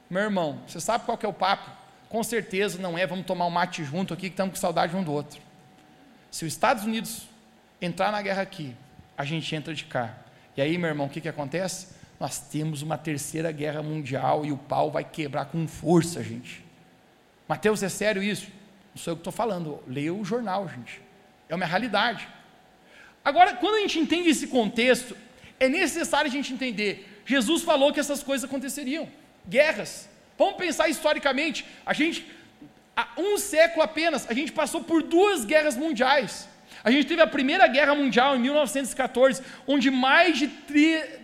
Meu 0.08 0.22
irmão, 0.22 0.60
você 0.64 0.78
sabe 0.78 1.06
qual 1.06 1.18
é 1.20 1.26
o 1.26 1.32
papo? 1.32 1.68
Com 2.08 2.22
certeza 2.22 2.78
não 2.78 2.96
é, 2.96 3.04
vamos 3.04 3.26
tomar 3.26 3.46
um 3.46 3.50
mate 3.50 3.82
junto 3.82 4.14
aqui, 4.14 4.28
que 4.28 4.34
estamos 4.34 4.54
com 4.54 4.60
saudade 4.60 4.94
um 4.94 5.02
do 5.02 5.10
outro. 5.10 5.40
Se 6.30 6.44
os 6.44 6.52
Estados 6.52 6.84
Unidos 6.84 7.26
entrar 7.82 8.12
na 8.12 8.22
guerra 8.22 8.42
aqui, 8.42 8.76
a 9.16 9.24
gente 9.24 9.52
entra 9.56 9.74
de 9.74 9.84
cá. 9.86 10.14
E 10.58 10.60
aí, 10.60 10.76
meu 10.76 10.88
irmão, 10.88 11.06
o 11.06 11.08
que, 11.08 11.20
que 11.20 11.28
acontece? 11.28 11.86
Nós 12.18 12.40
temos 12.40 12.82
uma 12.82 12.98
terceira 12.98 13.52
guerra 13.52 13.80
mundial 13.80 14.44
e 14.44 14.50
o 14.50 14.56
pau 14.56 14.90
vai 14.90 15.04
quebrar 15.04 15.44
com 15.44 15.68
força, 15.68 16.20
gente. 16.20 16.64
Mateus, 17.46 17.80
é 17.80 17.88
sério 17.88 18.20
isso? 18.20 18.48
Não 18.92 19.00
sou 19.00 19.12
eu 19.12 19.16
que 19.16 19.20
estou 19.20 19.32
falando, 19.32 19.80
leia 19.86 20.12
o 20.12 20.24
jornal, 20.24 20.68
gente. 20.68 21.00
É 21.48 21.54
uma 21.54 21.64
realidade. 21.64 22.26
Agora, 23.24 23.54
quando 23.54 23.76
a 23.76 23.80
gente 23.82 24.00
entende 24.00 24.30
esse 24.30 24.48
contexto, 24.48 25.16
é 25.60 25.68
necessário 25.68 26.28
a 26.28 26.32
gente 26.32 26.52
entender. 26.52 27.22
Jesus 27.24 27.62
falou 27.62 27.92
que 27.92 28.00
essas 28.00 28.24
coisas 28.24 28.44
aconteceriam 28.50 29.08
guerras. 29.48 30.08
Vamos 30.36 30.56
pensar 30.56 30.88
historicamente. 30.88 31.64
A 31.86 31.92
gente, 31.92 32.26
há 32.96 33.06
um 33.16 33.38
século 33.38 33.84
apenas, 33.84 34.28
a 34.28 34.34
gente 34.34 34.50
passou 34.50 34.82
por 34.82 35.04
duas 35.04 35.44
guerras 35.44 35.76
mundiais. 35.76 36.48
A 36.84 36.90
gente 36.90 37.06
teve 37.06 37.20
a 37.20 37.26
Primeira 37.26 37.66
Guerra 37.66 37.94
Mundial 37.94 38.36
em 38.36 38.40
1914, 38.40 39.42
onde 39.66 39.90
mais 39.90 40.38
de 40.38 40.48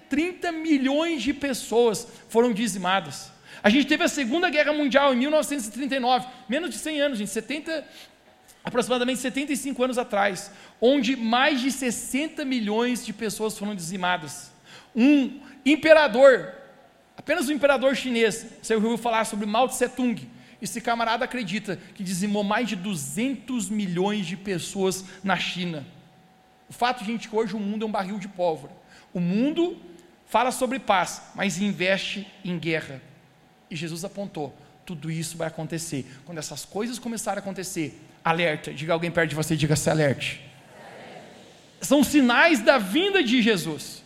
30 0.08 0.52
milhões 0.52 1.22
de 1.22 1.32
pessoas 1.32 2.06
foram 2.28 2.52
dizimadas. 2.52 3.32
A 3.62 3.70
gente 3.70 3.86
teve 3.86 4.04
a 4.04 4.08
Segunda 4.08 4.50
Guerra 4.50 4.72
Mundial 4.72 5.14
em 5.14 5.16
1939, 5.16 6.26
menos 6.48 6.70
de 6.70 6.76
100 6.76 7.00
anos, 7.00 7.18
gente, 7.18 7.30
70, 7.30 7.84
aproximadamente 8.62 9.20
75 9.20 9.82
anos 9.82 9.96
atrás, 9.96 10.50
onde 10.80 11.16
mais 11.16 11.60
de 11.60 11.70
60 11.70 12.44
milhões 12.44 13.06
de 13.06 13.12
pessoas 13.12 13.56
foram 13.56 13.74
dizimadas. 13.74 14.52
Um 14.94 15.40
imperador, 15.64 16.52
apenas 17.16 17.48
um 17.48 17.52
imperador 17.52 17.96
chinês, 17.96 18.46
você 18.60 18.74
ouviu 18.74 18.98
falar 18.98 19.24
sobre 19.24 19.46
Mao 19.46 19.68
Tse 19.68 19.88
Tung, 19.88 20.28
esse 20.64 20.80
camarada 20.80 21.24
acredita 21.24 21.78
que 21.94 22.02
dizimou 22.02 22.42
mais 22.42 22.68
de 22.68 22.76
200 22.76 23.68
milhões 23.68 24.26
de 24.26 24.36
pessoas 24.36 25.04
na 25.22 25.36
China. 25.36 25.86
O 26.68 26.72
fato, 26.72 27.04
gente, 27.04 27.28
que 27.28 27.36
hoje 27.36 27.54
o 27.54 27.60
mundo 27.60 27.84
é 27.84 27.88
um 27.88 27.92
barril 27.92 28.18
de 28.18 28.28
pólvora. 28.28 28.72
O 29.12 29.20
mundo 29.20 29.76
fala 30.26 30.50
sobre 30.50 30.78
paz, 30.78 31.22
mas 31.34 31.58
investe 31.58 32.26
em 32.44 32.58
guerra. 32.58 33.00
E 33.70 33.76
Jesus 33.76 34.04
apontou: 34.04 34.56
tudo 34.86 35.10
isso 35.10 35.36
vai 35.36 35.48
acontecer. 35.48 36.06
Quando 36.24 36.38
essas 36.38 36.64
coisas 36.64 36.98
começarem 36.98 37.38
a 37.38 37.42
acontecer, 37.42 38.00
alerta. 38.24 38.72
Diga 38.72 38.92
alguém 38.92 39.10
perto 39.10 39.30
de 39.30 39.36
você, 39.36 39.54
diga-se 39.54 39.90
alerte. 39.90 40.40
São 41.80 42.02
sinais 42.02 42.60
da 42.60 42.78
vinda 42.78 43.22
de 43.22 43.42
Jesus. 43.42 44.02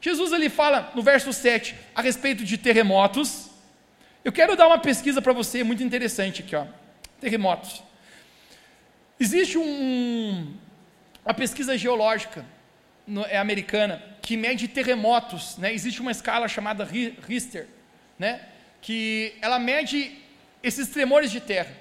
Jesus 0.00 0.32
ele 0.32 0.48
fala 0.48 0.90
no 0.94 1.02
verso 1.02 1.30
7 1.32 1.74
a 1.94 2.00
respeito 2.00 2.42
de 2.42 2.56
terremotos, 2.56 3.49
eu 4.24 4.32
quero 4.32 4.56
dar 4.56 4.66
uma 4.66 4.78
pesquisa 4.78 5.22
para 5.22 5.32
você 5.32 5.64
muito 5.64 5.82
interessante 5.82 6.42
aqui, 6.42 6.54
ó. 6.54 6.66
Terremotos. 7.20 7.82
Existe 9.18 9.58
um, 9.58 10.54
uma 11.24 11.34
pesquisa 11.34 11.76
geológica 11.76 12.44
no, 13.06 13.24
é 13.26 13.36
americana 13.36 14.02
que 14.22 14.36
mede 14.36 14.68
terremotos, 14.68 15.56
né? 15.56 15.72
Existe 15.72 16.00
uma 16.00 16.10
escala 16.10 16.48
chamada 16.48 16.84
Richter, 16.84 17.66
né? 18.18 18.40
Que 18.80 19.34
ela 19.40 19.58
mede 19.58 20.18
esses 20.62 20.88
tremores 20.88 21.30
de 21.30 21.40
terra. 21.40 21.74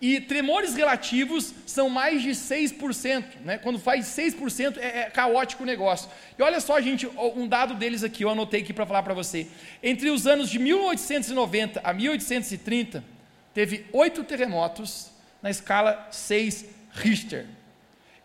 E 0.00 0.20
tremores 0.20 0.76
relativos 0.76 1.52
são 1.66 1.88
mais 1.90 2.22
de 2.22 2.30
6%, 2.30 3.24
né? 3.44 3.58
Quando 3.58 3.80
faz 3.80 4.06
6% 4.06 4.78
é, 4.78 5.00
é 5.00 5.10
caótico 5.10 5.64
o 5.64 5.66
negócio. 5.66 6.08
E 6.38 6.42
olha 6.42 6.60
só, 6.60 6.80
gente, 6.80 7.06
um 7.06 7.48
dado 7.48 7.74
deles 7.74 8.04
aqui, 8.04 8.22
eu 8.22 8.30
anotei 8.30 8.60
aqui 8.60 8.72
para 8.72 8.86
falar 8.86 9.02
para 9.02 9.14
você. 9.14 9.48
Entre 9.82 10.08
os 10.08 10.24
anos 10.26 10.50
de 10.50 10.58
1890 10.60 11.80
a 11.82 11.92
1830, 11.92 13.02
teve 13.52 13.86
oito 13.92 14.22
terremotos 14.22 15.10
na 15.42 15.50
escala 15.50 16.06
6 16.12 16.66
Richter. 16.92 17.46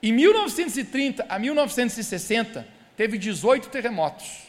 Em 0.01 0.11
1930 0.11 1.25
a 1.27 1.39
1960, 1.39 2.67
teve 2.95 3.17
18 3.17 3.69
terremotos. 3.69 4.43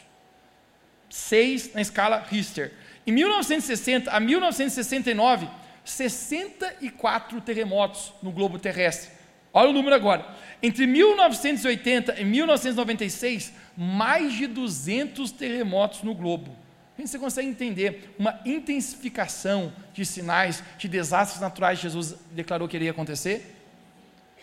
6 1.09 1.73
na 1.73 1.81
escala 1.81 2.23
Richter. 2.29 2.71
Em 3.07 3.11
1960 3.11 4.11
a 4.11 4.19
1969, 4.19 5.47
64 5.85 7.39
terremotos 7.41 8.11
no 8.21 8.31
globo 8.31 8.59
terrestre. 8.59 9.11
Olha 9.53 9.69
o 9.69 9.73
número 9.73 9.95
agora. 9.95 10.25
Entre 10.61 10.85
1980 10.85 12.19
e 12.19 12.25
1996, 12.25 13.53
mais 13.77 14.33
de 14.33 14.47
200 14.47 15.31
terremotos 15.31 16.03
no 16.03 16.13
globo. 16.13 16.53
Você 16.97 17.19
consegue 17.19 17.47
entender 17.47 18.13
uma 18.17 18.39
intensificação 18.45 19.71
de 19.93 20.05
sinais 20.05 20.63
de 20.77 20.87
desastres 20.87 21.41
naturais 21.41 21.79
que 21.79 21.83
Jesus 21.83 22.15
declarou 22.31 22.67
que 22.67 22.77
iria 22.77 22.91
acontecer? 22.91 23.53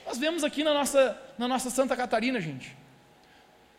Nós 0.07 0.19
vemos 0.19 0.45
aqui 0.45 0.63
na 0.63 0.75
nossa, 0.75 1.19
na 1.39 1.49
nossa 1.49 1.71
Santa 1.71 1.97
Catarina, 1.97 2.41
gente, 2.41 2.77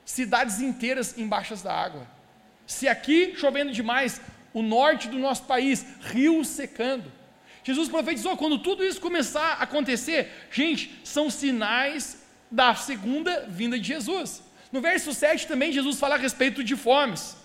cidades 0.03 0.59
inteiras 0.59 1.18
embaixo 1.18 1.55
da 1.64 1.74
água. 1.74 2.07
Se 2.66 2.88
aqui 2.88 3.36
chovendo 3.36 3.72
demais, 3.72 4.20
o 4.53 4.61
norte 4.61 5.07
do 5.07 5.20
nosso 5.20 5.43
país, 5.43 5.86
rios 6.01 6.47
secando. 6.47 7.11
Jesus 7.64 7.89
profetizou: 7.89 8.36
quando 8.38 8.59
tudo 8.59 8.84
isso 8.84 8.99
começar 8.99 9.53
a 9.53 9.64
acontecer, 9.64 10.47
gente, 10.51 10.99
são 11.03 11.30
sinais 11.30 12.24
da 12.51 12.76
segunda 12.76 13.45
vinda 13.47 13.80
de 13.80 13.88
Jesus. 13.88 14.43
No 14.72 14.82
verso 14.82 15.14
7 15.14 15.47
também 15.47 15.72
Jesus 15.72 15.99
fala 15.99 16.16
a 16.16 16.18
respeito 16.18 16.64
de 16.64 16.76
fomes. 16.76 17.38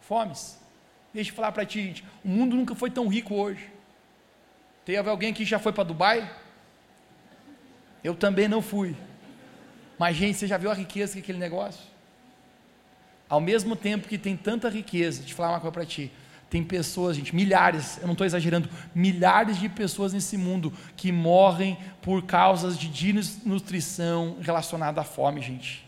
Fomes. 0.00 0.58
Deixa 1.12 1.30
eu 1.30 1.34
falar 1.34 1.52
para 1.52 1.66
ti, 1.66 1.82
gente, 1.82 2.04
o 2.24 2.28
mundo 2.28 2.54
nunca 2.54 2.74
foi 2.74 2.90
tão 2.90 3.08
rico 3.08 3.34
hoje. 3.34 3.68
Teve 4.84 5.08
alguém 5.08 5.34
que 5.34 5.44
já 5.44 5.58
foi 5.58 5.72
para 5.72 5.84
Dubai? 5.84 6.30
Eu 8.02 8.14
também 8.14 8.48
não 8.48 8.62
fui. 8.62 8.96
Mas, 9.98 10.16
gente, 10.16 10.38
você 10.38 10.46
já 10.46 10.56
viu 10.56 10.70
a 10.70 10.74
riqueza 10.74 11.12
que 11.12 11.18
é 11.18 11.22
aquele 11.22 11.38
negócio? 11.38 11.82
Ao 13.28 13.40
mesmo 13.40 13.76
tempo 13.76 14.08
que 14.08 14.16
tem 14.16 14.36
tanta 14.36 14.68
riqueza, 14.68 15.18
deixa 15.18 15.32
eu 15.32 15.36
falar 15.36 15.50
uma 15.50 15.60
coisa 15.60 15.72
para 15.72 15.84
ti. 15.84 16.10
Tem 16.50 16.64
pessoas, 16.64 17.16
gente, 17.16 17.34
milhares, 17.34 17.96
eu 17.98 18.06
não 18.08 18.12
estou 18.12 18.26
exagerando, 18.26 18.68
milhares 18.92 19.56
de 19.56 19.68
pessoas 19.68 20.12
nesse 20.12 20.36
mundo 20.36 20.72
que 20.96 21.12
morrem 21.12 21.78
por 22.02 22.24
causas 22.24 22.76
de 22.76 22.88
desnutrição 22.88 24.36
relacionada 24.40 25.00
à 25.00 25.04
fome, 25.04 25.40
gente. 25.40 25.86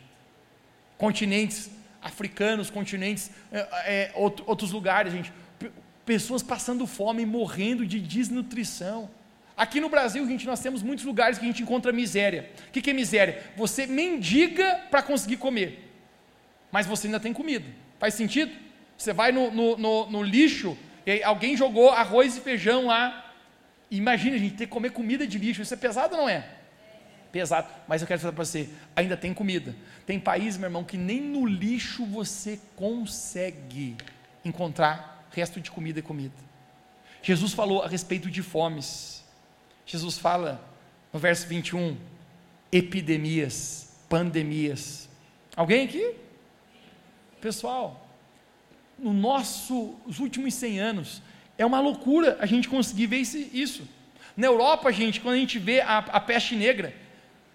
Continentes 0.96 1.68
africanos, 2.00 2.70
continentes, 2.70 3.32
é, 3.50 3.58
é, 3.86 4.12
outros 4.14 4.70
lugares, 4.70 5.12
gente. 5.12 5.32
Pessoas 6.06 6.44
passando 6.44 6.86
fome, 6.86 7.26
morrendo 7.26 7.84
de 7.84 7.98
desnutrição. 7.98 9.10
Aqui 9.56 9.80
no 9.80 9.88
Brasil, 9.88 10.24
gente, 10.28 10.46
nós 10.46 10.60
temos 10.60 10.80
muitos 10.80 11.04
lugares 11.04 11.38
que 11.38 11.44
a 11.44 11.48
gente 11.48 11.62
encontra 11.64 11.92
miséria. 11.92 12.50
O 12.68 12.70
que, 12.70 12.80
que 12.80 12.90
é 12.90 12.92
miséria? 12.92 13.42
Você 13.56 13.84
mendiga 13.84 14.80
para 14.92 15.02
conseguir 15.02 15.38
comer, 15.38 15.92
mas 16.70 16.86
você 16.86 17.08
ainda 17.08 17.18
tem 17.18 17.32
comida. 17.32 17.66
Faz 17.98 18.14
sentido? 18.14 18.52
Você 19.02 19.12
vai 19.12 19.32
no, 19.32 19.50
no, 19.50 19.76
no, 19.76 20.06
no 20.08 20.22
lixo 20.22 20.78
e 21.04 21.24
alguém 21.24 21.56
jogou 21.56 21.90
arroz 21.90 22.36
e 22.36 22.40
feijão 22.40 22.86
lá. 22.86 23.34
Imagina, 23.90 24.38
gente, 24.38 24.54
ter 24.54 24.66
que 24.66 24.72
comer 24.72 24.92
comida 24.92 25.26
de 25.26 25.38
lixo. 25.38 25.60
Isso 25.60 25.74
é 25.74 25.76
pesado 25.76 26.14
ou 26.14 26.20
não 26.22 26.28
é? 26.28 26.48
Pesado. 27.32 27.68
Mas 27.88 28.00
eu 28.00 28.06
quero 28.06 28.20
falar 28.20 28.32
para 28.32 28.44
você, 28.44 28.70
ainda 28.94 29.16
tem 29.16 29.34
comida. 29.34 29.74
Tem 30.06 30.20
país, 30.20 30.56
meu 30.56 30.68
irmão, 30.68 30.84
que 30.84 30.96
nem 30.96 31.20
no 31.20 31.44
lixo 31.44 32.06
você 32.06 32.60
consegue 32.76 33.96
encontrar 34.44 35.26
resto 35.32 35.60
de 35.60 35.68
comida 35.68 35.98
e 35.98 36.02
comida. 36.02 36.36
Jesus 37.24 37.52
falou 37.52 37.82
a 37.82 37.88
respeito 37.88 38.30
de 38.30 38.40
fomes. 38.40 39.24
Jesus 39.84 40.16
fala 40.16 40.64
no 41.12 41.18
verso 41.18 41.48
21, 41.48 41.96
epidemias, 42.70 43.96
pandemias. 44.08 45.08
Alguém 45.56 45.86
aqui? 45.86 46.14
Pessoal, 47.40 48.01
no 49.02 49.12
nossos 49.12 50.20
últimos 50.20 50.54
100 50.54 50.80
anos. 50.80 51.22
É 51.58 51.66
uma 51.66 51.80
loucura 51.80 52.38
a 52.40 52.46
gente 52.46 52.68
conseguir 52.68 53.06
ver 53.08 53.18
isso. 53.18 53.86
Na 54.36 54.46
Europa, 54.46 54.90
gente, 54.92 55.20
quando 55.20 55.34
a 55.34 55.38
gente 55.38 55.58
vê 55.58 55.80
a, 55.80 55.98
a 55.98 56.20
peste 56.20 56.54
negra, 56.54 56.94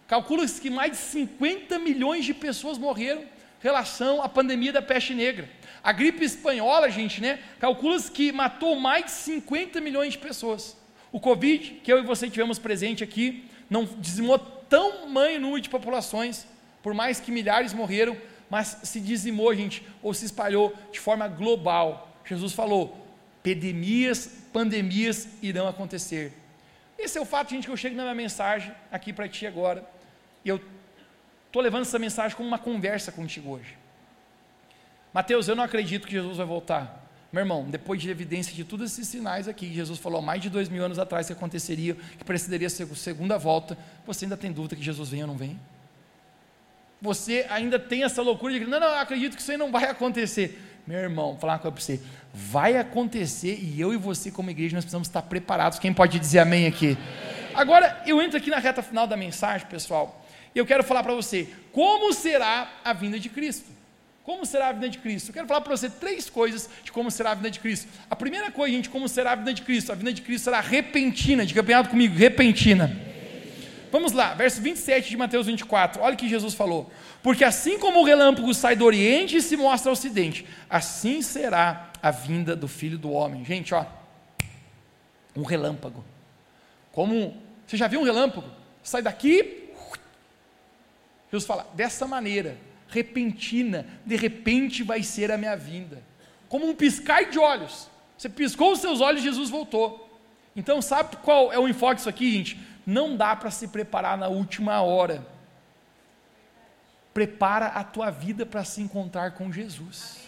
calcula-se 0.07 0.61
que 0.61 0.69
mais 0.69 0.91
de 0.91 0.97
50 0.97 1.79
milhões 1.79 2.25
de 2.25 2.33
pessoas 2.33 2.77
morreram 2.77 3.21
em 3.21 3.27
relação 3.63 4.21
à 4.21 4.29
pandemia 4.29 4.71
da 4.71 4.81
peste 4.81 5.13
negra. 5.15 5.49
A 5.83 5.91
gripe 5.91 6.23
espanhola, 6.23 6.91
gente, 6.91 7.21
né? 7.21 7.39
Calcula-se 7.59 8.11
que 8.11 8.31
matou 8.31 8.75
mais 8.79 9.05
de 9.05 9.11
50 9.11 9.79
milhões 9.79 10.13
de 10.13 10.19
pessoas. 10.19 10.77
O 11.11 11.19
Covid, 11.19 11.79
que 11.83 11.91
eu 11.91 11.99
e 11.99 12.01
você 12.01 12.29
tivemos 12.29 12.59
presente 12.59 13.03
aqui, 13.03 13.45
não 13.69 13.85
dizimou 13.85 14.37
tamanho 14.37 15.39
número 15.39 15.61
de 15.61 15.69
populações, 15.69 16.45
por 16.83 16.93
mais 16.93 17.19
que 17.19 17.31
milhares 17.31 17.73
morreram, 17.73 18.17
mas 18.49 18.79
se 18.83 18.99
dizimou, 18.99 19.53
gente, 19.53 19.85
ou 20.01 20.13
se 20.13 20.25
espalhou 20.25 20.73
de 20.91 20.99
forma 20.99 21.27
global. 21.27 22.11
Jesus 22.25 22.53
falou: 22.53 23.05
epidemias, 23.39 24.29
pandemias 24.51 25.27
irão 25.41 25.67
acontecer. 25.67 26.33
Esse 26.97 27.17
é 27.17 27.21
o 27.21 27.25
fato, 27.25 27.51
gente, 27.51 27.65
que 27.65 27.71
eu 27.71 27.77
chego 27.77 27.95
na 27.95 28.03
minha 28.03 28.15
mensagem 28.15 28.73
aqui 28.91 29.13
para 29.13 29.27
ti 29.29 29.45
agora. 29.45 29.87
E 30.43 30.49
eu 30.49 30.59
estou 31.45 31.61
levando 31.61 31.83
essa 31.83 31.99
mensagem 31.99 32.35
como 32.35 32.47
uma 32.47 32.57
conversa 32.59 33.11
contigo 33.11 33.51
hoje. 33.51 33.77
Mateus, 35.13 35.47
eu 35.47 35.55
não 35.55 35.63
acredito 35.63 36.07
que 36.07 36.13
Jesus 36.13 36.37
vai 36.37 36.45
voltar. 36.45 37.05
Meu 37.31 37.41
irmão, 37.41 37.65
depois 37.69 38.01
de 38.01 38.09
evidência 38.09 38.53
de 38.53 38.63
todos 38.63 38.91
esses 38.91 39.07
sinais 39.07 39.47
aqui, 39.47 39.73
Jesus 39.73 39.99
falou 39.99 40.21
mais 40.21 40.41
de 40.41 40.49
dois 40.49 40.69
mil 40.69 40.83
anos 40.83 40.97
atrás 40.97 41.27
que 41.27 41.33
aconteceria, 41.33 41.95
que 41.95 42.23
precederia 42.23 42.67
a 42.67 42.69
segunda 42.69 43.37
volta, 43.37 43.77
você 44.05 44.25
ainda 44.25 44.37
tem 44.37 44.51
dúvida 44.51 44.75
que 44.75 44.81
Jesus 44.81 45.09
vem 45.09 45.21
ou 45.21 45.27
não 45.27 45.37
vem? 45.37 45.59
Você 47.01 47.45
ainda 47.49 47.77
tem 47.77 48.03
essa 48.03 48.21
loucura 48.21 48.53
de 48.53 48.65
não, 48.65 48.79
não, 48.79 48.99
acredito 48.99 49.35
que 49.35 49.41
isso 49.41 49.51
aí 49.51 49.57
não 49.57 49.71
vai 49.71 49.85
acontecer. 49.85 50.61
Meu 50.85 50.99
irmão, 50.99 51.31
vou 51.31 51.39
falar 51.39 51.53
uma 51.53 51.59
coisa 51.59 51.73
para 51.75 51.83
você. 51.83 51.99
Vai 52.33 52.77
acontecer 52.77 53.59
e 53.61 53.79
eu 53.79 53.93
e 53.93 53.97
você, 53.97 54.31
como 54.31 54.49
igreja, 54.49 54.75
nós 54.75 54.85
precisamos 54.85 55.07
estar 55.07 55.21
preparados. 55.23 55.79
Quem 55.79 55.93
pode 55.93 56.17
dizer 56.17 56.39
amém 56.39 56.65
aqui? 56.65 56.97
Agora, 57.53 58.01
eu 58.05 58.21
entro 58.21 58.37
aqui 58.37 58.49
na 58.49 58.59
reta 58.59 58.81
final 58.81 59.05
da 59.05 59.17
mensagem, 59.17 59.67
pessoal, 59.67 60.23
e 60.53 60.59
eu 60.59 60.65
quero 60.65 60.83
falar 60.83 61.03
para 61.03 61.13
você: 61.13 61.49
como 61.71 62.13
será 62.13 62.71
a 62.83 62.93
vinda 62.93 63.19
de 63.19 63.29
Cristo? 63.29 63.69
Como 64.23 64.45
será 64.45 64.69
a 64.69 64.71
vida 64.73 64.89
de 64.89 64.97
Cristo? 64.97 65.29
Eu 65.29 65.33
quero 65.33 65.47
falar 65.47 65.61
para 65.61 65.75
você 65.75 65.89
três 65.89 66.29
coisas 66.29 66.69
de 66.83 66.91
como 66.91 67.09
será 67.09 67.31
a 67.31 67.33
vida 67.33 67.49
de 67.49 67.59
Cristo. 67.59 67.87
A 68.09 68.15
primeira 68.15 68.51
coisa, 68.51 68.75
gente, 68.75 68.89
como 68.89 69.07
será 69.07 69.31
a 69.31 69.35
vida 69.35 69.53
de 69.53 69.61
Cristo? 69.61 69.91
A 69.91 69.95
vida 69.95 70.11
de 70.11 70.21
Cristo 70.21 70.43
será 70.43 70.59
repentina. 70.59 71.45
Bem 71.45 71.75
alto 71.75 71.89
comigo, 71.89 72.13
repentina. 72.13 73.06
Vamos 73.91 74.11
lá, 74.11 74.33
verso 74.33 74.61
27 74.61 75.09
de 75.09 75.17
Mateus 75.17 75.47
24. 75.47 76.01
Olha 76.01 76.13
o 76.13 76.17
que 76.17 76.27
Jesus 76.27 76.53
falou. 76.53 76.91
Porque 77.23 77.43
assim 77.43 77.79
como 77.79 78.01
o 78.01 78.03
relâmpago 78.03 78.53
sai 78.53 78.75
do 78.75 78.85
Oriente 78.85 79.38
e 79.38 79.41
se 79.41 79.55
mostra 79.57 79.89
ao 79.89 79.93
Ocidente, 79.93 80.45
assim 80.69 81.21
será 81.21 81.91
a 82.01 82.11
vinda 82.11 82.55
do 82.55 82.67
Filho 82.67 82.97
do 82.97 83.11
Homem. 83.11 83.43
Gente, 83.45 83.73
ó, 83.73 83.85
um 85.35 85.43
relâmpago. 85.43 86.03
Como 86.91 87.35
você 87.65 87.77
já 87.77 87.88
viu 87.88 88.01
um 88.01 88.03
relâmpago? 88.03 88.49
Sai 88.81 89.01
daqui. 89.01 89.69
Jesus 91.31 91.45
fala, 91.45 91.67
dessa 91.73 92.07
maneira 92.07 92.57
repentina, 92.88 93.85
de 94.05 94.15
repente 94.15 94.83
vai 94.83 95.03
ser 95.03 95.31
a 95.31 95.38
minha 95.38 95.55
vinda. 95.55 96.01
Como 96.47 96.67
um 96.67 96.73
piscar 96.73 97.29
de 97.29 97.38
olhos. 97.38 97.89
Você 98.17 98.29
piscou 98.29 98.71
os 98.71 98.79
seus 98.79 99.01
olhos, 99.01 99.21
Jesus 99.21 99.49
voltou. 99.49 100.07
Então, 100.55 100.81
sabe 100.81 101.17
qual 101.17 101.53
é 101.53 101.59
o 101.59 101.67
enfoque 101.67 101.97
disso 101.97 102.09
aqui, 102.09 102.31
gente? 102.31 102.59
Não 102.88 103.17
dá 103.17 103.35
para 103.35 103.51
se 103.51 103.67
preparar 103.67 104.17
na 104.17 104.29
última 104.29 104.81
hora. 104.81 105.27
Prepara 107.13 107.65
a 107.65 107.83
tua 107.83 108.09
vida 108.09 108.45
para 108.45 108.63
se 108.63 108.81
encontrar 108.81 109.31
com 109.31 109.51
Jesus. 109.51 110.25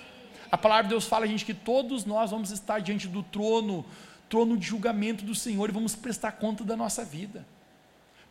A 0.52 0.58
palavra 0.58 0.84
de 0.84 0.90
Deus 0.90 1.06
fala, 1.06 1.26
gente, 1.26 1.46
que 1.46 1.54
todos 1.54 2.04
nós 2.04 2.32
vamos 2.32 2.52
estar 2.52 2.80
diante 2.80 3.08
do 3.08 3.24
trono, 3.24 3.86
trono 4.28 4.58
de 4.58 4.68
julgamento 4.68 5.24
do 5.24 5.34
Senhor 5.34 5.70
e 5.70 5.72
vamos 5.72 5.96
prestar 5.96 6.34
conta 6.34 6.66
da 6.66 6.76
nossa 6.76 7.06
vida. 7.06 7.46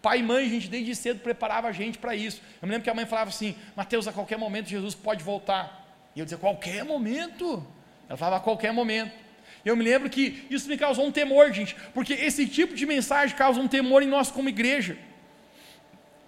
Pai 0.03 0.19
e 0.19 0.23
mãe, 0.23 0.47
gente, 0.47 0.69
desde 0.69 0.95
cedo 0.95 1.21
preparava 1.21 1.69
a 1.69 1.73
gente 1.73 1.97
para 1.97 2.15
isso. 2.15 2.43
Eu 2.61 2.69
me 2.69 2.73
lembro 2.73 2.85
que 2.85 2.91
a 2.91 2.95
mãe 2.95 3.07
falava 3.07 3.31
assim: 3.31 3.57
Mateus, 3.75 4.07
a 4.07 4.13
qualquer 4.13 4.37
momento 4.37 4.69
Jesus 4.69 4.95
pode 4.95 5.25
voltar. 5.25 5.89
E 6.15 6.21
eu 6.21 6.27
dizia: 6.27 6.37
qualquer 6.37 6.85
momento. 6.85 7.67
Ela 8.07 8.17
falava: 8.19 8.37
a 8.37 8.41
qualquer 8.41 8.73
momento. 8.73 9.28
Eu 9.65 9.77
me 9.77 9.85
lembro 9.85 10.09
que 10.09 10.47
isso 10.51 10.69
me 10.69 10.77
causou 10.77 11.07
um 11.07 11.13
temor, 11.13 11.53
gente, 11.53 11.77
porque 11.93 12.13
esse 12.15 12.47
tipo 12.47 12.75
de 12.75 12.87
mensagem 12.87 13.37
causa 13.37 13.61
um 13.61 13.69
temor 13.69 14.03
em 14.03 14.07
nós 14.07 14.31
como 14.31 14.49
igreja. 14.49 14.97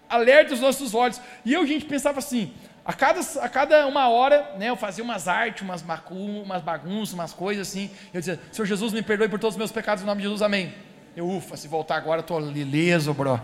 Alerta 0.09 0.55
os 0.55 0.61
nossos 0.61 0.95
olhos. 0.95 1.21
E 1.45 1.53
eu, 1.53 1.67
gente, 1.67 1.85
pensava 1.85 2.19
assim: 2.19 2.53
a 2.85 2.93
cada, 2.93 3.21
a 3.21 3.49
cada 3.49 3.87
uma 3.87 4.09
hora, 4.09 4.57
né, 4.59 4.69
eu 4.69 4.77
fazia 4.77 5.05
umas 5.05 5.29
artes, 5.29 5.63
umas, 5.63 5.85
umas 6.11 6.63
bagunças, 6.63 7.15
umas 7.15 7.33
coisas 7.33 7.69
assim. 7.69 7.91
Eu 8.13 8.21
dizia: 8.21 8.41
Senhor 8.53 8.67
Jesus, 8.67 8.93
me 8.93 9.03
perdoe 9.03 9.29
por 9.29 9.39
todos 9.39 9.55
os 9.55 9.59
meus 9.59 9.73
pecados, 9.73 10.03
em 10.03 10.07
nome 10.07 10.21
de 10.21 10.25
Jesus, 10.25 10.43
amém. 10.43 10.75
Eu, 11.17 11.29
ufa, 11.29 11.57
se 11.57 11.69
voltar 11.69 11.97
agora, 11.97 12.19
eu 12.19 12.23
estou 12.23 12.41
lileso, 12.41 13.15
bro 13.15 13.41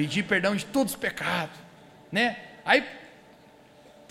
pedir 0.00 0.22
perdão 0.22 0.56
de 0.56 0.64
todos 0.64 0.94
os 0.94 0.98
pecados, 0.98 1.54
né? 2.10 2.36
Aí 2.64 2.82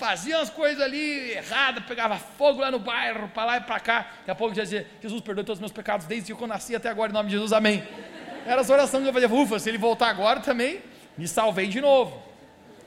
fazia 0.10 0.40
umas 0.40 0.50
coisas 0.50 0.82
ali 0.82 1.34
erradas, 1.34 1.84
pegava 1.86 2.18
fogo 2.18 2.62
lá 2.62 2.72
no 2.72 2.80
bairro, 2.80 3.28
para 3.30 3.46
lá 3.46 3.58
e 3.58 3.62
para 3.62 3.80
cá. 3.80 4.08
Daqui 4.20 4.32
a 4.32 4.36
pouco 4.36 4.56
já 4.56 4.64
dizia: 4.64 4.88
Jesus, 5.00 5.22
perdoe 5.22 5.44
todos 5.44 5.58
os 5.58 5.62
meus 5.62 5.72
pecados 5.72 6.08
desde 6.08 6.34
que 6.34 6.42
eu 6.42 6.48
nasci 6.48 6.76
até 6.76 6.90
agora, 6.90 7.12
em 7.12 7.14
nome 7.14 7.30
de 7.30 7.36
Jesus, 7.36 7.54
amém. 7.54 7.88
Era 8.44 8.62
as 8.62 8.70
orações 8.72 9.04
que 9.04 9.10
eu 9.10 9.14
fazia, 9.14 9.32
ufa, 9.32 9.60
se 9.60 9.70
ele 9.70 9.78
voltar 9.78 10.10
agora 10.10 10.40
também, 10.40 10.82
me 11.16 11.28
salvei 11.28 11.68
de 11.68 11.80
novo. 11.80 12.24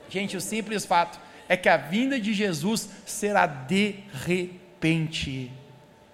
Gente, 0.09 0.35
o 0.35 0.41
simples 0.41 0.85
fato 0.85 1.17
é 1.47 1.55
que 1.55 1.69
a 1.69 1.77
vinda 1.77 2.19
de 2.19 2.33
Jesus 2.33 2.89
será 3.05 3.45
de 3.45 3.99
repente. 4.25 5.49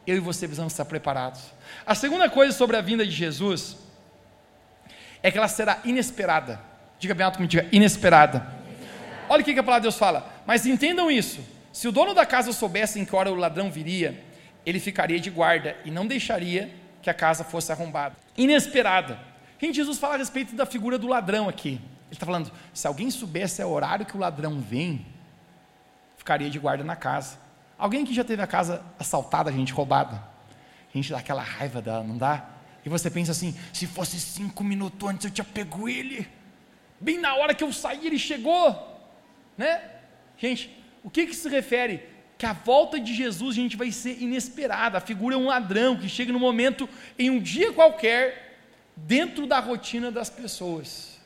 Eu 0.06 0.16
e 0.16 0.20
você 0.20 0.46
precisamos 0.46 0.74
estar 0.74 0.86
preparados. 0.86 1.42
A 1.88 1.96
segunda 1.96 2.30
coisa 2.30 2.56
sobre 2.56 2.78
a 2.78 2.82
vinda 2.82 3.04
de 3.04 3.12
Jesus 3.12 3.78
é 5.24 5.32
que 5.32 5.40
ela 5.40 5.48
será 5.48 5.80
inesperada. 5.84 6.62
Diga 7.00 7.16
bem 7.16 7.26
alto 7.26 7.38
comigo, 7.38 7.50
diga 7.50 7.68
inesperada. 7.72 8.60
Olha 9.28 9.44
o 9.44 9.46
que 9.46 9.52
a 9.52 9.64
palavra 9.64 9.82
de 9.82 9.86
Deus 9.86 9.98
fala. 9.98 10.39
Mas 10.50 10.66
entendam 10.66 11.12
isso: 11.12 11.46
se 11.72 11.88
o 11.88 11.92
dono 11.92 12.12
da 12.12 12.26
casa 12.26 12.52
soubesse 12.52 13.00
em 13.00 13.06
que 13.06 13.16
hora 13.16 13.32
o 13.32 13.36
ladrão 13.36 13.70
viria, 13.70 14.20
ele 14.66 14.80
ficaria 14.80 15.20
de 15.20 15.30
guarda 15.30 15.78
e 15.86 15.92
não 15.92 16.08
deixaria 16.08 16.74
que 17.04 17.10
a 17.12 17.14
casa 17.14 17.44
fosse 17.44 17.72
arrombada. 17.72 18.16
Inesperada. 18.36 19.20
Gente, 19.62 19.76
Jesus 19.76 20.00
fala 20.00 20.16
a 20.16 20.18
respeito 20.18 20.56
da 20.56 20.66
figura 20.66 20.98
do 20.98 21.08
ladrão 21.08 21.48
aqui. 21.48 21.74
Ele 21.74 22.14
está 22.14 22.26
falando: 22.26 22.52
se 22.74 22.88
alguém 22.88 23.12
soubesse 23.12 23.62
o 23.62 23.70
horário 23.70 24.08
que 24.08 24.18
o 24.18 24.20
ladrão 24.20 24.60
vem, 24.60 25.06
ficaria 26.18 26.50
de 26.50 26.58
guarda 26.58 26.84
na 26.84 26.96
casa. 26.96 27.38
Alguém 27.78 28.04
que 28.04 28.12
já 28.12 28.24
teve 28.24 28.42
a 28.42 28.48
casa 28.48 28.84
assaltada, 28.98 29.52
gente, 29.52 29.72
roubada. 29.72 30.16
A 30.16 30.98
gente 30.98 31.12
dá 31.12 31.20
aquela 31.20 31.44
raiva 31.44 31.80
dela, 31.80 32.04
não 32.04 32.18
dá? 32.18 32.50
E 32.84 32.90
você 32.90 33.12
pensa 33.12 33.34
assim: 33.34 33.56
se 33.72 33.86
fosse 33.86 34.20
cinco 34.20 34.64
minutos 34.64 35.08
antes 35.08 35.26
eu 35.26 35.32
tinha 35.32 35.46
pego 35.46 35.88
ele. 35.88 36.28
Bem 37.00 37.20
na 37.20 37.36
hora 37.36 37.54
que 37.54 37.64
eu 37.64 37.72
saí, 37.72 38.08
ele 38.08 38.18
chegou. 38.18 38.98
Né? 39.56 39.99
Gente, 40.40 40.70
o 41.04 41.10
que, 41.10 41.28
que 41.28 41.36
se 41.36 41.50
refere? 41.50 42.04
Que 42.38 42.46
a 42.46 42.54
volta 42.54 43.00
de 43.00 43.14
Jesus, 43.14 43.56
gente, 43.56 43.76
vai 43.76 43.92
ser 43.92 44.22
inesperada. 44.22 44.98
A 44.98 45.02
figura 45.02 45.36
é 45.36 45.38
um 45.38 45.48
ladrão 45.48 45.98
que 45.98 46.08
chega 46.08 46.32
no 46.32 46.40
momento, 46.40 46.88
em 47.18 47.30
um 47.30 47.40
dia 47.40 47.74
qualquer, 47.74 48.58
dentro 48.96 49.46
da 49.46 49.60
rotina 49.60 50.10
das 50.10 50.30
pessoas. 50.30 51.20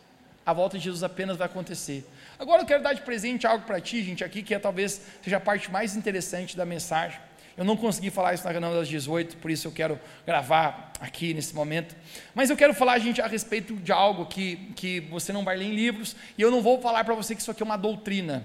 A 0.46 0.52
volta 0.52 0.78
de 0.78 0.86
Jesus 0.86 1.04
apenas 1.04 1.38
vai 1.38 1.46
acontecer. 1.46 2.06
Agora 2.38 2.64
eu 2.64 2.66
quero 2.66 2.82
dar 2.82 2.94
de 2.94 3.02
presente 3.02 3.46
algo 3.46 3.66
para 3.66 3.80
ti, 3.80 4.04
gente, 4.04 4.24
aqui, 4.24 4.42
que 4.42 4.54
é 4.54 4.60
talvez 4.60 5.02
seja 5.22 5.38
a 5.38 5.40
parte 5.40 5.72
mais 5.72 5.96
interessante 5.96 6.58
da 6.58 6.66
mensagem. 6.66 7.20
Eu 7.56 7.64
não 7.64 7.78
consegui 7.78 8.10
falar 8.10 8.34
isso 8.34 8.44
na 8.44 8.52
reunião 8.52 8.74
das 8.74 8.88
18, 8.88 9.38
por 9.38 9.52
isso 9.52 9.68
eu 9.68 9.72
quero 9.72 10.00
gravar 10.26 10.92
aqui 11.00 11.36
nesse 11.36 11.54
momento. 11.54 11.96
Mas 12.34 12.50
eu 12.50 12.58
quero 12.58 12.74
falar, 12.74 12.98
gente, 12.98 13.22
a 13.22 13.28
respeito 13.28 13.76
de 13.76 13.92
algo 13.92 14.26
que, 14.26 14.56
que 14.76 15.02
você 15.02 15.32
não 15.32 15.44
vai 15.44 15.56
ler 15.56 15.66
em 15.66 15.76
livros, 15.76 16.16
e 16.36 16.42
eu 16.42 16.50
não 16.50 16.64
vou 16.64 16.82
falar 16.82 17.04
para 17.04 17.14
você 17.14 17.36
que 17.36 17.42
isso 17.42 17.52
aqui 17.52 17.62
é 17.62 17.66
uma 17.66 17.78
doutrina. 17.78 18.44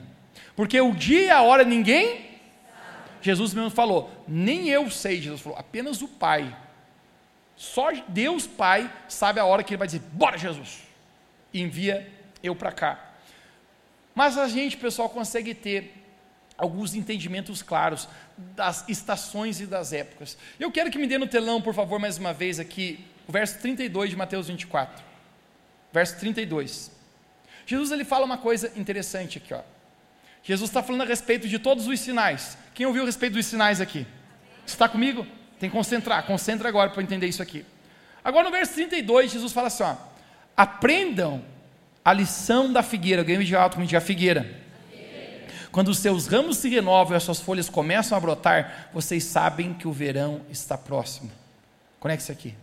Porque 0.54 0.80
o 0.80 0.94
dia 0.94 1.20
e 1.20 1.30
a 1.30 1.42
hora 1.42 1.64
ninguém. 1.64 2.26
Jesus 3.20 3.52
mesmo 3.52 3.70
falou, 3.70 4.10
nem 4.26 4.68
eu 4.68 4.90
sei, 4.90 5.20
Jesus 5.20 5.40
falou, 5.40 5.58
apenas 5.58 6.02
o 6.02 6.08
Pai. 6.08 6.56
Só 7.56 7.90
Deus 8.06 8.46
Pai 8.46 8.92
sabe 9.08 9.40
a 9.40 9.44
hora 9.44 9.64
que 9.64 9.74
Ele 9.74 9.78
vai 9.78 9.88
dizer, 9.88 10.00
bora 10.12 10.38
Jesus, 10.38 10.82
e 11.52 11.60
envia 11.60 12.10
eu 12.42 12.54
para 12.54 12.70
cá. 12.70 13.12
Mas 14.14 14.38
a 14.38 14.48
gente, 14.48 14.76
pessoal, 14.76 15.08
consegue 15.08 15.54
ter 15.54 15.94
alguns 16.56 16.94
entendimentos 16.94 17.62
claros 17.62 18.08
das 18.36 18.88
estações 18.88 19.60
e 19.60 19.66
das 19.66 19.92
épocas. 19.92 20.36
Eu 20.58 20.72
quero 20.72 20.90
que 20.90 20.98
me 20.98 21.06
dê 21.06 21.18
no 21.18 21.26
telão, 21.26 21.62
por 21.62 21.74
favor, 21.74 21.98
mais 21.98 22.18
uma 22.18 22.32
vez 22.32 22.58
aqui, 22.58 23.04
o 23.26 23.32
verso 23.32 23.58
32 23.60 24.10
de 24.10 24.16
Mateus 24.16 24.48
24. 24.48 25.04
Verso 25.92 26.18
32. 26.18 26.90
Jesus 27.66 27.90
ele 27.90 28.04
fala 28.04 28.24
uma 28.24 28.38
coisa 28.38 28.72
interessante 28.76 29.38
aqui, 29.38 29.54
ó. 29.54 29.60
Jesus 30.48 30.70
está 30.70 30.82
falando 30.82 31.02
a 31.02 31.04
respeito 31.04 31.46
de 31.46 31.58
todos 31.58 31.86
os 31.86 32.00
sinais. 32.00 32.56
Quem 32.74 32.86
ouviu 32.86 33.02
a 33.02 33.06
respeito 33.06 33.34
dos 33.34 33.44
sinais 33.44 33.80
aqui? 33.80 34.06
Está 34.66 34.88
comigo? 34.88 35.26
Tem 35.60 35.68
que 35.68 35.76
concentrar, 35.76 36.24
concentra 36.24 36.68
agora 36.68 36.90
para 36.90 37.02
entender 37.02 37.26
isso 37.26 37.42
aqui. 37.42 37.66
Agora 38.24 38.44
no 38.44 38.50
verso 38.50 38.72
32, 38.72 39.32
Jesus 39.32 39.52
fala 39.52 39.66
assim: 39.66 39.82
ó, 39.82 39.94
aprendam 40.56 41.44
a 42.02 42.12
lição 42.12 42.72
da 42.72 42.82
figueira. 42.82 43.20
Alguém 43.20 43.38
diga 43.40 43.60
alto, 43.60 43.78
me 43.78 43.86
diga 43.86 43.98
a 43.98 44.00
figueira 44.00 44.66
quando 45.70 45.88
os 45.88 45.98
seus 45.98 46.26
ramos 46.26 46.56
se 46.56 46.68
renovam 46.68 47.14
e 47.14 47.16
as 47.16 47.22
suas 47.22 47.40
folhas 47.40 47.68
começam 47.68 48.16
a 48.16 48.20
brotar, 48.20 48.88
vocês 48.92 49.24
sabem 49.24 49.74
que 49.74 49.86
o 49.86 49.92
verão 49.92 50.40
está 50.50 50.78
próximo. 50.78 51.30
Conecte-se 52.00 52.32
aqui. 52.32 52.54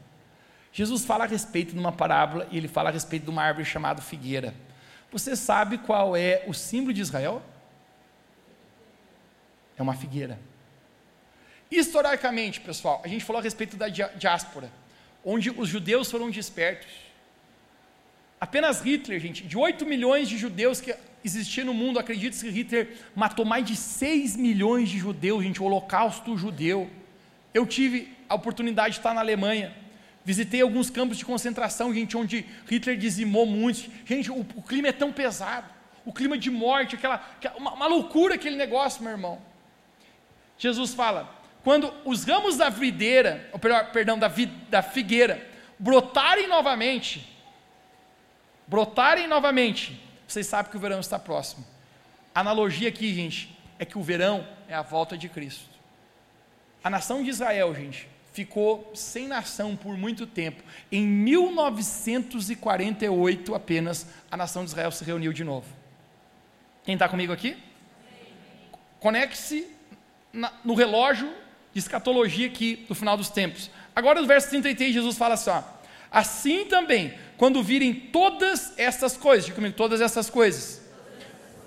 Jesus 0.73 1.05
fala 1.05 1.23
a 1.23 1.27
respeito 1.27 1.73
de 1.73 1.79
uma 1.79 1.91
parábola 1.91 2.47
e 2.51 2.57
ele 2.57 2.67
fala 2.67 2.89
a 2.89 2.91
respeito 2.91 3.23
de 3.23 3.29
uma 3.29 3.43
árvore 3.43 3.65
chamada 3.65 4.01
figueira. 4.01 4.53
Você 5.11 5.36
sabe 5.36 5.77
qual 5.77 6.17
é 6.17 6.43
o 6.47 6.53
símbolo 6.53 6.93
de 6.93 7.01
Israel? 7.01 7.41
É 9.78 9.82
uma 9.82 9.93
figueira. 9.93 10.39
Historicamente, 11.69 12.61
pessoal, 12.61 13.01
a 13.03 13.07
gente 13.07 13.23
falou 13.23 13.39
a 13.39 13.43
respeito 13.43 13.76
da 13.76 13.88
diáspora, 13.89 14.71
onde 15.23 15.49
os 15.49 15.67
judeus 15.67 16.09
foram 16.09 16.30
despertos. 16.30 16.93
Apenas 18.39 18.82
Hitler, 18.82 19.19
gente, 19.19 19.43
de 19.43 19.57
8 19.57 19.86
milhões 19.86 20.30
de 20.30 20.38
judeus 20.38 20.80
que 20.80 20.95
existia 21.23 21.65
no 21.65 21.73
mundo, 21.73 21.97
acredite 21.97 22.39
que 22.39 22.49
Hitler 22.49 22.97
matou 23.15 23.43
mais 23.43 23.65
de 23.65 23.76
6 23.76 24.36
milhões 24.36 24.89
de 24.89 24.99
judeus, 24.99 25.43
gente, 25.43 25.61
o 25.61 25.65
holocausto 25.65 26.38
judeu. 26.38 26.89
Eu 27.53 27.65
tive 27.65 28.15
a 28.30 28.36
oportunidade 28.36 28.91
de 28.91 28.99
estar 28.99 29.13
na 29.13 29.21
Alemanha, 29.21 29.76
visitei 30.23 30.61
alguns 30.61 30.89
campos 30.89 31.17
de 31.17 31.26
concentração, 31.26 31.93
gente, 31.93 32.15
onde 32.15 32.45
Hitler 32.69 32.97
dizimou 32.97 33.45
muitos. 33.45 33.89
Gente, 34.05 34.32
o, 34.32 34.45
o 34.55 34.61
clima 34.61 34.89
é 34.89 34.91
tão 34.91 35.11
pesado, 35.11 35.67
o 36.05 36.13
clima 36.13 36.38
de 36.38 36.51
morte, 36.51 36.95
aquela, 36.95 37.26
uma, 37.57 37.73
uma 37.73 37.88
loucura 37.88 38.36
aquele 38.36 38.55
negócio, 38.55 39.01
meu 39.01 39.11
irmão. 39.11 39.41
Jesus 40.58 40.93
fala, 40.93 41.34
quando 41.64 41.93
os 42.06 42.24
ramos 42.24 42.58
da 42.58 42.70
videira, 42.70 43.49
perdão, 43.91 44.20
da, 44.20 44.32
da 44.70 44.82
figueira, 44.82 45.45
brotarem 45.80 46.47
novamente, 46.47 47.30
brotarem 48.68 49.28
novamente, 49.28 50.01
vocês 50.28 50.47
sabem 50.47 50.72
que 50.72 50.78
o 50.78 50.80
verão 50.80 50.99
está 50.99 51.20
próximo. 51.20 51.64
A 52.34 52.39
analogia 52.41 52.89
aqui, 52.89 53.14
gente, 53.14 53.56
é 53.80 53.86
que 53.86 53.97
o 53.97 54.03
verão 54.03 54.45
é 54.68 54.74
a 54.74 54.82
volta 54.82 55.18
de 55.18 55.30
Cristo. 55.30 55.70
A 56.84 56.89
nação 56.89 57.24
de 57.24 57.30
Israel, 57.30 57.74
gente, 57.74 58.10
ficou 58.32 58.91
sem 58.93 59.28
nação 59.28 59.76
por 59.76 59.97
muito 59.97 60.28
tempo. 60.28 60.64
Em 60.91 61.08
1948 61.08 63.56
apenas, 63.56 64.06
a 64.30 64.38
nação 64.38 64.64
de 64.64 64.70
Israel 64.70 64.91
se 64.91 65.03
reuniu 65.03 65.34
de 65.34 65.43
novo. 65.43 65.66
Quem 66.84 66.93
está 66.93 67.10
comigo 67.10 67.34
aqui? 67.34 67.58
Conecte-se 68.99 69.74
na, 70.36 70.51
no 70.63 70.75
relógio 70.75 71.31
de 71.73 71.79
escatologia 71.79 72.47
aqui 72.47 72.86
do 72.88 72.93
final 72.93 73.17
dos 73.17 73.29
tempos. 73.29 73.71
Agora, 73.95 74.21
no 74.21 74.27
verso 74.27 74.49
33, 74.49 74.93
Jesus 74.93 75.17
fala 75.17 75.36
assim: 75.36 75.49
ó, 75.49 75.63
assim 76.11 76.65
também, 76.65 77.13
quando 77.38 77.63
virem 77.63 77.93
todas 77.93 78.77
essas 78.77 79.15
coisas, 79.17 79.45
diga 79.45 79.55
comigo, 79.55 79.75
todas 79.75 80.01
essas 80.01 80.29
coisas, 80.29 80.81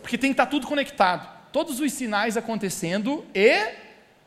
porque 0.02 0.18
tem 0.18 0.30
que 0.30 0.34
estar 0.34 0.46
tudo 0.46 0.66
conectado, 0.66 1.28
todos 1.50 1.80
os 1.80 1.92
sinais 1.92 2.36
acontecendo 2.36 3.26
e 3.34 3.74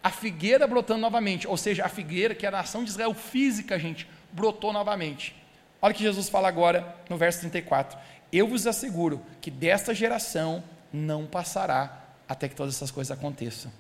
a 0.04 0.10
figueira 0.10 0.66
brotando 0.66 1.00
novamente, 1.00 1.48
ou 1.48 1.56
seja, 1.56 1.86
a 1.86 1.90
figueira, 1.90 2.34
que 2.34 2.46
é 2.46 2.50
a 2.50 2.52
nação 2.52 2.84
de 2.84 2.90
Israel 2.90 3.14
física, 3.14 3.78
gente, 3.78 4.08
brotou 4.32 4.74
novamente. 4.74 5.36
Olha 5.80 5.92
o 5.92 5.96
que 5.96 6.04
Jesus 6.04 6.30
fala 6.30 6.48
agora 6.48 6.96
no 7.10 7.18
verso 7.18 7.40
34: 7.42 7.98
Eu 8.32 8.48
vos 8.48 8.66
asseguro 8.66 9.22
que 9.40 9.52
desta 9.52 9.94
geração 9.94 10.64
não 10.92 11.26
passará 11.26 12.00
até 12.28 12.48
que 12.48 12.56
todas 12.56 12.76
essas 12.76 12.92
coisas 12.92 13.16
aconteçam. 13.16 13.72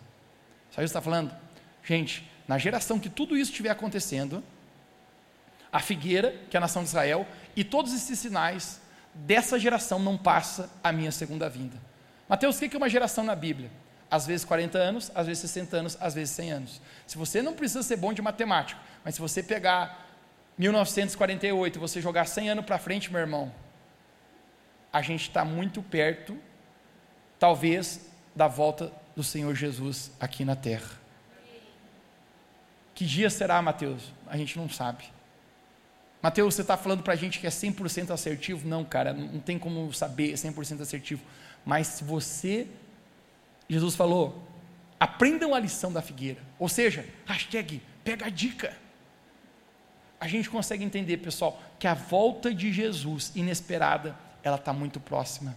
Sabe 0.72 0.78
o 0.78 0.80
que 0.80 0.84
está 0.84 1.02
falando? 1.02 1.36
Gente, 1.84 2.30
na 2.48 2.58
geração 2.58 3.00
que 3.00 3.10
tudo 3.10 3.38
isso 3.38 3.52
estiver 3.52 3.70
acontecendo, 3.70 4.44
a 5.72 5.80
figueira, 5.80 6.36
que 6.50 6.56
é 6.56 6.60
a 6.60 6.62
nação 6.62 6.82
de 6.82 6.90
Israel, 6.90 7.28
e 7.56 7.64
todos 7.64 7.94
esses 7.94 8.18
sinais, 8.18 8.82
dessa 9.14 9.60
geração 9.60 10.00
não 10.00 10.18
passa 10.18 10.70
a 10.84 10.92
minha 10.92 11.12
segunda 11.12 11.50
vinda. 11.50 11.78
Mateus, 12.28 12.58
o 12.58 12.60
que 12.60 12.74
é 12.74 12.78
uma 12.78 12.90
geração 12.90 13.24
na 13.24 13.36
Bíblia? 13.36 13.70
Às 14.10 14.26
vezes 14.26 14.46
40 14.46 14.78
anos, 14.78 15.12
às 15.14 15.28
vezes 15.28 15.42
60 15.42 15.78
anos, 15.78 15.98
às 16.00 16.14
vezes 16.14 16.34
100 16.34 16.52
anos. 16.52 16.82
Se 17.06 17.18
você 17.18 17.42
não 17.42 17.54
precisa 17.54 17.84
ser 17.84 17.98
bom 17.98 18.14
de 18.14 18.22
matemática, 18.22 18.80
mas 19.04 19.16
se 19.16 19.22
você 19.22 19.42
pegar 19.44 20.10
1948 20.58 21.76
e 21.76 21.80
você 21.80 22.02
jogar 22.02 22.26
100 22.26 22.50
anos 22.50 22.66
para 22.66 22.78
frente, 22.78 23.12
meu 23.12 23.22
irmão, 23.22 23.52
a 24.92 25.02
gente 25.02 25.28
está 25.28 25.46
muito 25.46 25.82
perto, 25.82 26.38
talvez, 27.40 28.10
da 28.36 28.48
volta 28.48 28.92
do 29.16 29.24
Senhor 29.24 29.54
Jesus 29.56 30.12
aqui 30.20 30.46
na 30.46 30.56
terra. 30.56 31.00
Que 32.94 33.06
dia 33.06 33.30
será, 33.30 33.62
Mateus? 33.62 34.14
A 34.28 34.38
gente 34.38 34.58
não 34.58 34.70
sabe. 34.70 35.06
Mateus, 36.22 36.54
você 36.54 36.62
está 36.62 36.78
falando 36.78 37.02
para 37.02 37.14
a 37.14 37.16
gente 37.16 37.40
que 37.40 37.48
é 37.48 37.50
100% 37.50 38.12
assertivo? 38.12 38.68
Não, 38.68 38.86
cara, 38.86 39.12
não 39.12 39.40
tem 39.40 39.58
como 39.58 39.92
saber 39.92 40.34
100% 40.34 40.82
assertivo. 40.82 41.24
Mas 41.66 41.88
se 41.88 42.04
você, 42.04 42.68
Jesus 43.68 43.96
falou, 43.96 44.48
aprendam 45.00 45.56
a 45.56 45.60
lição 45.60 45.92
da 45.92 46.02
figueira. 46.02 46.40
Ou 46.60 46.70
seja, 46.70 47.04
hashtag, 47.26 47.82
pega 48.04 48.28
a 48.28 48.30
dica. 48.30 48.78
A 50.20 50.28
gente 50.28 50.48
consegue 50.48 50.84
entender, 50.84 51.18
pessoal, 51.18 51.60
que 51.80 51.88
a 51.88 51.96
volta 51.96 52.54
de 52.54 52.72
Jesus, 52.72 53.32
inesperada, 53.34 54.16
ela 54.44 54.58
está 54.58 54.72
muito 54.72 55.00
próxima. 55.00 55.56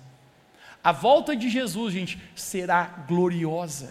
A 0.84 0.92
volta 0.92 1.34
de 1.34 1.48
Jesus, 1.48 1.94
gente, 1.94 2.20
será 2.36 2.84
gloriosa. 3.08 3.90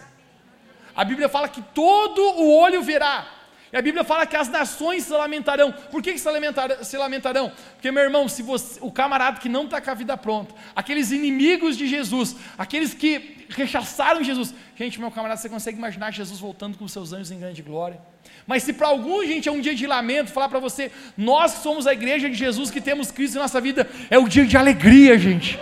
A 0.96 1.04
Bíblia 1.04 1.28
fala 1.28 1.50
que 1.50 1.62
todo 1.74 2.22
o 2.22 2.56
olho 2.56 2.84
verá. 2.84 3.26
E 3.74 3.78
a 3.78 3.82
Bíblia 3.82 4.04
fala 4.04 4.28
que 4.28 4.38
as 4.38 4.48
nações 4.48 5.06
se 5.06 5.12
lamentarão. 5.12 5.72
Por 5.72 6.04
que, 6.04 6.14
que 6.14 6.20
se, 6.20 6.30
lamentarão, 6.30 6.84
se 6.84 6.96
lamentarão? 6.96 7.52
Porque, 7.74 7.89
meu 7.89 8.04
irmão, 8.04 8.30
se 8.30 8.44
você, 8.44 8.78
o 8.80 8.91
camarada 8.91 9.39
que 9.39 9.50
não 9.50 9.64
está 9.64 9.82
com 9.82 9.89
a 9.89 9.96
vida 9.96 10.16
pronta, 10.16 10.54
aqueles 10.76 11.10
inimigos 11.10 11.76
de 11.76 11.88
Jesus, 11.88 12.36
aqueles 12.56 12.94
que 12.94 13.48
rechaçaram 13.50 14.24
Jesus. 14.24 14.54
Gente, 14.76 15.00
meu 15.00 15.10
camarada, 15.10 15.41
você 15.41 15.50
consegue 15.50 15.80
imaginar 15.80 16.12
Jesus 16.12 16.39
voltando 16.39 16.78
com 16.78 16.88
seus 16.88 17.12
anjos 17.12 17.32
em 17.32 17.39
grande 17.39 17.64
glória? 17.64 18.00
Mas 18.46 18.62
se 18.62 18.74
para 18.74 18.89
algum 18.89 19.26
gente 19.26 19.50
é 19.50 19.52
um 19.52 19.60
dia 19.60 19.74
de 19.74 19.88
lamento, 19.88 20.32
falar 20.32 20.50
para 20.50 20.60
você, 20.60 20.91
nós 21.18 21.54
somos 21.54 21.88
a 21.88 21.94
igreja 21.94 22.30
de 22.30 22.36
Jesus, 22.36 22.70
que 22.70 22.80
temos 22.80 23.10
Cristo 23.10 23.38
em 23.38 23.41
nossa 23.41 23.60
vida, 23.60 23.89
é 24.12 24.20
o 24.20 24.30
dia 24.30 24.46
de 24.46 24.56
alegria, 24.56 25.18
gente. 25.18 25.58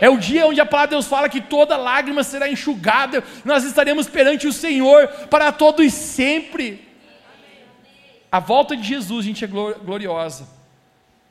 É 0.00 0.08
o 0.08 0.18
dia 0.18 0.46
onde 0.46 0.60
a 0.60 0.66
palavra 0.66 0.88
de 0.88 0.94
Deus 0.96 1.06
fala 1.06 1.28
que 1.28 1.40
toda 1.40 1.76
lágrima 1.76 2.22
será 2.22 2.48
enxugada, 2.48 3.22
nós 3.44 3.64
estaremos 3.64 4.08
perante 4.08 4.46
o 4.46 4.52
Senhor 4.52 5.08
para 5.30 5.52
todos 5.52 5.92
sempre. 5.92 6.86
A 8.30 8.40
volta 8.40 8.76
de 8.76 8.82
Jesus, 8.82 9.24
gente, 9.24 9.44
é 9.44 9.48
gloriosa. 9.48 10.48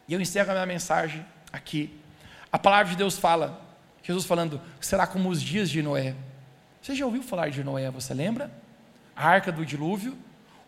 E 0.07 0.13
eu 0.13 0.21
encerro 0.21 0.51
a 0.51 0.53
minha 0.53 0.65
mensagem 0.65 1.25
aqui. 1.51 1.91
A 2.51 2.57
palavra 2.57 2.91
de 2.91 2.95
Deus 2.95 3.17
fala, 3.17 3.61
Jesus 4.01 4.25
falando, 4.25 4.61
será 4.79 5.05
como 5.05 5.29
os 5.29 5.41
dias 5.41 5.69
de 5.69 5.81
Noé. 5.81 6.15
Você 6.81 6.95
já 6.95 7.05
ouviu 7.05 7.23
falar 7.23 7.49
de 7.49 7.63
Noé, 7.63 7.89
você 7.89 8.13
lembra? 8.13 8.51
A 9.15 9.27
arca 9.27 9.51
do 9.51 9.65
dilúvio, 9.65 10.17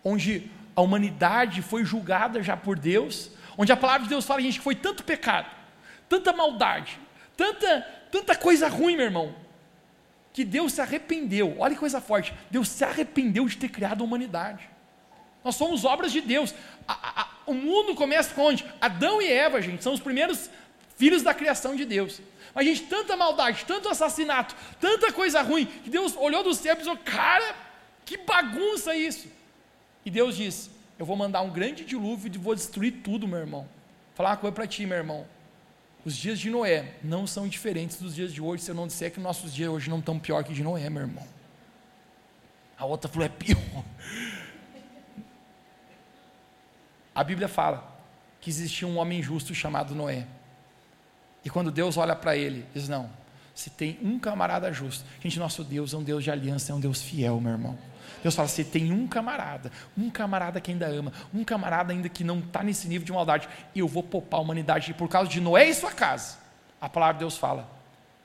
onde 0.03 0.49
a 0.75 0.81
humanidade 0.81 1.61
foi 1.61 1.83
julgada 1.85 2.41
já 2.41 2.57
por 2.57 2.77
Deus, 2.77 3.31
onde 3.57 3.71
a 3.71 3.77
palavra 3.77 4.03
de 4.03 4.09
Deus 4.09 4.25
fala, 4.25 4.41
gente, 4.41 4.57
que 4.57 4.63
foi 4.63 4.75
tanto 4.75 5.03
pecado, 5.03 5.47
tanta 6.07 6.33
maldade, 6.33 6.99
tanta, 7.37 7.81
tanta 8.11 8.35
coisa 8.35 8.67
ruim, 8.67 8.97
meu 8.97 9.05
irmão, 9.05 9.33
que 10.33 10.43
Deus 10.43 10.73
se 10.73 10.81
arrependeu. 10.81 11.55
Olha 11.59 11.73
que 11.73 11.79
coisa 11.79 12.01
forte. 12.01 12.33
Deus 12.51 12.67
se 12.67 12.83
arrependeu 12.83 13.47
de 13.47 13.57
ter 13.57 13.69
criado 13.69 14.01
a 14.01 14.03
humanidade. 14.03 14.69
Nós 15.43 15.55
somos 15.55 15.85
obras 15.85 16.11
de 16.11 16.19
Deus. 16.19 16.53
A, 16.87 17.21
a, 17.21 17.27
o 17.45 17.53
mundo 17.53 17.95
começa 17.95 18.33
com 18.33 18.41
onde? 18.41 18.65
Adão 18.81 19.21
e 19.21 19.31
Eva, 19.31 19.61
gente, 19.61 19.83
são 19.83 19.93
os 19.93 19.99
primeiros 19.99 20.49
filhos 20.97 21.23
da 21.23 21.33
criação 21.33 21.75
de 21.75 21.85
Deus. 21.85 22.19
Mas, 22.53 22.65
gente, 22.65 22.83
tanta 22.83 23.15
maldade, 23.15 23.63
tanto 23.65 23.87
assassinato, 23.87 24.55
tanta 24.81 25.13
coisa 25.13 25.41
ruim, 25.41 25.65
que 25.65 25.89
Deus 25.89 26.15
olhou 26.17 26.43
do 26.43 26.53
céu 26.53 26.73
e 26.73 26.75
pensou, 26.75 26.97
cara, 26.97 27.55
que 28.03 28.17
bagunça 28.17 28.95
isso. 28.95 29.27
E 30.03 30.09
Deus 30.09 30.35
disse: 30.35 30.71
Eu 30.97 31.05
vou 31.05 31.15
mandar 31.15 31.41
um 31.41 31.51
grande 31.51 31.85
dilúvio 31.85 32.31
e 32.33 32.37
vou 32.37 32.55
destruir 32.55 33.01
tudo, 33.03 33.27
meu 33.27 33.39
irmão. 33.39 33.61
Vou 33.61 34.15
falar 34.15 34.29
uma 34.31 34.37
coisa 34.37 34.55
para 34.55 34.65
ti, 34.65 34.85
meu 34.85 34.97
irmão. 34.97 35.27
Os 36.07 36.15
dias 36.15 36.39
de 36.39 36.49
Noé 36.49 36.93
não 37.03 37.27
são 37.27 37.49
diferentes 37.49 37.99
dos 37.99 38.15
dias 38.15 38.31
de 38.31 38.41
hoje, 38.41 38.63
se 38.63 38.71
eu 38.71 38.75
não 38.75 38.87
disser 38.87 39.11
que 39.11 39.19
nossos 39.19 39.53
dias 39.53 39.69
hoje 39.69 39.89
não 39.89 39.99
estão 39.99 40.17
pior 40.17 40.41
que 40.41 40.53
de 40.53 40.63
Noé, 40.63 40.89
meu 40.89 41.01
irmão. 41.01 41.27
A 42.77 42.85
outra 42.85 43.11
falou: 43.11 43.25
É 43.25 43.29
pior. 43.29 43.59
A 47.13 47.21
Bíblia 47.25 47.49
fala 47.49 47.93
que 48.39 48.49
existia 48.49 48.87
um 48.87 48.97
homem 48.99 49.21
justo 49.21 49.53
chamado 49.53 49.93
Noé. 49.93 50.25
E 51.43 51.49
quando 51.49 51.69
Deus 51.69 51.97
olha 51.97 52.15
para 52.15 52.37
ele, 52.37 52.65
diz: 52.73 52.87
Não, 52.87 53.09
se 53.57 53.71
tem 53.71 53.97
um 54.03 54.19
camarada 54.19 54.71
justo. 54.71 55.03
Gente, 55.19 55.39
nosso 55.39 55.63
Deus 55.63 55.91
é 55.91 55.97
um 55.97 56.03
Deus 56.03 56.23
de 56.23 56.29
aliança, 56.29 56.71
é 56.71 56.75
um 56.75 56.79
Deus 56.79 57.01
fiel, 57.01 57.41
meu 57.41 57.53
irmão. 57.53 57.75
Deus 58.21 58.35
fala: 58.35 58.47
se 58.47 58.63
tem 58.63 58.91
um 58.91 59.07
camarada, 59.07 59.71
um 59.97 60.11
camarada 60.11 60.61
que 60.61 60.69
ainda 60.69 60.85
ama, 60.85 61.11
um 61.33 61.43
camarada 61.43 61.91
ainda 61.91 62.07
que 62.07 62.23
não 62.23 62.37
está 62.37 62.61
nesse 62.61 62.87
nível 62.87 63.03
de 63.03 63.11
maldade, 63.11 63.49
eu 63.75 63.87
vou 63.87 64.03
poupar 64.03 64.39
a 64.39 64.43
humanidade. 64.43 64.91
E 64.91 64.93
por 64.93 65.09
causa 65.09 65.27
de 65.27 65.41
Noé 65.41 65.69
e 65.69 65.73
sua 65.73 65.91
casa, 65.91 66.37
a 66.79 66.87
palavra 66.87 67.15
de 67.15 67.19
Deus 67.21 67.35
fala 67.35 67.67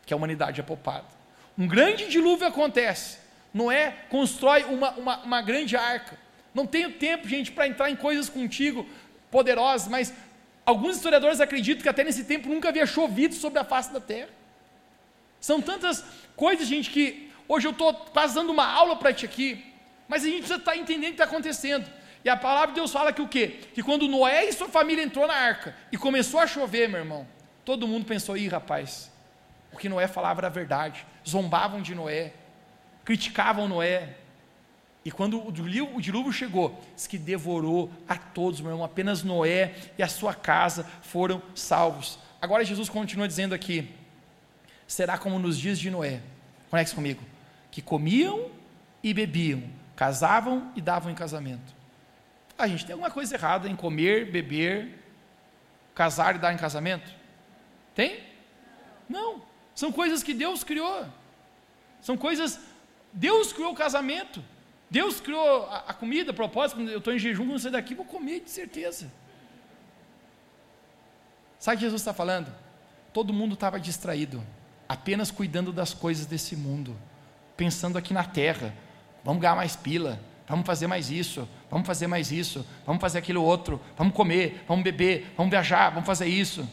que 0.05 0.13
a 0.13 0.17
humanidade 0.19 0.61
é 0.61 0.63
poupada. 0.63 1.07
Um 1.57 1.67
grande 1.67 2.11
dilúvio 2.11 2.47
acontece. 2.47 3.17
Noé 3.55 4.05
constrói 4.11 4.65
uma, 4.65 4.91
uma, 4.91 5.17
uma 5.23 5.41
grande 5.41 5.75
arca. 5.75 6.19
Não 6.55 6.67
tenho 6.67 6.93
tempo, 6.93 7.27
gente, 7.27 7.51
para 7.51 7.67
entrar 7.67 7.89
em 7.89 7.97
coisas 7.97 8.29
contigo 8.29 8.87
poderosas, 9.31 9.89
mas 9.89 10.13
alguns 10.67 10.97
historiadores 10.97 11.41
acreditam 11.41 11.83
que 11.83 11.89
até 11.89 12.05
nesse 12.05 12.25
tempo 12.25 12.51
nunca 12.51 12.69
havia 12.69 12.85
chovido 12.85 13.35
sobre 13.35 13.59
a 13.59 13.65
face 13.65 13.91
da 13.91 14.01
terra. 14.01 14.42
São 15.43 15.61
tantas 15.61 16.05
coisas, 16.37 16.69
gente, 16.69 16.89
que 16.89 17.31
hoje 17.49 17.67
eu 17.67 17.73
estou 17.73 17.93
quase 17.93 18.35
dando 18.35 18.51
uma 18.51 18.65
aula 18.65 18.95
para 18.97 19.13
ti 19.13 19.27
aqui, 19.27 19.63
mas 20.07 20.23
a 20.23 20.27
gente 20.27 20.39
precisa 20.39 20.59
estar 20.61 20.71
tá 20.71 20.77
entendendo 20.79 21.09
o 21.13 21.17
que 21.17 21.23
está 21.23 21.25
acontecendo. 21.25 21.91
E 22.25 22.29
a 22.29 22.37
palavra 22.37 22.69
de 22.69 22.75
Deus 22.77 22.93
fala 22.93 23.13
que 23.13 23.21
o 23.21 23.27
quê? 23.27 23.59
Que 23.75 23.83
quando 23.83 24.07
Noé 24.07 24.49
e 24.49 24.53
sua 24.53 24.69
família 24.69 25.03
entrou 25.03 25.27
na 25.27 25.35
arca 25.35 25.77
e 25.91 25.99
começou 25.99 26.39
a 26.39 26.47
chover, 26.47 26.89
meu 26.89 27.01
irmão, 27.01 27.27
todo 27.65 27.89
mundo 27.89 28.07
pensou, 28.07 28.37
ih 28.37 28.47
rapaz, 28.47 29.11
o 29.73 29.77
que 29.77 29.89
Noé 29.89 30.07
falava 30.07 30.43
era 30.43 30.49
verdade. 30.49 31.05
Zombavam 31.29 31.83
de 31.83 31.93
Noé, 31.93 32.33
criticavam 33.05 33.67
Noé, 33.67 34.15
e 35.05 35.11
quando 35.11 35.45
o 35.45 35.51
dilúvio, 35.51 35.97
o 35.97 36.01
dilúvio 36.01 36.33
chegou, 36.33 36.81
diz 36.95 37.09
que 37.09 37.19
devorou 37.19 37.91
a 38.09 38.17
todos, 38.17 38.61
meu 38.61 38.71
irmão. 38.71 38.85
Apenas 38.85 39.25
Noé 39.25 39.75
e 39.99 40.03
a 40.03 40.09
sua 40.09 40.33
casa 40.33 40.87
foram 41.03 41.43
salvos. 41.55 42.19
Agora 42.41 42.65
Jesus 42.65 42.89
continua 42.89 43.27
dizendo 43.27 43.55
aqui: 43.55 43.93
será 44.87 45.19
como 45.19 45.39
nos 45.39 45.59
dias 45.59 45.79
de 45.79 45.91
Noé. 45.91 46.21
Conecte 46.71 46.95
comigo. 46.95 47.23
Que 47.71 47.81
comiam 47.81 48.51
e 49.03 49.13
bebiam, 49.13 49.63
casavam 49.97 50.73
e 50.77 50.81
davam 50.81 51.11
em 51.11 51.15
casamento. 51.15 51.75
A 52.57 52.67
gente 52.69 52.85
tem 52.85 52.93
alguma 52.93 53.11
coisa 53.11 53.35
errada 53.35 53.69
em 53.69 53.75
comer, 53.75 54.31
beber, 54.31 54.99
casar 55.95 56.37
e 56.37 56.39
dar 56.39 56.53
em 56.53 56.57
casamento? 56.57 57.11
Tem? 57.95 58.23
Não. 59.09 59.43
São 59.75 59.91
coisas 59.91 60.23
que 60.23 60.35
Deus 60.35 60.63
criou. 60.63 61.07
São 62.01 62.17
coisas. 62.17 62.61
Deus 63.13 63.53
criou 63.53 63.73
o 63.73 63.77
casamento. 63.77 64.43
Deus 64.91 65.21
criou 65.21 65.67
a, 65.67 65.79
a 65.89 65.95
comida, 65.95 66.33
a 66.33 66.35
propósito, 66.35 66.83
eu 66.83 66.99
estou 66.99 67.15
em 67.15 67.19
jejum, 67.19 67.47
quando 67.47 67.59
sair 67.59 67.73
daqui, 67.73 67.95
vou 67.95 68.05
comer, 68.05 68.41
de 68.41 68.51
certeza. 68.51 69.11
Sabe 71.59 71.77
o 71.77 71.79
que 71.79 71.85
Jesus 71.85 72.03
está 72.03 72.13
falando? 72.13 72.53
Todo 73.11 73.33
mundo 73.33 73.55
estava 73.55 73.81
distraído, 73.81 74.45
apenas 74.93 75.31
cuidando 75.31 75.73
das 75.73 75.95
coisas 75.95 76.27
desse 76.27 76.55
mundo, 76.55 76.95
pensando 77.57 77.97
aqui 77.97 78.13
na 78.13 78.25
terra. 78.25 78.75
Vamos 79.25 79.41
ganhar 79.41 79.57
mais 79.57 79.75
pila, 79.75 80.21
vamos 80.47 80.67
fazer 80.67 80.87
mais 80.87 81.11
isso, 81.11 81.49
vamos 81.71 81.87
fazer 81.87 82.07
mais 82.07 82.31
isso, 82.31 82.67
vamos 82.85 83.01
fazer 83.01 83.19
aquilo 83.19 83.43
outro, 83.43 83.81
vamos 83.97 84.13
comer, 84.15 84.63
vamos 84.69 84.85
beber, 84.85 85.33
vamos 85.35 85.51
viajar, 85.51 85.89
vamos 85.89 86.07
fazer 86.07 86.27
isso. 86.27 86.69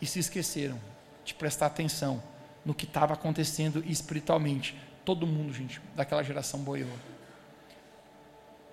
E 0.00 0.06
se 0.06 0.20
esqueceram 0.20 0.78
de 1.24 1.34
prestar 1.34 1.66
atenção 1.66 2.22
no 2.64 2.72
que 2.72 2.84
estava 2.84 3.14
acontecendo 3.14 3.82
espiritualmente. 3.84 4.76
Todo 5.04 5.26
mundo, 5.26 5.52
gente, 5.52 5.80
daquela 5.96 6.22
geração 6.22 6.60
boiou. 6.60 6.88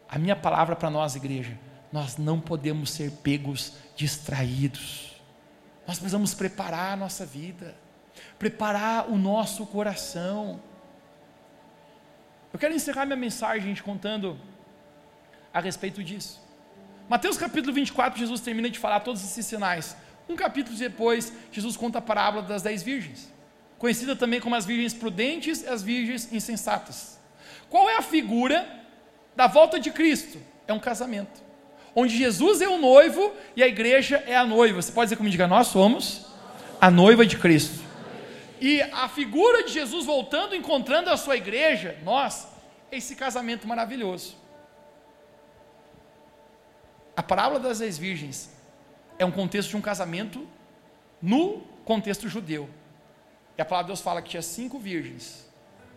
A 0.07 0.19
minha 0.19 0.35
palavra 0.35 0.75
para 0.75 0.91
nós, 0.91 1.15
igreja, 1.15 1.57
nós 1.91 2.15
não 2.15 2.39
podemos 2.39 2.91
ser 2.91 3.09
pegos 3.23 3.73
distraídos. 3.95 5.19
Nós 5.87 5.97
precisamos 5.97 6.35
preparar 6.35 6.93
a 6.93 6.95
nossa 6.95 7.25
vida, 7.25 7.75
preparar 8.37 9.09
o 9.09 9.17
nosso 9.17 9.65
coração. 9.65 10.59
Eu 12.51 12.59
quero 12.59 12.73
encerrar 12.73 13.05
minha 13.05 13.17
mensagem, 13.17 13.73
contando 13.75 14.37
a 15.53 15.59
respeito 15.59 16.03
disso. 16.03 16.41
Mateus 17.07 17.37
capítulo 17.37 17.73
24, 17.73 18.17
Jesus 18.17 18.39
termina 18.41 18.69
de 18.69 18.79
falar 18.79 19.01
todos 19.01 19.23
esses 19.23 19.45
sinais. 19.45 19.95
Um 20.29 20.35
capítulo 20.35 20.77
depois, 20.77 21.33
Jesus 21.51 21.75
conta 21.75 21.97
a 21.97 22.01
parábola 22.01 22.43
das 22.43 22.61
dez 22.61 22.81
virgens, 22.81 23.31
conhecida 23.77 24.15
também 24.15 24.39
como 24.39 24.55
as 24.55 24.65
virgens 24.65 24.93
prudentes 24.93 25.63
e 25.63 25.67
as 25.67 25.83
virgens 25.83 26.31
insensatas. 26.31 27.19
Qual 27.69 27.89
é 27.89 27.97
a 27.97 28.01
figura 28.01 28.67
da 29.35 29.47
volta 29.47 29.79
de 29.79 29.91
Cristo? 29.91 30.39
É 30.67 30.73
um 30.73 30.79
casamento, 30.79 31.41
onde 31.93 32.17
Jesus 32.17 32.61
é 32.61 32.67
o 32.67 32.77
noivo 32.77 33.33
e 33.55 33.63
a 33.63 33.67
igreja 33.67 34.23
é 34.25 34.35
a 34.35 34.45
noiva. 34.45 34.81
Você 34.81 34.91
pode 34.91 35.07
dizer 35.07 35.17
comigo, 35.17 35.31
diga, 35.31 35.47
nós 35.47 35.67
somos 35.67 36.27
a 36.79 36.89
noiva 36.89 37.25
de 37.25 37.37
Cristo. 37.37 37.90
E 38.61 38.79
a 38.79 39.09
figura 39.09 39.63
de 39.63 39.73
Jesus 39.73 40.05
voltando, 40.05 40.55
encontrando 40.55 41.09
a 41.09 41.17
sua 41.17 41.35
igreja, 41.35 41.97
nós, 42.03 42.47
esse 42.91 43.15
casamento 43.15 43.67
maravilhoso. 43.67 44.37
A 47.17 47.23
parábola 47.23 47.59
das 47.59 47.79
dez 47.79 47.97
virgens 47.97 48.55
é 49.17 49.25
um 49.25 49.31
contexto 49.31 49.71
de 49.71 49.77
um 49.77 49.81
casamento 49.81 50.47
no 51.19 51.61
contexto 51.83 52.29
judeu. 52.29 52.69
E 53.57 53.61
a 53.63 53.65
palavra 53.65 53.85
de 53.85 53.89
Deus 53.89 54.01
fala 54.01 54.21
que 54.21 54.29
tinha 54.29 54.43
cinco 54.43 54.77
virgens, 54.77 55.49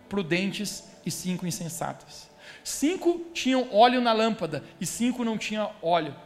prudentes 0.08 0.84
e 1.04 1.10
cinco 1.10 1.46
insensatas. 1.46 2.30
Cinco 2.62 3.26
tinham 3.34 3.68
óleo 3.74 4.00
na 4.00 4.14
lâmpada 4.14 4.64
e 4.80 4.86
cinco 4.86 5.22
não 5.22 5.36
tinham 5.36 5.70
óleo. 5.82 6.16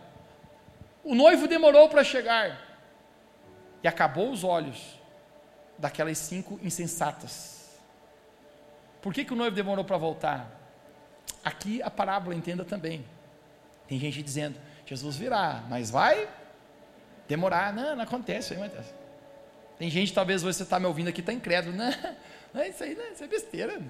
O 1.02 1.16
noivo 1.16 1.48
demorou 1.48 1.88
para 1.88 2.04
chegar 2.04 2.60
e 3.82 3.88
acabou 3.88 4.30
os 4.30 4.44
olhos 4.44 4.97
daquelas 5.78 6.18
cinco 6.18 6.58
insensatas. 6.62 7.78
Por 9.00 9.14
que, 9.14 9.24
que 9.24 9.32
o 9.32 9.36
noivo 9.36 9.54
demorou 9.54 9.84
para 9.84 9.96
voltar? 9.96 10.58
Aqui 11.44 11.80
a 11.82 11.90
parábola 11.90 12.34
entenda 12.34 12.64
também. 12.64 13.04
Tem 13.86 13.98
gente 13.98 14.22
dizendo: 14.22 14.58
Jesus 14.84 15.16
virá, 15.16 15.64
mas 15.68 15.90
vai 15.90 16.28
demorar. 17.28 17.72
Não, 17.72 17.96
não 17.96 18.02
acontece. 18.02 18.54
Não 18.54 18.64
acontece. 18.64 18.92
Tem 19.78 19.88
gente, 19.88 20.12
talvez 20.12 20.42
você 20.42 20.64
está 20.64 20.80
me 20.80 20.86
ouvindo 20.86 21.08
aqui, 21.08 21.20
está 21.20 21.32
incrédulo. 21.32 21.76
Não, 21.76 21.90
não, 22.52 22.64
isso 22.64 22.82
aí 22.82 22.94
não, 22.94 23.12
isso 23.12 23.22
é 23.22 23.26
besteira. 23.28 23.80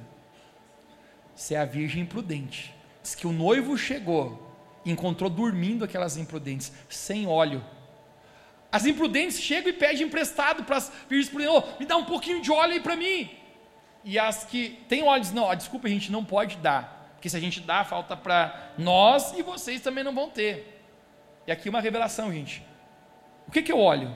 Você 1.34 1.54
é 1.54 1.58
a 1.58 1.64
virgem 1.64 2.02
imprudente. 2.02 2.74
Diz 3.02 3.14
que 3.14 3.26
o 3.26 3.32
noivo 3.32 3.76
chegou 3.78 4.48
encontrou 4.84 5.28
dormindo 5.28 5.84
aquelas 5.84 6.16
imprudentes, 6.16 6.72
sem 6.88 7.26
óleo. 7.26 7.64
As 8.70 8.84
imprudentes 8.84 9.40
chegam 9.40 9.70
e 9.70 9.72
pedem 9.72 10.02
emprestado 10.02 10.64
para 10.64 10.76
as 10.76 10.92
virgens 11.08 11.30
prudentes, 11.30 11.54
oh, 11.56 11.80
me 11.80 11.86
dá 11.86 11.96
um 11.96 12.04
pouquinho 12.04 12.40
de 12.40 12.52
óleo 12.52 12.74
aí 12.74 12.80
para 12.80 12.96
mim. 12.96 13.30
E 14.04 14.18
as 14.18 14.44
que 14.44 14.78
têm 14.88 15.02
óleo 15.02 15.22
dizem, 15.22 15.36
não, 15.36 15.54
desculpa, 15.54 15.86
a 15.86 15.90
gente 15.90 16.12
não 16.12 16.24
pode 16.24 16.56
dar. 16.58 17.12
Porque 17.14 17.28
se 17.28 17.36
a 17.36 17.40
gente 17.40 17.60
dá, 17.60 17.84
falta 17.84 18.16
para 18.16 18.72
nós 18.76 19.32
e 19.36 19.42
vocês 19.42 19.80
também 19.80 20.04
não 20.04 20.14
vão 20.14 20.28
ter. 20.30 20.82
E 21.46 21.52
aqui 21.52 21.68
uma 21.68 21.80
revelação, 21.80 22.32
gente. 22.32 22.62
O 23.46 23.50
que, 23.50 23.62
que 23.62 23.72
é 23.72 23.74
o 23.74 23.80
óleo? 23.80 24.14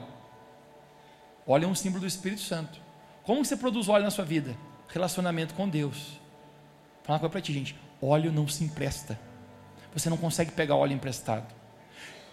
Óleo 1.45 1.65
é 1.65 1.67
um 1.67 1.75
símbolo 1.75 2.01
do 2.01 2.07
Espírito 2.07 2.41
Santo. 2.41 2.79
Como 3.23 3.43
você 3.43 3.57
produz 3.57 3.89
óleo 3.89 4.03
na 4.03 4.11
sua 4.11 4.23
vida? 4.23 4.55
Relacionamento 4.87 5.53
com 5.53 5.67
Deus. 5.67 5.97
Vou 5.97 7.03
falar 7.03 7.15
uma 7.15 7.19
coisa 7.19 7.31
para 7.31 7.41
ti, 7.41 7.51
gente. 7.51 7.75
Óleo 8.01 8.31
não 8.31 8.47
se 8.47 8.63
empresta. 8.63 9.19
Você 9.93 10.09
não 10.09 10.17
consegue 10.17 10.51
pegar 10.51 10.75
óleo 10.75 10.93
emprestado. 10.93 11.53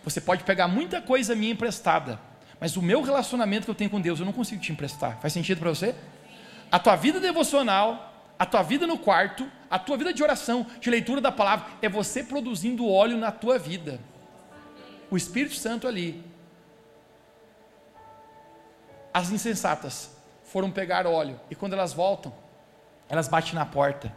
Você 0.04 0.20
pode 0.20 0.44
pegar 0.44 0.68
muita 0.68 1.00
coisa 1.00 1.34
minha 1.34 1.52
emprestada, 1.52 2.18
mas 2.58 2.76
o 2.76 2.82
meu 2.82 3.02
relacionamento 3.02 3.64
que 3.64 3.70
eu 3.70 3.74
tenho 3.74 3.90
com 3.90 4.00
Deus, 4.00 4.20
eu 4.20 4.26
não 4.26 4.32
consigo 4.32 4.60
te 4.60 4.72
emprestar. 4.72 5.18
Faz 5.20 5.32
sentido 5.32 5.58
para 5.58 5.70
você? 5.70 5.94
A 6.70 6.78
tua 6.78 6.96
vida 6.96 7.20
devocional, 7.20 8.14
a 8.38 8.46
tua 8.46 8.62
vida 8.62 8.86
no 8.86 8.98
quarto, 8.98 9.50
a 9.70 9.78
tua 9.78 9.96
vida 9.96 10.12
de 10.12 10.22
oração, 10.22 10.66
de 10.80 10.88
leitura 10.88 11.20
da 11.20 11.30
palavra, 11.30 11.66
é 11.82 11.88
você 11.88 12.22
produzindo 12.22 12.88
óleo 12.88 13.16
na 13.16 13.30
tua 13.30 13.58
vida 13.58 14.00
o 15.10 15.16
Espírito 15.16 15.56
Santo 15.56 15.88
ali. 15.88 16.24
As 19.12 19.30
insensatas 19.30 20.10
foram 20.44 20.70
pegar 20.70 21.06
óleo 21.06 21.38
e 21.50 21.54
quando 21.54 21.72
elas 21.72 21.92
voltam, 21.92 22.32
elas 23.08 23.26
batem 23.26 23.54
na 23.54 23.66
porta. 23.66 24.14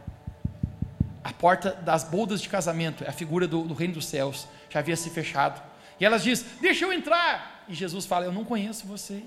A 1.24 1.34
porta 1.34 1.72
das 1.72 2.04
boldas 2.04 2.42
de 2.42 2.50
casamento 2.50 3.04
é 3.04 3.10
a 3.10 3.14
figura 3.14 3.48
do, 3.48 3.64
do 3.64 3.74
reino 3.74 3.96
dos 3.96 4.06
céus, 4.06 4.48
já 4.70 4.80
havia 4.80 4.96
se 4.96 5.10
fechado. 5.10 5.62
E 6.00 6.06
elas 6.06 6.24
dizem: 6.24 6.48
Deixa 6.60 6.86
eu 6.86 6.94
entrar. 6.94 7.66
E 7.68 7.74
Jesus 7.74 8.06
fala: 8.06 8.26
Eu 8.26 8.32
não 8.32 8.46
conheço 8.46 8.88
vocês. 8.88 9.24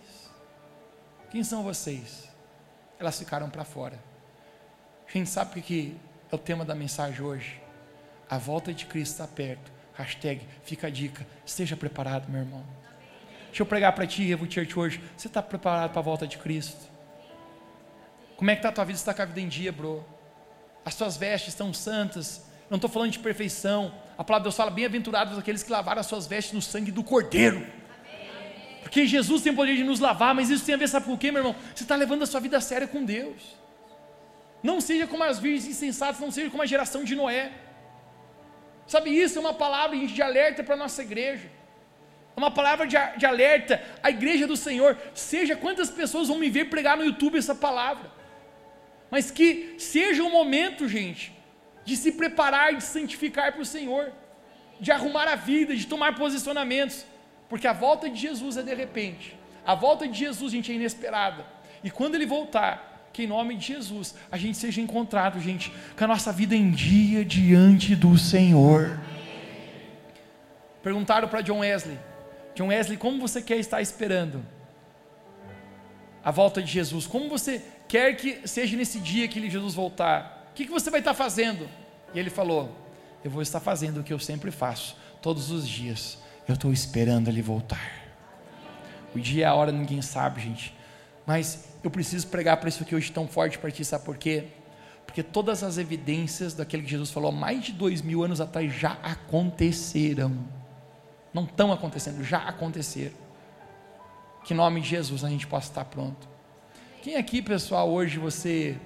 Quem 1.31 1.43
são 1.43 1.63
vocês? 1.63 2.29
Elas 2.99 3.19
ficaram 3.19 3.51
para 3.51 3.65
fora. 3.65 3.99
A 5.09 5.13
gente 5.13 5.29
sabe 5.29 5.59
o 5.59 5.63
que 5.63 5.97
é 6.31 6.35
o 6.35 6.39
tema 6.39 6.65
da 6.65 6.75
mensagem 6.75 7.21
hoje? 7.21 7.61
A 8.29 8.39
volta 8.39 8.73
de 8.73 8.87
Cristo 8.87 9.13
está 9.13 9.27
perto 9.27 9.77
Hashtag 9.97 10.47
fica 10.63 10.89
a 10.89 10.91
dica. 10.91 11.27
Esteja 11.45 11.77
preparado, 11.77 12.29
meu 12.29 12.43
irmão. 12.43 12.63
Deixa 13.47 13.63
eu 13.63 13.67
pregar 13.67 13.93
para 13.95 14.07
ti, 14.07 14.31
Evo 14.31 14.51
Church, 14.51 14.79
hoje. 14.79 15.01
Você 15.17 15.27
está 15.27 15.43
preparado 15.43 15.91
para 15.91 16.01
a 16.01 16.03
volta 16.03 16.27
de 16.27 16.37
Cristo? 16.37 16.87
Como 18.37 18.51
é 18.51 18.55
que 18.55 18.59
está 18.59 18.69
a 18.69 18.73
tua 18.73 18.85
vida? 18.85 18.99
Você 18.99 19.03
está 19.03 19.15
com 19.15 19.23
a 19.23 19.25
vida 19.25 19.41
em 19.41 19.49
dia, 19.49 19.73
bro? 19.73 20.05
As 20.85 20.95
tuas 20.95 21.17
vestes 21.17 21.55
estão 21.55 21.73
santas. 21.73 22.45
Não 22.69 22.77
estou 22.77 22.91
falando 22.91 23.11
de 23.11 23.19
perfeição. 23.19 23.95
A 24.19 24.25
palavra 24.25 24.43
de 24.43 24.45
Deus 24.45 24.57
fala: 24.57 24.71
bem-aventurados 24.71 25.39
aqueles 25.39 25.63
que 25.63 25.71
lavaram 25.71 26.01
as 26.01 26.07
suas 26.07 26.27
vestes 26.27 26.53
no 26.53 26.63
sangue 26.63 26.91
do 26.91 27.03
Cordeiro. 27.03 27.67
Porque 28.83 29.07
Jesus 29.07 29.43
tem 29.43 29.53
o 29.53 29.57
poder 29.57 29.77
de 29.77 29.83
nos 29.83 29.99
lavar, 29.99 30.35
mas 30.35 30.49
isso 30.49 30.65
tem 30.65 30.75
a 30.75 30.79
ver, 30.79 30.89
sabe 30.89 31.07
com 31.07 31.15
o 31.15 31.19
quê, 31.19 31.33
meu 31.33 31.41
irmão? 31.41 31.57
Você 31.75 31.83
está 31.83 31.97
levando 31.97 32.23
a 32.23 32.27
sua 32.27 32.39
vida 32.39 32.57
a 32.57 32.61
sério 32.61 32.87
com 32.87 33.05
Deus. 33.05 33.57
Não 34.63 34.81
seja 34.81 35.07
como 35.07 35.25
as 35.25 35.39
virgens 35.39 35.67
insensatas, 35.67 36.21
não 36.21 36.31
seja 36.31 36.51
como 36.51 36.63
a 36.63 36.67
geração 36.67 37.03
de 37.03 37.15
Noé. 37.15 37.53
Sabe, 38.87 39.11
isso 39.11 39.39
é 39.39 39.41
uma 39.41 39.53
palavra 39.53 39.97
de 39.97 40.23
alerta 40.23 40.63
para 40.63 40.75
a 40.75 40.79
nossa 40.79 41.03
igreja. 41.03 41.51
É 42.37 42.39
uma 42.39 42.51
palavra 42.51 42.87
de, 42.87 42.97
de 43.17 43.27
alerta 43.27 43.83
à 44.03 44.11
igreja 44.11 44.47
do 44.47 44.57
Senhor. 44.57 44.97
Seja 45.15 45.57
quantas 45.57 45.91
pessoas 45.91 46.29
vão 46.29 46.39
me 46.39 46.49
ver 46.49 46.67
pregar 46.67 46.97
no 46.97 47.05
YouTube 47.05 47.39
essa 47.39 47.55
palavra. 47.55 48.11
Mas 49.11 49.31
que 49.31 49.75
seja 49.79 50.23
um 50.23 50.31
momento, 50.31 50.89
gente, 50.89 51.36
de 51.87 51.97
se 51.97 52.13
preparar, 52.13 52.75
de 52.75 52.83
santificar 52.83 53.53
para 53.53 53.63
o 53.63 53.65
Senhor, 53.65 54.13
de 54.79 54.91
arrumar 54.91 55.29
a 55.29 55.37
vida, 55.37 55.75
de 55.75 55.87
tomar 55.87 56.17
posicionamentos, 56.17 57.07
porque 57.49 57.67
a 57.67 57.73
volta 57.73 58.11
de 58.11 58.21
Jesus 58.21 58.57
é 58.57 58.63
de 58.63 58.75
repente, 58.75 59.35
a 59.65 59.75
volta 59.75 60.07
de 60.07 60.19
Jesus, 60.19 60.53
gente, 60.53 60.71
é 60.71 60.75
inesperada, 60.75 61.47
e 61.83 61.91
quando 61.91 62.17
Ele 62.17 62.27
voltar, 62.27 63.09
que 63.13 63.23
em 63.23 63.27
nome 63.27 63.57
de 63.57 63.69
Jesus 63.69 64.15
a 64.31 64.37
gente 64.37 64.59
seja 64.59 64.81
encontrado, 64.81 65.41
gente, 65.41 65.73
com 65.97 66.05
a 66.05 66.09
nossa 66.09 66.31
vida 66.33 66.55
em 66.55 66.71
dia 66.71 67.25
diante 67.25 67.97
do 67.97 68.19
Senhor. 68.19 69.01
Perguntaram 70.83 71.27
para 71.27 71.41
John 71.41 71.61
Wesley: 71.61 71.99
John 72.55 72.67
Wesley, 72.67 72.99
como 72.99 73.19
você 73.19 73.41
quer 73.41 73.57
estar 73.57 73.81
esperando 73.81 74.45
a 76.23 76.31
volta 76.31 76.61
de 76.61 76.71
Jesus? 76.71 77.07
Como 77.07 77.29
você 77.29 77.63
quer 77.89 78.17
que 78.17 78.47
seja 78.47 78.77
nesse 78.77 78.99
dia 79.01 79.27
que 79.29 79.49
Jesus 79.49 79.75
voltar? 79.75 80.36
Que, 80.57 80.65
que 80.65 80.73
você 80.73 80.91
vai 80.91 81.01
estar 81.01 81.13
fazendo? 81.13 81.69
E 82.15 82.19
ele 82.19 82.31
falou: 82.31 82.75
Eu 83.23 83.31
vou 83.31 83.43
estar 83.43 83.61
fazendo 83.61 84.01
o 84.01 84.03
que 84.03 84.13
eu 84.13 84.19
sempre 84.19 84.51
faço, 84.51 84.97
todos 85.21 85.51
os 85.51 85.69
dias. 85.69 86.19
Eu 86.49 86.55
estou 86.55 86.73
esperando 86.73 87.29
ele 87.29 87.43
voltar. 87.43 87.93
O 89.15 89.21
dia 89.21 89.43
e 89.43 89.45
a 89.45 89.55
hora 89.55 89.71
ninguém 89.71 90.01
sabe, 90.01 90.41
gente. 90.41 90.75
Mas 91.27 91.69
eu 91.85 91.91
preciso 91.91 92.29
pregar 92.29 92.57
para 92.57 92.71
isso 92.71 92.83
aqui 92.83 92.95
hoje 92.95 93.13
tão 93.13 93.29
forte 93.29 93.59
para 93.59 93.71
ti, 93.71 93.85
sabe 93.85 94.05
por 94.05 94.17
quê? 94.17 94.45
Porque 95.05 95.23
todas 95.23 95.63
as 95.63 95.77
evidências 95.77 96.55
daquele 96.55 96.85
que 96.85 96.91
Jesus 96.91 97.11
falou 97.11 97.31
mais 97.31 97.63
de 97.63 97.73
dois 97.73 98.01
mil 98.01 98.25
anos 98.25 98.41
atrás 98.41 98.73
já 98.73 98.93
aconteceram. 99.03 100.39
Não 101.35 101.45
estão 101.45 101.71
acontecendo, 101.71 102.25
já 102.25 102.39
aconteceram. 102.39 103.15
Que 104.43 104.55
em 104.55 104.57
nome 104.57 104.81
de 104.81 104.89
Jesus 104.89 105.23
a 105.23 105.29
gente 105.29 105.47
possa 105.47 105.69
estar 105.69 105.85
pronto. 105.85 106.27
Quem 107.03 107.17
aqui, 107.17 107.43
pessoal, 107.43 107.91
hoje 107.91 108.19
você 108.19 108.79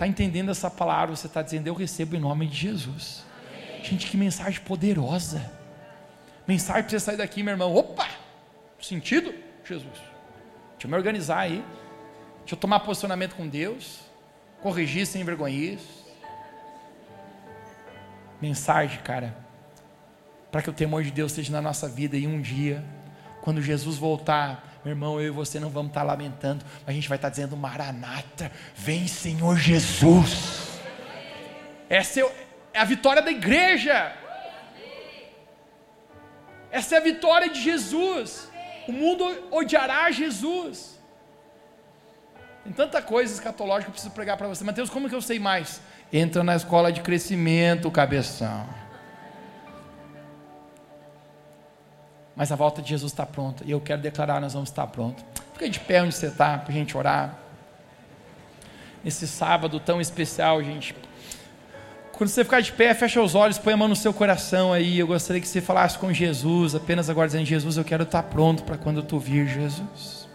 está 0.00 0.06
entendendo 0.06 0.50
essa 0.50 0.70
palavra, 0.70 1.14
você 1.14 1.26
está 1.26 1.42
dizendo, 1.42 1.66
eu 1.66 1.74
recebo 1.74 2.16
em 2.16 2.20
nome 2.20 2.46
de 2.46 2.56
Jesus. 2.56 3.22
Gente, 3.82 4.06
que 4.06 4.16
mensagem 4.16 4.58
poderosa. 4.62 5.52
Mensagem 6.48 6.84
para 6.84 6.90
você 6.90 7.00
sair 7.00 7.18
daqui, 7.18 7.42
meu 7.42 7.52
irmão. 7.52 7.74
Opa! 7.74 8.08
Sentido? 8.80 9.34
Jesus. 9.62 9.92
Deixa 9.92 10.86
eu 10.86 10.88
me 10.88 10.96
organizar 10.96 11.40
aí. 11.40 11.62
Deixa 12.38 12.54
eu 12.54 12.56
tomar 12.58 12.80
posicionamento 12.80 13.34
com 13.34 13.46
Deus. 13.46 14.00
Corrigir 14.62 15.06
sem 15.06 15.22
vergonhice. 15.22 15.84
Mensagem, 18.40 19.00
cara. 19.02 19.36
Para 20.50 20.62
que 20.62 20.70
o 20.70 20.72
temor 20.72 21.02
de 21.02 21.10
Deus 21.10 21.32
esteja 21.32 21.52
na 21.52 21.60
nossa 21.60 21.86
vida 21.86 22.16
e 22.16 22.26
um 22.26 22.40
dia, 22.40 22.82
quando 23.42 23.60
Jesus 23.60 23.98
voltar, 23.98 24.66
meu 24.84 24.92
irmão, 24.92 25.20
eu 25.20 25.26
e 25.26 25.30
você 25.30 25.60
não 25.60 25.68
vamos 25.68 25.90
estar 25.90 26.02
lamentando, 26.02 26.64
a 26.86 26.92
gente 26.92 27.08
vai 27.08 27.16
estar 27.16 27.28
dizendo: 27.28 27.56
Maranata, 27.56 28.50
vem 28.74 29.06
Senhor 29.06 29.58
Jesus. 29.58 30.80
Essa 31.88 32.20
é 32.72 32.78
a 32.78 32.84
vitória 32.84 33.20
da 33.20 33.30
igreja. 33.30 34.12
Essa 36.70 36.94
é 36.94 36.98
a 36.98 37.02
vitória 37.02 37.50
de 37.50 37.60
Jesus. 37.60 38.48
O 38.86 38.92
mundo 38.92 39.48
odiará 39.50 40.10
Jesus. 40.10 40.98
Tem 42.64 42.72
tanta 42.72 43.02
coisa 43.02 43.32
escatológica 43.32 43.84
que 43.84 43.88
eu 43.88 43.92
preciso 43.92 44.14
pregar 44.14 44.36
para 44.36 44.48
você. 44.48 44.62
Mateus, 44.64 44.88
como 44.88 45.08
que 45.08 45.14
eu 45.14 45.22
sei 45.22 45.38
mais? 45.38 45.80
Entra 46.12 46.42
na 46.44 46.54
escola 46.54 46.92
de 46.92 47.00
crescimento, 47.00 47.90
cabeção. 47.90 48.66
Mas 52.40 52.50
a 52.50 52.56
volta 52.56 52.80
de 52.80 52.88
Jesus 52.88 53.12
está 53.12 53.26
pronta. 53.26 53.62
E 53.66 53.70
eu 53.70 53.82
quero 53.82 54.00
declarar: 54.00 54.40
nós 54.40 54.54
vamos 54.54 54.70
estar 54.70 54.86
prontos. 54.86 55.22
Fica 55.52 55.68
de 55.68 55.78
pé 55.78 56.02
onde 56.02 56.14
você 56.14 56.28
está, 56.28 56.56
para 56.56 56.70
a 56.70 56.72
gente 56.72 56.96
orar. 56.96 57.38
Nesse 59.04 59.28
sábado 59.28 59.78
tão 59.78 60.00
especial, 60.00 60.64
gente. 60.64 60.96
Quando 62.14 62.30
você 62.30 62.42
ficar 62.42 62.62
de 62.62 62.72
pé, 62.72 62.94
fecha 62.94 63.20
os 63.20 63.34
olhos, 63.34 63.58
põe 63.58 63.74
a 63.74 63.76
mão 63.76 63.88
no 63.88 63.94
seu 63.94 64.14
coração 64.14 64.72
aí. 64.72 64.98
Eu 64.98 65.06
gostaria 65.06 65.38
que 65.38 65.46
você 65.46 65.60
falasse 65.60 65.98
com 65.98 66.10
Jesus, 66.14 66.74
apenas 66.74 67.10
agora 67.10 67.26
dizendo: 67.28 67.44
Jesus, 67.44 67.76
eu 67.76 67.84
quero 67.84 68.04
estar 68.04 68.22
pronto 68.22 68.62
para 68.62 68.78
quando 68.78 69.02
tu 69.02 69.18
vir, 69.18 69.46
Jesus. 69.46 70.26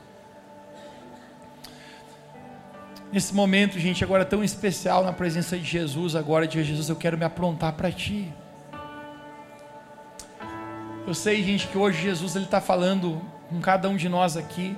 Nesse 3.11 3.33
momento, 3.33 3.79
gente, 3.79 4.03
agora 4.03 4.23
tão 4.23 4.43
especial 4.43 5.03
na 5.03 5.11
presença 5.11 5.57
de 5.57 5.65
Jesus, 5.65 6.15
agora 6.15 6.47
de 6.47 6.63
Jesus, 6.63 6.87
eu 6.87 6.95
quero 6.95 7.17
me 7.17 7.25
aprontar 7.25 7.73
para 7.73 7.91
ti. 7.91 8.31
Eu 11.07 11.13
sei, 11.13 11.43
gente, 11.43 11.67
que 11.67 11.77
hoje 11.77 12.01
Jesus 12.01 12.35
ele 12.35 12.45
está 12.45 12.59
falando 12.59 13.21
com 13.47 13.61
cada 13.61 13.87
um 13.87 13.95
de 13.95 14.09
nós 14.09 14.35
aqui. 14.35 14.75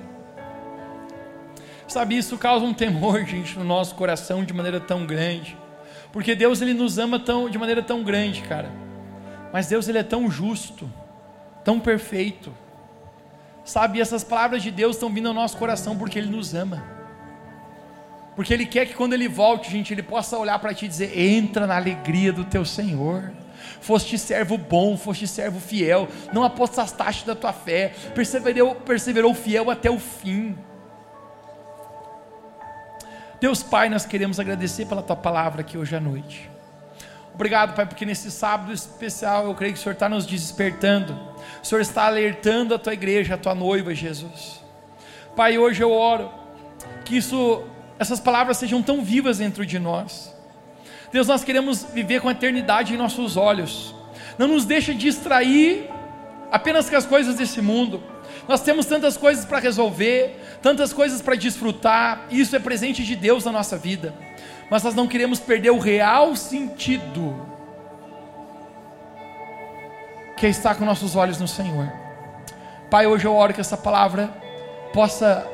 Sabe, 1.86 2.18
isso 2.18 2.36
causa 2.36 2.66
um 2.66 2.74
temor, 2.74 3.24
gente, 3.26 3.58
no 3.58 3.64
nosso 3.64 3.94
coração 3.94 4.44
de 4.44 4.52
maneira 4.52 4.78
tão 4.78 5.06
grande. 5.06 5.56
Porque 6.12 6.34
Deus 6.34 6.60
ele 6.60 6.74
nos 6.74 6.98
ama 6.98 7.18
tão, 7.18 7.48
de 7.48 7.56
maneira 7.56 7.82
tão 7.82 8.02
grande, 8.02 8.42
cara. 8.42 8.70
Mas 9.52 9.68
Deus 9.68 9.88
ele 9.88 9.96
é 9.96 10.02
tão 10.02 10.30
justo, 10.30 10.90
tão 11.64 11.80
perfeito. 11.80 12.52
Sabe, 13.64 13.98
essas 13.98 14.22
palavras 14.22 14.62
de 14.62 14.70
Deus 14.70 14.96
estão 14.96 15.10
vindo 15.10 15.28
ao 15.28 15.34
nosso 15.34 15.56
coração 15.56 15.96
porque 15.96 16.18
ele 16.18 16.30
nos 16.30 16.54
ama. 16.54 16.82
Porque 18.36 18.52
ele 18.52 18.66
quer 18.66 18.86
que 18.86 18.94
quando 18.94 19.14
ele 19.14 19.28
volte, 19.28 19.70
gente, 19.70 19.94
ele 19.94 20.02
possa 20.02 20.36
olhar 20.36 20.58
para 20.58 20.74
ti 20.74 20.84
e 20.84 20.88
dizer: 20.88 21.18
"Entra 21.18 21.66
na 21.66 21.76
alegria 21.76 22.32
do 22.32 22.44
teu 22.44 22.64
Senhor" 22.66 23.32
foste 23.80 24.18
servo 24.18 24.56
bom, 24.56 24.96
foste 24.96 25.26
servo 25.26 25.60
fiel, 25.60 26.08
não 26.32 26.42
apostaste 26.42 27.26
da 27.26 27.34
tua 27.34 27.52
fé, 27.52 27.92
perseverou, 28.14 28.74
perseverou 28.74 29.34
fiel 29.34 29.70
até 29.70 29.90
o 29.90 29.98
fim. 29.98 30.56
Deus 33.40 33.62
Pai, 33.62 33.88
nós 33.88 34.04
queremos 34.04 34.40
agradecer 34.40 34.86
pela 34.86 35.02
tua 35.02 35.16
palavra 35.16 35.60
aqui 35.60 35.78
hoje 35.78 35.94
à 35.94 36.00
noite. 36.00 36.50
Obrigado, 37.34 37.74
Pai, 37.74 37.86
porque 37.86 38.04
nesse 38.04 38.32
sábado 38.32 38.72
especial 38.72 39.46
eu 39.46 39.54
creio 39.54 39.72
que 39.72 39.78
o 39.78 39.82
Senhor 39.82 39.92
está 39.92 40.08
nos 40.08 40.26
despertando, 40.26 41.16
o 41.62 41.64
Senhor 41.64 41.80
está 41.80 42.06
alertando 42.06 42.74
a 42.74 42.78
tua 42.78 42.92
igreja, 42.92 43.34
a 43.34 43.38
tua 43.38 43.54
noiva, 43.54 43.94
Jesus. 43.94 44.60
Pai, 45.36 45.56
hoje 45.56 45.80
eu 45.80 45.92
oro 45.92 46.32
que 47.04 47.16
isso, 47.16 47.62
essas 47.96 48.18
palavras 48.18 48.56
sejam 48.56 48.82
tão 48.82 49.04
vivas 49.04 49.38
dentro 49.38 49.64
de 49.64 49.78
nós 49.78 50.36
Deus, 51.12 51.26
nós 51.26 51.42
queremos 51.42 51.84
viver 51.84 52.20
com 52.20 52.28
a 52.28 52.32
eternidade 52.32 52.94
em 52.94 52.96
nossos 52.96 53.36
olhos. 53.36 53.94
Não 54.38 54.46
nos 54.46 54.64
deixa 54.64 54.94
distrair 54.94 55.88
apenas 56.50 56.88
com 56.88 56.96
as 56.96 57.06
coisas 57.06 57.36
desse 57.36 57.60
mundo. 57.60 58.02
Nós 58.46 58.60
temos 58.60 58.86
tantas 58.86 59.16
coisas 59.16 59.44
para 59.44 59.58
resolver, 59.58 60.38
tantas 60.62 60.92
coisas 60.92 61.20
para 61.20 61.34
desfrutar, 61.34 62.26
e 62.30 62.40
isso 62.40 62.54
é 62.56 62.58
presente 62.58 63.04
de 63.04 63.16
Deus 63.16 63.44
na 63.44 63.52
nossa 63.52 63.76
vida. 63.76 64.14
Mas 64.70 64.82
nós 64.82 64.94
não 64.94 65.06
queremos 65.06 65.40
perder 65.40 65.70
o 65.70 65.78
real 65.78 66.36
sentido 66.36 67.46
que 70.36 70.46
é 70.46 70.48
estar 70.48 70.76
com 70.76 70.84
nossos 70.84 71.16
olhos 71.16 71.40
no 71.40 71.48
Senhor. 71.48 71.92
Pai, 72.90 73.06
hoje 73.06 73.26
eu 73.26 73.34
oro 73.34 73.52
que 73.52 73.60
essa 73.60 73.76
palavra 73.76 74.28
possa 74.92 75.46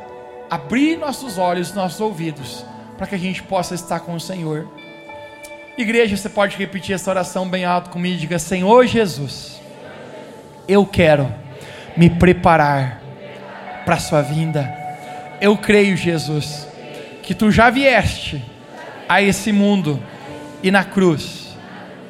abrir 0.50 0.98
nossos 0.98 1.38
olhos, 1.38 1.72
nossos 1.72 2.00
ouvidos, 2.00 2.64
para 2.98 3.06
que 3.06 3.14
a 3.14 3.18
gente 3.18 3.42
possa 3.42 3.74
estar 3.74 4.00
com 4.00 4.14
o 4.14 4.20
Senhor. 4.20 4.68
Igreja, 5.76 6.16
você 6.16 6.28
pode 6.28 6.56
repetir 6.56 6.94
essa 6.94 7.10
oração 7.10 7.48
bem 7.48 7.64
alto 7.64 7.90
comigo. 7.90 8.16
Diga: 8.16 8.38
Senhor 8.38 8.86
Jesus, 8.86 9.60
eu 10.68 10.86
quero 10.86 11.34
me 11.96 12.08
preparar 12.08 13.02
para 13.84 13.96
a 13.96 13.98
Sua 13.98 14.22
vinda. 14.22 14.72
Eu 15.40 15.56
creio, 15.56 15.96
Jesus, 15.96 16.68
que 17.24 17.34
Tu 17.34 17.50
já 17.50 17.70
vieste 17.70 18.40
a 19.08 19.20
esse 19.20 19.50
mundo 19.50 20.00
e 20.62 20.70
na 20.70 20.84
cruz 20.84 21.56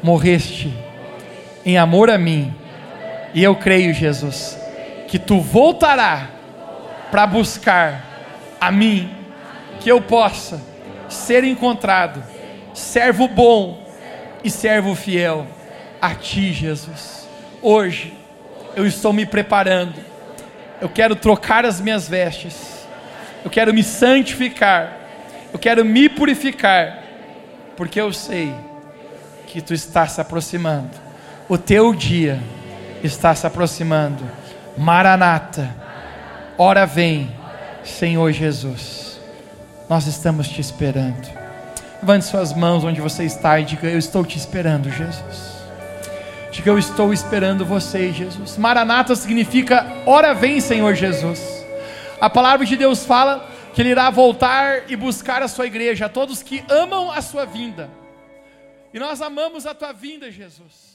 morreste 0.02 0.70
em 1.64 1.78
amor 1.78 2.10
a 2.10 2.18
mim. 2.18 2.54
E 3.32 3.42
eu 3.42 3.56
creio, 3.56 3.94
Jesus, 3.94 4.58
que 5.08 5.18
Tu 5.18 5.40
voltará 5.40 6.28
para 7.10 7.26
buscar 7.26 8.04
a 8.60 8.70
mim, 8.70 9.10
que 9.80 9.90
eu 9.90 10.02
possa 10.02 10.60
ser 11.08 11.44
encontrado 11.44 12.33
servo 12.74 13.28
bom 13.28 13.86
e 14.42 14.50
servo 14.50 14.94
fiel 14.94 15.46
a 16.02 16.14
Ti, 16.14 16.52
Jesus. 16.52 17.26
Hoje 17.62 18.12
eu 18.76 18.86
estou 18.86 19.12
me 19.12 19.24
preparando, 19.24 19.94
eu 20.80 20.88
quero 20.88 21.14
trocar 21.14 21.64
as 21.64 21.80
minhas 21.80 22.08
vestes, 22.08 22.84
eu 23.44 23.50
quero 23.50 23.72
me 23.72 23.82
santificar, 23.82 24.92
eu 25.52 25.58
quero 25.58 25.84
me 25.84 26.08
purificar, 26.08 27.02
porque 27.76 28.00
eu 28.00 28.12
sei 28.12 28.52
que 29.46 29.62
Tu 29.62 29.72
está 29.72 30.06
se 30.06 30.20
aproximando, 30.20 30.90
o 31.48 31.56
Teu 31.56 31.94
dia 31.94 32.40
está 33.02 33.34
se 33.34 33.46
aproximando. 33.46 34.24
Maranata, 34.76 35.70
ora 36.58 36.84
vem, 36.84 37.30
Senhor 37.84 38.32
Jesus, 38.32 39.20
nós 39.88 40.06
estamos 40.08 40.48
te 40.48 40.60
esperando. 40.60 41.43
Levante 42.04 42.26
suas 42.26 42.52
mãos 42.52 42.84
onde 42.84 43.00
você 43.00 43.24
está 43.24 43.58
e 43.58 43.64
diga: 43.64 43.88
Eu 43.88 43.98
estou 43.98 44.26
te 44.26 44.36
esperando, 44.36 44.90
Jesus. 44.90 45.54
Diga: 46.52 46.70
Eu 46.70 46.78
estou 46.78 47.14
esperando 47.14 47.64
você, 47.64 48.12
Jesus. 48.12 48.58
Maranata 48.58 49.16
significa: 49.16 49.86
Ora 50.04 50.34
vem, 50.34 50.60
Senhor 50.60 50.94
Jesus. 50.94 51.64
A 52.20 52.28
palavra 52.28 52.66
de 52.66 52.76
Deus 52.76 53.06
fala 53.06 53.48
que 53.72 53.80
Ele 53.80 53.88
irá 53.88 54.10
voltar 54.10 54.82
e 54.86 54.94
buscar 54.96 55.42
a 55.42 55.48
sua 55.48 55.64
igreja, 55.64 56.04
a 56.04 56.08
todos 56.10 56.42
que 56.42 56.62
amam 56.68 57.10
a 57.10 57.22
sua 57.22 57.46
vinda. 57.46 57.88
E 58.92 58.98
nós 58.98 59.22
amamos 59.22 59.64
a 59.64 59.72
tua 59.72 59.94
vinda, 59.94 60.30
Jesus. 60.30 60.93